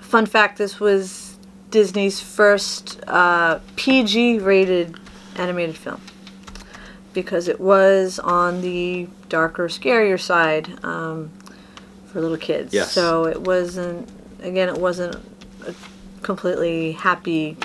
fun 0.00 0.26
fact, 0.26 0.58
this 0.58 0.80
was 0.80 1.36
Disney's 1.70 2.20
first 2.20 3.00
uh, 3.06 3.60
PG-rated 3.76 4.96
animated 5.36 5.76
film 5.76 6.00
because 7.12 7.48
it 7.48 7.60
was 7.60 8.18
on 8.18 8.60
the 8.62 9.08
darker, 9.28 9.68
scarier 9.68 10.20
side 10.20 10.82
um, 10.84 11.30
for 12.06 12.20
little 12.20 12.36
kids. 12.36 12.72
Yes. 12.72 12.92
So 12.92 13.26
it 13.26 13.40
wasn't. 13.40 14.08
Again, 14.40 14.68
it 14.68 14.78
wasn't 14.78 15.16
a 15.66 15.74
completely 16.22 16.92
happy, 16.92 17.56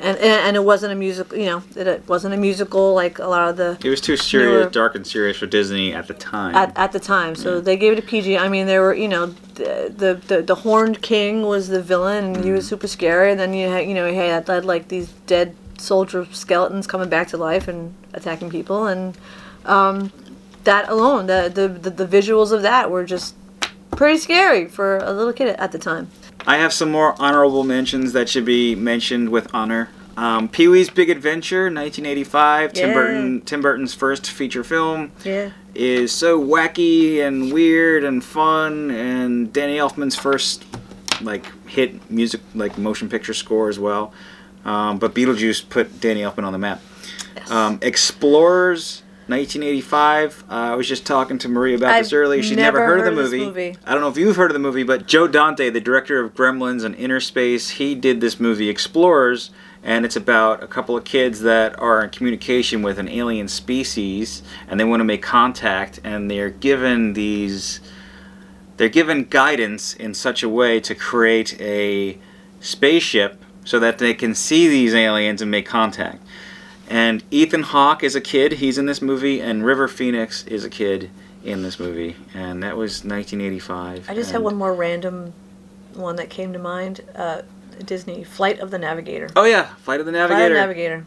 and 0.00 0.16
and, 0.18 0.26
and 0.26 0.56
it 0.56 0.64
wasn't 0.64 0.92
a 0.92 0.94
musical. 0.94 1.36
You 1.36 1.46
know, 1.46 1.62
it, 1.74 1.86
it 1.86 2.08
wasn't 2.08 2.34
a 2.34 2.36
musical 2.36 2.94
like 2.94 3.18
a 3.18 3.26
lot 3.26 3.48
of 3.48 3.56
the 3.56 3.78
It 3.84 3.90
was 3.90 4.00
too 4.00 4.16
serious, 4.16 4.70
dark 4.72 4.94
and 4.94 5.06
serious 5.06 5.36
for 5.36 5.46
Disney 5.46 5.92
at 5.92 6.06
the 6.06 6.14
time. 6.14 6.54
at, 6.54 6.76
at 6.76 6.92
the 6.92 7.00
time. 7.00 7.34
So 7.34 7.60
they 7.60 7.76
gave 7.76 7.92
it 7.92 7.98
a 7.98 8.02
PG. 8.02 8.38
I 8.38 8.48
mean, 8.48 8.66
there 8.66 8.82
were 8.82 8.94
you 8.94 9.08
know 9.08 9.26
the 9.54 9.92
the, 9.96 10.14
the, 10.26 10.42
the 10.42 10.54
horned 10.54 11.02
king 11.02 11.42
was 11.42 11.68
the 11.68 11.82
villain, 11.82 12.36
and 12.36 12.44
he 12.44 12.52
was 12.52 12.66
super 12.66 12.86
scary. 12.86 13.30
And 13.30 13.40
then 13.40 13.52
you 13.54 13.68
had 13.68 13.88
you 13.88 13.94
know 13.94 14.08
he 14.08 14.16
had, 14.16 14.46
had 14.46 14.64
like 14.64 14.88
these 14.88 15.08
dead 15.26 15.56
soldier 15.78 16.26
skeletons 16.32 16.86
coming 16.86 17.08
back 17.08 17.28
to 17.28 17.36
life 17.36 17.68
and 17.68 17.94
attacking 18.14 18.50
people, 18.50 18.86
and 18.86 19.16
um, 19.64 20.12
that 20.64 20.88
alone, 20.88 21.26
the, 21.26 21.50
the 21.52 21.68
the 21.68 22.04
the 22.04 22.06
visuals 22.06 22.52
of 22.52 22.62
that 22.62 22.90
were 22.90 23.04
just 23.04 23.34
pretty 23.90 24.18
scary 24.18 24.68
for 24.68 24.98
a 24.98 25.12
little 25.12 25.32
kid 25.32 25.48
at 25.48 25.72
the 25.72 25.78
time. 25.78 26.08
I 26.48 26.56
have 26.56 26.72
some 26.72 26.90
more 26.90 27.14
honorable 27.20 27.62
mentions 27.62 28.14
that 28.14 28.28
should 28.30 28.46
be 28.46 28.74
mentioned 28.74 29.28
with 29.28 29.48
honor. 29.54 29.90
Um, 30.16 30.48
Pee 30.48 30.66
Wee's 30.66 30.88
Big 30.88 31.10
Adventure, 31.10 31.64
1985. 31.70 32.72
Tim 32.72 32.88
Yeah. 32.88 32.94
Burton. 32.94 33.40
Tim 33.42 33.60
Burton's 33.60 33.92
first 33.92 34.26
feature 34.30 34.64
film 34.64 35.12
Yeah. 35.24 35.50
is 35.74 36.10
so 36.10 36.42
wacky 36.42 37.20
and 37.20 37.52
weird 37.52 38.02
and 38.02 38.24
fun, 38.24 38.90
and 38.90 39.52
Danny 39.52 39.76
Elfman's 39.76 40.16
first 40.16 40.64
like 41.20 41.44
hit 41.66 42.10
music 42.10 42.40
like 42.54 42.78
motion 42.78 43.10
picture 43.10 43.34
score 43.34 43.68
as 43.68 43.78
well. 43.78 44.12
Um, 44.64 44.96
but 44.98 45.14
Beetlejuice 45.14 45.68
put 45.68 46.00
Danny 46.00 46.22
Elfman 46.22 46.44
on 46.44 46.52
the 46.54 46.58
map. 46.58 46.80
Yes. 47.36 47.50
Um, 47.50 47.78
Explorers, 47.82 49.02
1985. 49.28 50.44
Uh, 50.48 50.52
I 50.54 50.74
was 50.74 50.88
just 50.88 51.04
talking 51.04 51.36
to 51.38 51.48
Marie 51.48 51.74
about 51.74 51.98
this 51.98 52.08
I've 52.08 52.16
earlier. 52.16 52.42
She'd 52.42 52.56
never, 52.56 52.78
never 52.78 52.86
heard 52.86 52.98
of 53.00 53.04
the 53.04 53.10
heard 53.10 53.24
of 53.24 53.30
this 53.30 53.40
movie. 53.40 53.66
movie. 53.66 53.78
I 53.84 53.92
don't 53.92 54.00
know 54.00 54.08
if 54.08 54.16
you've 54.16 54.36
heard 54.36 54.50
of 54.50 54.54
the 54.54 54.58
movie, 54.58 54.84
but 54.84 55.06
Joe 55.06 55.28
Dante, 55.28 55.68
the 55.68 55.80
director 55.80 56.24
of 56.24 56.34
Gremlins 56.34 56.82
and 56.82 56.96
Innerspace, 56.96 57.72
he 57.72 57.94
did 57.94 58.22
this 58.22 58.40
movie 58.40 58.70
Explorers, 58.70 59.50
and 59.82 60.06
it's 60.06 60.16
about 60.16 60.62
a 60.62 60.66
couple 60.66 60.96
of 60.96 61.04
kids 61.04 61.40
that 61.40 61.78
are 61.78 62.02
in 62.02 62.10
communication 62.10 62.80
with 62.80 62.98
an 62.98 63.08
alien 63.08 63.48
species, 63.48 64.42
and 64.66 64.80
they 64.80 64.84
want 64.84 65.00
to 65.00 65.04
make 65.04 65.22
contact, 65.22 66.00
and 66.02 66.30
they're 66.30 66.50
given 66.50 67.12
these. 67.12 67.80
They're 68.78 68.88
given 68.88 69.24
guidance 69.24 69.92
in 69.94 70.14
such 70.14 70.42
a 70.42 70.48
way 70.48 70.78
to 70.80 70.94
create 70.94 71.60
a 71.60 72.16
spaceship 72.60 73.42
so 73.64 73.78
that 73.78 73.98
they 73.98 74.14
can 74.14 74.34
see 74.34 74.68
these 74.68 74.94
aliens 74.94 75.42
and 75.42 75.50
make 75.50 75.66
contact. 75.66 76.22
And 76.90 77.22
Ethan 77.30 77.62
Hawke 77.64 78.02
is 78.02 78.14
a 78.14 78.20
kid, 78.20 78.52
he's 78.52 78.78
in 78.78 78.86
this 78.86 79.02
movie, 79.02 79.40
and 79.40 79.64
River 79.64 79.88
Phoenix 79.88 80.46
is 80.46 80.64
a 80.64 80.70
kid 80.70 81.10
in 81.44 81.62
this 81.62 81.78
movie. 81.78 82.16
And 82.34 82.62
that 82.62 82.76
was 82.76 83.04
1985. 83.04 84.08
I 84.10 84.14
just 84.14 84.30
had 84.32 84.42
one 84.42 84.56
more 84.56 84.74
random 84.74 85.32
one 85.94 86.16
that 86.16 86.30
came 86.30 86.52
to 86.52 86.58
mind. 86.58 87.00
Uh, 87.14 87.42
Disney 87.84 88.24
Flight 88.24 88.58
of 88.60 88.70
the 88.70 88.78
Navigator. 88.78 89.28
Oh, 89.36 89.44
yeah, 89.44 89.74
Flight 89.76 90.00
of 90.00 90.06
the 90.06 90.12
Navigator. 90.12 90.36
Flight 90.38 90.50
of 90.50 90.54
the 90.56 90.60
Navigator. 90.60 91.06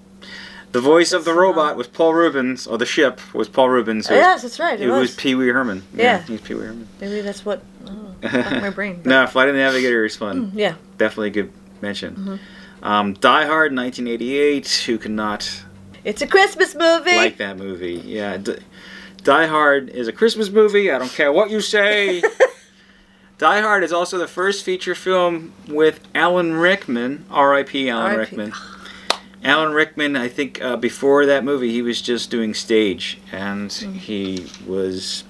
the 0.71 0.79
voice 0.81 1.11
of 1.11 1.25
the 1.25 1.31
uh, 1.31 1.35
robot 1.35 1.75
was 1.75 1.87
Paul 1.87 2.13
Reubens, 2.13 2.65
or 2.65 2.77
the 2.77 2.85
ship 2.85 3.19
was 3.33 3.49
Paul 3.49 3.69
Reubens. 3.69 4.09
Oh, 4.09 4.13
yes, 4.15 4.43
that's 4.43 4.59
right. 4.59 4.79
It, 4.79 4.87
It 4.87 4.91
was 4.91 4.99
was. 5.01 5.15
Pee 5.15 5.35
Wee 5.35 5.49
Herman. 5.49 5.83
Yeah. 5.93 6.21
he's 6.23 6.39
Pee 6.41 6.53
Wee 6.53 6.61
Herman. 6.65 6.87
Maybe 7.01 7.21
that's 7.21 7.43
what. 7.45 7.63
Oh, 7.85 8.15
my 8.23 8.69
brain. 8.75 9.01
no, 9.03 9.27
Flight 9.27 9.49
of 9.49 9.55
the 9.55 9.59
Navigator 9.61 10.05
is 10.05 10.15
fun. 10.15 10.51
Yeah. 10.53 10.75
Definitely 10.97 11.27
a 11.27 11.31
good 11.31 11.51
mention. 11.81 12.15
Mm-hmm. 12.15 12.85
Um, 12.85 13.13
Die 13.15 13.45
Hard, 13.45 13.75
1988. 13.75 14.83
Who 14.85 14.97
cannot 14.97 15.63
It's 16.03 16.21
a 16.21 16.27
Christmas 16.27 16.73
movie. 16.75 17.15
like 17.15 17.37
that 17.37 17.57
movie? 17.57 18.01
Yeah. 18.05 18.37
D- 18.37 18.55
Die 19.23 19.45
Hard 19.47 19.89
is 19.89 20.07
a 20.07 20.11
Christmas 20.13 20.49
movie. 20.49 20.91
I 20.91 20.97
don't 20.97 21.11
care 21.11 21.31
what 21.31 21.49
you 21.51 21.61
say. 21.61 22.23
Die 23.37 23.61
Hard 23.61 23.83
is 23.83 23.91
also 23.93 24.17
the 24.17 24.27
first 24.27 24.63
feature 24.63 24.93
film 24.95 25.53
with 25.67 25.99
Alan 26.13 26.53
Rickman, 26.53 27.25
R.I.P. 27.29 27.89
Alan. 27.89 28.17
Rickman. 28.17 28.53
Alan 29.43 29.73
Rickman, 29.73 30.15
I 30.15 30.27
think 30.27 30.61
uh, 30.61 30.75
before 30.75 31.25
that 31.25 31.43
movie, 31.43 31.71
he 31.71 31.81
was 31.81 31.99
just 32.01 32.29
doing 32.29 32.53
stage, 32.53 33.19
and 33.31 33.71
Mm. 33.71 33.95
he 33.95 34.45
was 34.67 35.23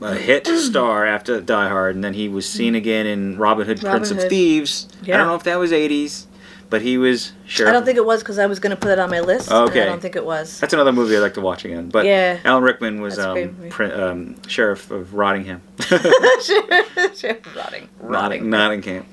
a 0.00 0.14
hit 0.14 0.46
star 0.46 1.04
after 1.06 1.38
Die 1.42 1.68
Hard, 1.68 1.94
and 1.94 2.02
then 2.02 2.14
he 2.14 2.28
was 2.28 2.48
seen 2.48 2.74
again 2.74 3.04
in 3.06 3.36
Robin 3.36 3.66
Hood, 3.66 3.80
Prince 3.80 4.08
Robin 4.10 4.12
of 4.16 4.22
Hood. 4.22 4.30
Thieves. 4.30 4.88
I 5.02 5.06
don't 5.08 5.26
know 5.26 5.34
if 5.34 5.42
that 5.42 5.58
was 5.58 5.72
80s, 5.72 6.24
but 6.72 6.80
he 6.80 6.96
was 6.96 7.34
sure. 7.46 7.68
I 7.68 7.72
don't 7.72 7.84
think 7.84 7.98
it 7.98 8.06
was 8.06 8.22
because 8.22 8.38
I 8.38 8.46
was 8.46 8.58
going 8.58 8.70
to 8.70 8.78
put 8.78 8.92
it 8.92 8.98
on 8.98 9.10
my 9.10 9.20
list. 9.20 9.50
and 9.50 9.68
Okay. 9.68 9.82
I 9.82 9.84
don't 9.84 10.00
think 10.00 10.16
it 10.16 10.24
was. 10.24 10.58
That's 10.58 10.72
another 10.72 10.90
movie 10.90 11.14
I'd 11.14 11.20
like 11.20 11.34
to 11.34 11.42
watch 11.42 11.66
again. 11.66 11.90
But 11.90 12.06
Yeah. 12.06 12.40
Alan 12.46 12.62
Rickman 12.64 13.02
was 13.02 13.18
um, 13.18 13.70
um, 13.78 14.42
sheriff 14.48 14.90
of 14.90 15.08
Rottingham. 15.12 15.60
Rotting. 17.54 17.90
Notting, 18.02 18.48
Nottingham. 18.48 19.04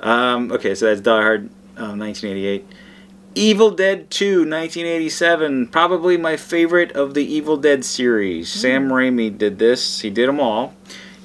Um, 0.00 0.50
okay, 0.50 0.74
so 0.74 0.86
that's 0.86 1.02
Die 1.02 1.20
Hard, 1.22 1.50
um, 1.76 1.98
1988. 1.98 2.66
Evil 3.34 3.70
Dead 3.70 4.10
2, 4.10 4.38
1987. 4.48 5.66
Probably 5.66 6.16
my 6.16 6.38
favorite 6.38 6.92
of 6.92 7.12
the 7.12 7.22
Evil 7.22 7.58
Dead 7.58 7.84
series. 7.84 8.48
Sam 8.50 8.88
Raimi 8.88 9.36
did 9.36 9.58
this. 9.58 10.00
He 10.00 10.08
did 10.08 10.26
them 10.26 10.40
all. 10.40 10.72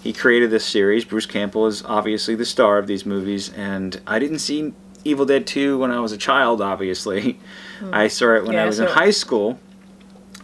He 0.04 0.12
created 0.12 0.52
this 0.52 0.66
series. 0.66 1.06
Bruce 1.06 1.26
Campbell 1.26 1.68
is 1.68 1.86
obviously 1.86 2.36
the 2.36 2.46
star 2.46 2.80
of 2.80 2.88
these 2.88 3.06
movies, 3.06 3.54
and 3.54 4.02
I 4.06 4.20
didn't 4.20 4.40
see 4.40 4.74
Evil 5.04 5.26
Dead 5.26 5.48
2 5.48 5.78
when 5.78 5.92
I 5.92 6.00
was 6.00 6.12
a 6.12 6.18
child, 6.18 6.62
obviously. 6.62 7.40
Hmm. 7.80 7.94
I 7.94 8.10
saw 8.10 8.36
it 8.36 8.44
when 8.44 8.56
Yeah, 8.56 8.64
I 8.64 8.66
was 8.66 8.82
in 8.82 8.88
high 8.88 9.12
school 9.12 9.58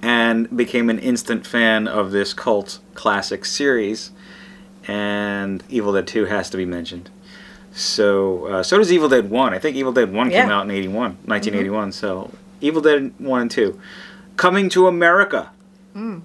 and 0.02 0.56
became 0.56 0.90
an 0.90 1.00
instant 1.00 1.46
fan 1.46 1.86
of 1.86 2.12
this 2.12 2.34
cult 2.34 2.80
classic 2.94 3.44
series. 3.44 4.12
And 4.88 5.62
Evil 5.68 5.92
Dead 5.92 6.08
2 6.08 6.24
has 6.26 6.50
to 6.52 6.56
be 6.56 6.64
mentioned. 6.64 7.10
So, 7.74 8.46
uh, 8.46 8.64
so 8.64 8.78
does 8.78 8.90
Evil 8.90 9.10
Dead 9.10 9.30
1. 9.30 9.54
I 9.54 9.60
think 9.60 9.76
Evil 9.76 9.92
Dead 9.92 10.14
1 10.14 10.30
came 10.30 10.50
out 10.50 10.64
in 10.64 10.72
81, 10.72 11.18
1981. 11.26 11.90
Mm-hmm. 11.90 11.92
So, 11.92 12.32
Evil 12.62 12.82
Dead 12.82 13.14
1 13.18 13.42
and 13.42 13.52
2. 13.52 13.78
Coming 14.38 14.70
to 14.70 14.88
America. 14.88 15.52
Hmm. 15.92 16.20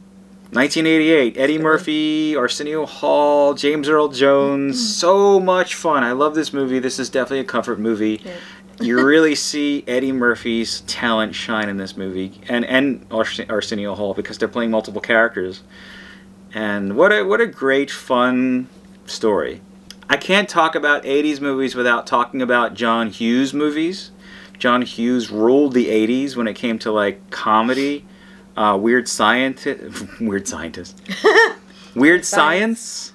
1988. 0.52 1.36
Eddie 1.36 1.58
Murphy, 1.58 2.34
Arsenio 2.36 2.84
Hall, 2.84 3.54
James 3.54 3.88
Earl 3.88 4.08
Jones. 4.08 4.76
Hmm. 4.76 4.84
So 4.84 5.40
much 5.40 5.74
fun. 5.76 6.02
I 6.02 6.12
love 6.12 6.34
this 6.34 6.52
movie. 6.52 6.78
This 6.80 6.98
is 6.98 7.08
definitely 7.08 7.40
a 7.40 7.44
comfort 7.44 7.78
movie. 7.78 8.20
Yeah. 8.24 8.32
you 8.80 9.04
really 9.04 9.34
see 9.36 9.84
Eddie 9.86 10.10
Murphy's 10.12 10.80
talent 10.82 11.34
shine 11.34 11.68
in 11.68 11.76
this 11.76 11.96
movie, 11.96 12.40
and 12.48 12.64
and 12.64 13.06
Ars- 13.10 13.40
Arsenio 13.48 13.94
Hall 13.94 14.12
because 14.14 14.38
they're 14.38 14.48
playing 14.48 14.70
multiple 14.72 15.00
characters. 15.00 15.62
And 16.52 16.96
what 16.96 17.12
a 17.12 17.22
what 17.22 17.40
a 17.40 17.46
great 17.46 17.90
fun 17.90 18.68
story. 19.06 19.60
I 20.08 20.16
can't 20.16 20.48
talk 20.48 20.74
about 20.74 21.04
80s 21.04 21.40
movies 21.40 21.76
without 21.76 22.04
talking 22.08 22.42
about 22.42 22.74
John 22.74 23.10
Hughes 23.10 23.54
movies. 23.54 24.10
John 24.58 24.82
Hughes 24.82 25.30
ruled 25.30 25.74
the 25.74 25.86
80s 25.86 26.34
when 26.34 26.48
it 26.48 26.54
came 26.54 26.78
to 26.80 26.90
like 26.90 27.30
comedy, 27.30 28.04
uh, 28.56 28.76
weird 28.80 29.08
scientist, 29.08 30.04
weird 30.20 30.46
scientist, 30.48 31.00
weird 31.94 32.24
science, 32.24 33.12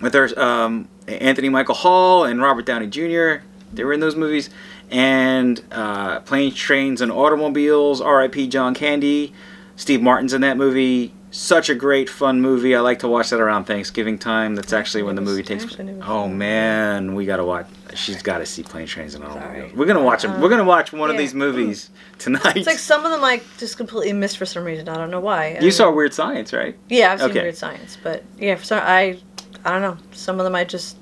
with 0.00 0.14
our 0.14 0.38
um, 0.38 0.88
Anthony 1.06 1.48
Michael 1.48 1.74
Hall 1.74 2.24
and 2.24 2.40
Robert 2.40 2.66
Downey 2.66 2.86
Jr. 2.86 3.44
They 3.72 3.84
were 3.84 3.92
in 3.92 4.00
those 4.00 4.16
movies, 4.16 4.50
and 4.90 5.62
uh, 5.72 6.20
Planes, 6.20 6.54
Trains, 6.54 7.00
and 7.00 7.10
Automobiles. 7.10 8.00
R.I.P. 8.00 8.48
John 8.48 8.74
Candy. 8.74 9.32
Steve 9.76 10.00
Martin's 10.00 10.32
in 10.32 10.40
that 10.42 10.56
movie. 10.56 11.12
Such 11.34 11.68
a 11.68 11.74
great, 11.74 12.08
fun 12.08 12.40
movie. 12.40 12.76
I 12.76 12.80
like 12.80 13.00
to 13.00 13.08
watch 13.08 13.30
that 13.30 13.40
around 13.40 13.64
Thanksgiving 13.64 14.20
time. 14.20 14.54
That's 14.54 14.72
actually 14.72 15.02
when 15.02 15.16
the 15.16 15.20
movie 15.20 15.42
takes. 15.42 15.76
never 15.76 16.00
Oh 16.04 16.28
man, 16.28 17.16
we 17.16 17.26
gotta 17.26 17.44
watch. 17.44 17.66
She's 17.94 18.22
got 18.22 18.38
to 18.38 18.46
see 18.46 18.62
Plane 18.62 18.86
Trains, 18.86 19.16
and 19.16 19.24
Automobiles. 19.24 19.70
Sorry. 19.70 19.72
We're 19.74 19.86
gonna 19.86 20.04
watch 20.04 20.22
them. 20.22 20.40
We're 20.40 20.48
gonna 20.48 20.62
watch 20.62 20.92
one 20.92 21.10
of 21.10 21.18
these 21.18 21.34
movies 21.34 21.90
mm. 21.90 22.18
tonight. 22.18 22.56
It's 22.56 22.68
like 22.68 22.78
some 22.78 23.04
of 23.04 23.10
them 23.10 23.24
I 23.24 23.42
just 23.58 23.76
completely 23.76 24.12
missed 24.12 24.38
for 24.38 24.46
some 24.46 24.62
reason. 24.62 24.88
I 24.88 24.96
don't 24.96 25.10
know 25.10 25.18
why. 25.18 25.58
you 25.60 25.66
I- 25.66 25.70
saw 25.70 25.90
Weird 25.90 26.14
Science, 26.14 26.52
right? 26.52 26.78
Yeah, 26.88 27.12
I've 27.12 27.18
seen 27.18 27.30
Okay. 27.30 27.42
Weird 27.42 27.56
Science, 27.56 27.98
but 28.00 28.22
yeah, 28.38 28.54
for 28.54 28.64
some 28.64 28.80
I, 28.84 29.18
I 29.64 29.72
don't 29.72 29.82
know. 29.82 29.96
Some 30.12 30.38
of 30.38 30.44
them 30.44 30.54
I 30.54 30.62
just 30.62 30.96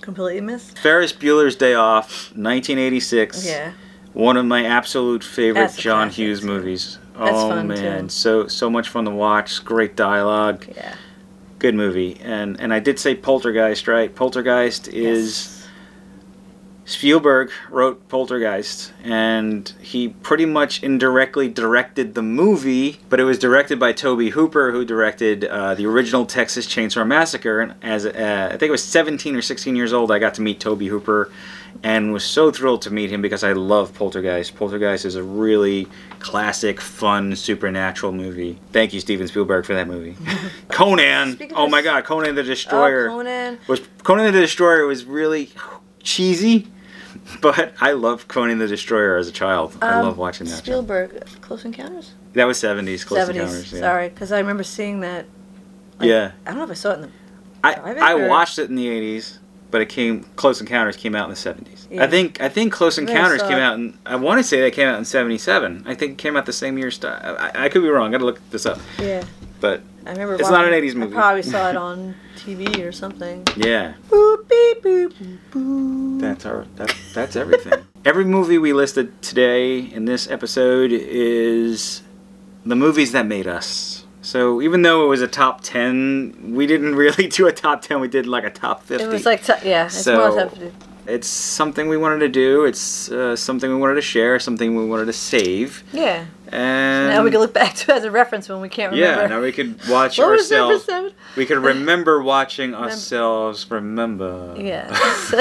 completely 0.00 0.40
missed. 0.40 0.76
Ferris 0.76 1.12
Bueller's 1.12 1.54
Day 1.54 1.74
Off, 1.74 2.32
1986. 2.32 3.46
Yeah, 3.46 3.74
One 4.12 4.36
of 4.36 4.44
my 4.44 4.64
absolute 4.64 5.22
favorite 5.22 5.72
John 5.76 6.08
classic, 6.08 6.16
Hughes 6.16 6.42
movies. 6.42 6.98
That's 7.16 7.30
oh 7.34 7.48
fun, 7.50 7.68
man, 7.68 8.02
too. 8.04 8.08
so 8.08 8.46
so 8.46 8.68
much 8.70 8.88
fun 8.88 9.04
to 9.04 9.10
watch. 9.10 9.64
Great 9.64 9.96
dialogue. 9.96 10.66
yeah. 10.74 10.94
Good 11.58 11.74
movie. 11.74 12.18
And 12.22 12.58
and 12.60 12.72
I 12.72 12.78
did 12.80 12.98
say 12.98 13.14
Poltergeist, 13.14 13.86
right? 13.88 14.14
Poltergeist 14.14 14.88
is 14.88 15.46
Yes. 15.48 15.58
Spielberg 16.84 17.50
wrote 17.70 18.08
Poltergeist, 18.08 18.92
and 19.04 19.72
he 19.80 20.08
pretty 20.08 20.44
much 20.44 20.82
indirectly 20.82 21.48
directed 21.48 22.14
the 22.14 22.22
movie, 22.22 22.98
but 23.08 23.20
it 23.20 23.24
was 23.24 23.38
directed 23.38 23.78
by 23.78 23.92
Tobe 23.92 24.30
Hooper, 24.32 24.72
who 24.72 24.84
directed 24.84 25.44
uh, 25.44 25.74
the 25.74 25.86
original 25.86 26.26
Texas 26.26 26.66
Chainsaw 26.66 27.06
Massacre. 27.06 27.60
And 27.60 27.74
as 27.82 28.04
uh, 28.04 28.50
I 28.52 28.56
think 28.56 28.68
I 28.70 28.72
was 28.72 28.82
17 28.82 29.36
or 29.36 29.42
16 29.42 29.76
years 29.76 29.92
old, 29.92 30.10
I 30.10 30.18
got 30.18 30.34
to 30.34 30.42
meet 30.42 30.58
Tobe 30.58 30.82
Hooper, 30.82 31.30
and 31.82 32.12
was 32.12 32.24
so 32.24 32.50
thrilled 32.50 32.82
to 32.82 32.90
meet 32.92 33.10
him 33.10 33.22
because 33.22 33.42
I 33.44 33.52
love 33.52 33.94
Poltergeist. 33.94 34.54
Poltergeist 34.56 35.04
is 35.04 35.14
a 35.16 35.22
really 35.22 35.88
classic, 36.20 36.80
fun, 36.80 37.34
supernatural 37.36 38.12
movie. 38.12 38.58
Thank 38.72 38.92
you, 38.92 39.00
Steven 39.00 39.26
Spielberg, 39.28 39.64
for 39.64 39.74
that 39.74 39.88
movie. 39.88 40.16
Conan. 40.68 41.32
Speaking 41.32 41.56
Oh 41.56 41.68
my 41.68 41.82
God, 41.82 42.04
Conan 42.04 42.34
the 42.34 42.42
Destroyer 42.42 43.08
Oh, 43.10 43.16
Conan. 43.18 43.58
was 43.66 43.80
Conan 44.04 44.32
the 44.32 44.40
Destroyer 44.40 44.86
was 44.86 45.04
really 45.04 45.50
cheesy, 46.02 46.68
but 47.40 47.72
I 47.80 47.92
loved 47.92 48.28
Conan 48.28 48.58
the 48.58 48.68
Destroyer 48.68 49.16
as 49.16 49.28
a 49.28 49.32
child. 49.32 49.76
I 49.82 49.94
Um, 49.94 50.06
love 50.06 50.18
watching 50.18 50.46
that. 50.46 50.56
show. 50.56 50.62
Spielberg, 50.62 51.24
Close 51.40 51.64
Encounters. 51.64 52.12
That 52.34 52.46
was 52.46 52.58
seventies, 52.58 53.04
Close 53.04 53.20
Seventies. 53.20 53.42
Encounters. 53.42 53.72
Yeah. 53.72 53.80
Sorry, 53.80 54.08
because 54.08 54.32
I 54.32 54.38
remember 54.38 54.62
seeing 54.62 55.00
that. 55.00 55.26
like, 56.00 56.08
yeah, 56.08 56.32
I 56.46 56.50
don't 56.50 56.58
know 56.58 56.64
if 56.64 56.70
I 56.70 56.74
saw 56.74 56.92
it 56.92 56.94
in 56.94 57.00
the. 57.02 57.08
I 57.64 57.74
I 57.74 58.12
or- 58.14 58.28
watched 58.28 58.58
it 58.58 58.68
in 58.70 58.74
the 58.76 58.88
eighties, 58.88 59.38
but 59.72 59.80
it 59.80 59.88
came 59.88 60.22
Close 60.36 60.60
Encounters 60.60 60.96
came 60.96 61.16
out 61.16 61.24
in 61.24 61.30
the 61.30 61.36
seventies. 61.36 61.88
Yeah. 61.90 62.04
I 62.04 62.06
think 62.06 62.40
I 62.40 62.48
think 62.48 62.72
Close 62.72 62.96
Encounters 62.98 63.42
came 63.42 63.58
out 63.58 63.74
in 63.74 63.98
I 64.06 64.14
want 64.14 64.38
to 64.38 64.44
say 64.44 64.60
that 64.60 64.72
came 64.72 64.86
out 64.86 64.98
in 64.98 65.04
seventy 65.04 65.38
seven. 65.38 65.82
I 65.84 65.96
think 65.96 66.12
it 66.12 66.18
came 66.18 66.36
out 66.36 66.46
the 66.46 66.52
same 66.52 66.78
year. 66.78 66.92
St- 66.92 67.12
I, 67.12 67.64
I 67.64 67.68
could 67.68 67.82
be 67.82 67.88
wrong. 67.88 68.08
I 68.08 68.12
gotta 68.12 68.24
look 68.26 68.38
this 68.50 68.66
up. 68.66 68.78
Yeah, 69.00 69.24
But 69.60 69.82
I 70.06 70.10
remember. 70.12 70.34
It's 70.34 70.48
not 70.50 70.64
an 70.66 70.72
80s 70.72 70.94
movie. 70.94 71.16
I 71.16 71.18
probably 71.18 71.42
saw 71.42 71.70
it 71.70 71.76
on 71.88 72.14
TV 72.36 72.86
or 72.86 72.92
something. 72.92 73.44
yeah, 73.56 73.94
Boop 74.10 74.48
beep 74.48 74.82
boop 74.82 75.12
boop, 75.14 75.38
boop. 75.50 76.20
That's 76.20 76.46
our 76.46 76.66
that, 76.76 76.94
that's 77.14 77.34
everything. 77.34 77.84
Every 78.04 78.24
movie 78.24 78.58
we 78.58 78.72
listed 78.72 79.20
today 79.22 79.78
in 79.78 80.04
this 80.06 80.28
episode 80.28 80.90
is 80.92 82.02
the 82.66 82.74
movies 82.76 83.12
that 83.12 83.26
made 83.26 83.46
us. 83.46 83.91
So 84.22 84.62
even 84.62 84.82
though 84.82 85.04
it 85.04 85.08
was 85.08 85.20
a 85.20 85.28
top 85.28 85.60
ten, 85.62 86.52
we 86.54 86.66
didn't 86.66 86.94
really 87.04 87.26
do 87.28 87.46
a 87.46 87.52
top 87.52 87.82
ten. 87.82 88.00
We 88.00 88.08
did 88.08 88.26
like 88.26 88.44
a 88.44 88.50
top 88.50 88.84
fifty. 88.84 89.04
It 89.04 89.08
was 89.08 89.26
like 89.26 89.44
t- 89.44 89.52
yeah, 89.68 89.86
it's 89.86 90.02
So- 90.02 90.16
more 90.16 90.40
tough 90.40 90.54
to 90.54 90.60
do. 90.60 90.72
it's 91.06 91.26
something 91.26 91.88
we 91.88 91.96
wanted 91.96 92.20
to 92.20 92.28
do. 92.28 92.64
It's 92.64 93.10
uh, 93.10 93.34
something 93.34 93.68
we 93.70 93.76
wanted 93.76 93.96
to 93.96 94.02
share. 94.02 94.38
Something 94.38 94.76
we 94.76 94.86
wanted 94.86 95.06
to 95.06 95.12
save. 95.12 95.82
Yeah. 95.92 96.26
And 96.52 97.08
now 97.08 97.24
we 97.24 97.30
can 97.30 97.40
look 97.40 97.54
back 97.54 97.74
to 97.80 97.90
it 97.92 97.96
as 97.96 98.04
a 98.04 98.10
reference 98.10 98.48
when 98.48 98.60
we 98.60 98.68
can't 98.68 98.92
remember. 98.92 99.22
yeah, 99.22 99.26
now 99.26 99.40
we 99.40 99.52
could 99.52 99.80
watch 99.88 100.18
ourselves. 100.20 100.86
We 101.36 101.46
could 101.46 101.58
remember 101.72 102.22
watching 102.22 102.74
ourselves. 102.74 103.68
Remember. 103.70 104.54
Yes. 104.56 105.34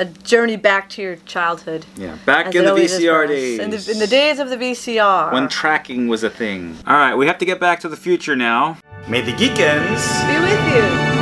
A 0.00 0.06
journey 0.06 0.56
back 0.56 0.88
to 0.90 1.02
your 1.02 1.16
childhood. 1.26 1.84
Yeah. 1.94 2.16
Back 2.24 2.54
in 2.54 2.64
the 2.64 2.70
VCR 2.70 3.28
days. 3.28 3.58
In 3.58 3.68
the, 3.68 3.90
in 3.92 3.98
the 3.98 4.06
days 4.06 4.38
of 4.38 4.48
the 4.48 4.56
VCR. 4.56 5.30
when 5.30 5.46
tracking 5.46 6.08
was 6.08 6.22
a 6.22 6.30
thing. 6.30 6.78
All 6.86 6.94
right, 6.94 7.14
we 7.14 7.26
have 7.26 7.36
to 7.36 7.44
get 7.44 7.60
back 7.60 7.80
to 7.80 7.88
the 7.90 7.98
future 7.98 8.34
now. 8.34 8.78
May 9.08 9.20
the 9.20 9.32
geekendz 9.32 10.26
Be 10.26 10.40
with 10.40 11.19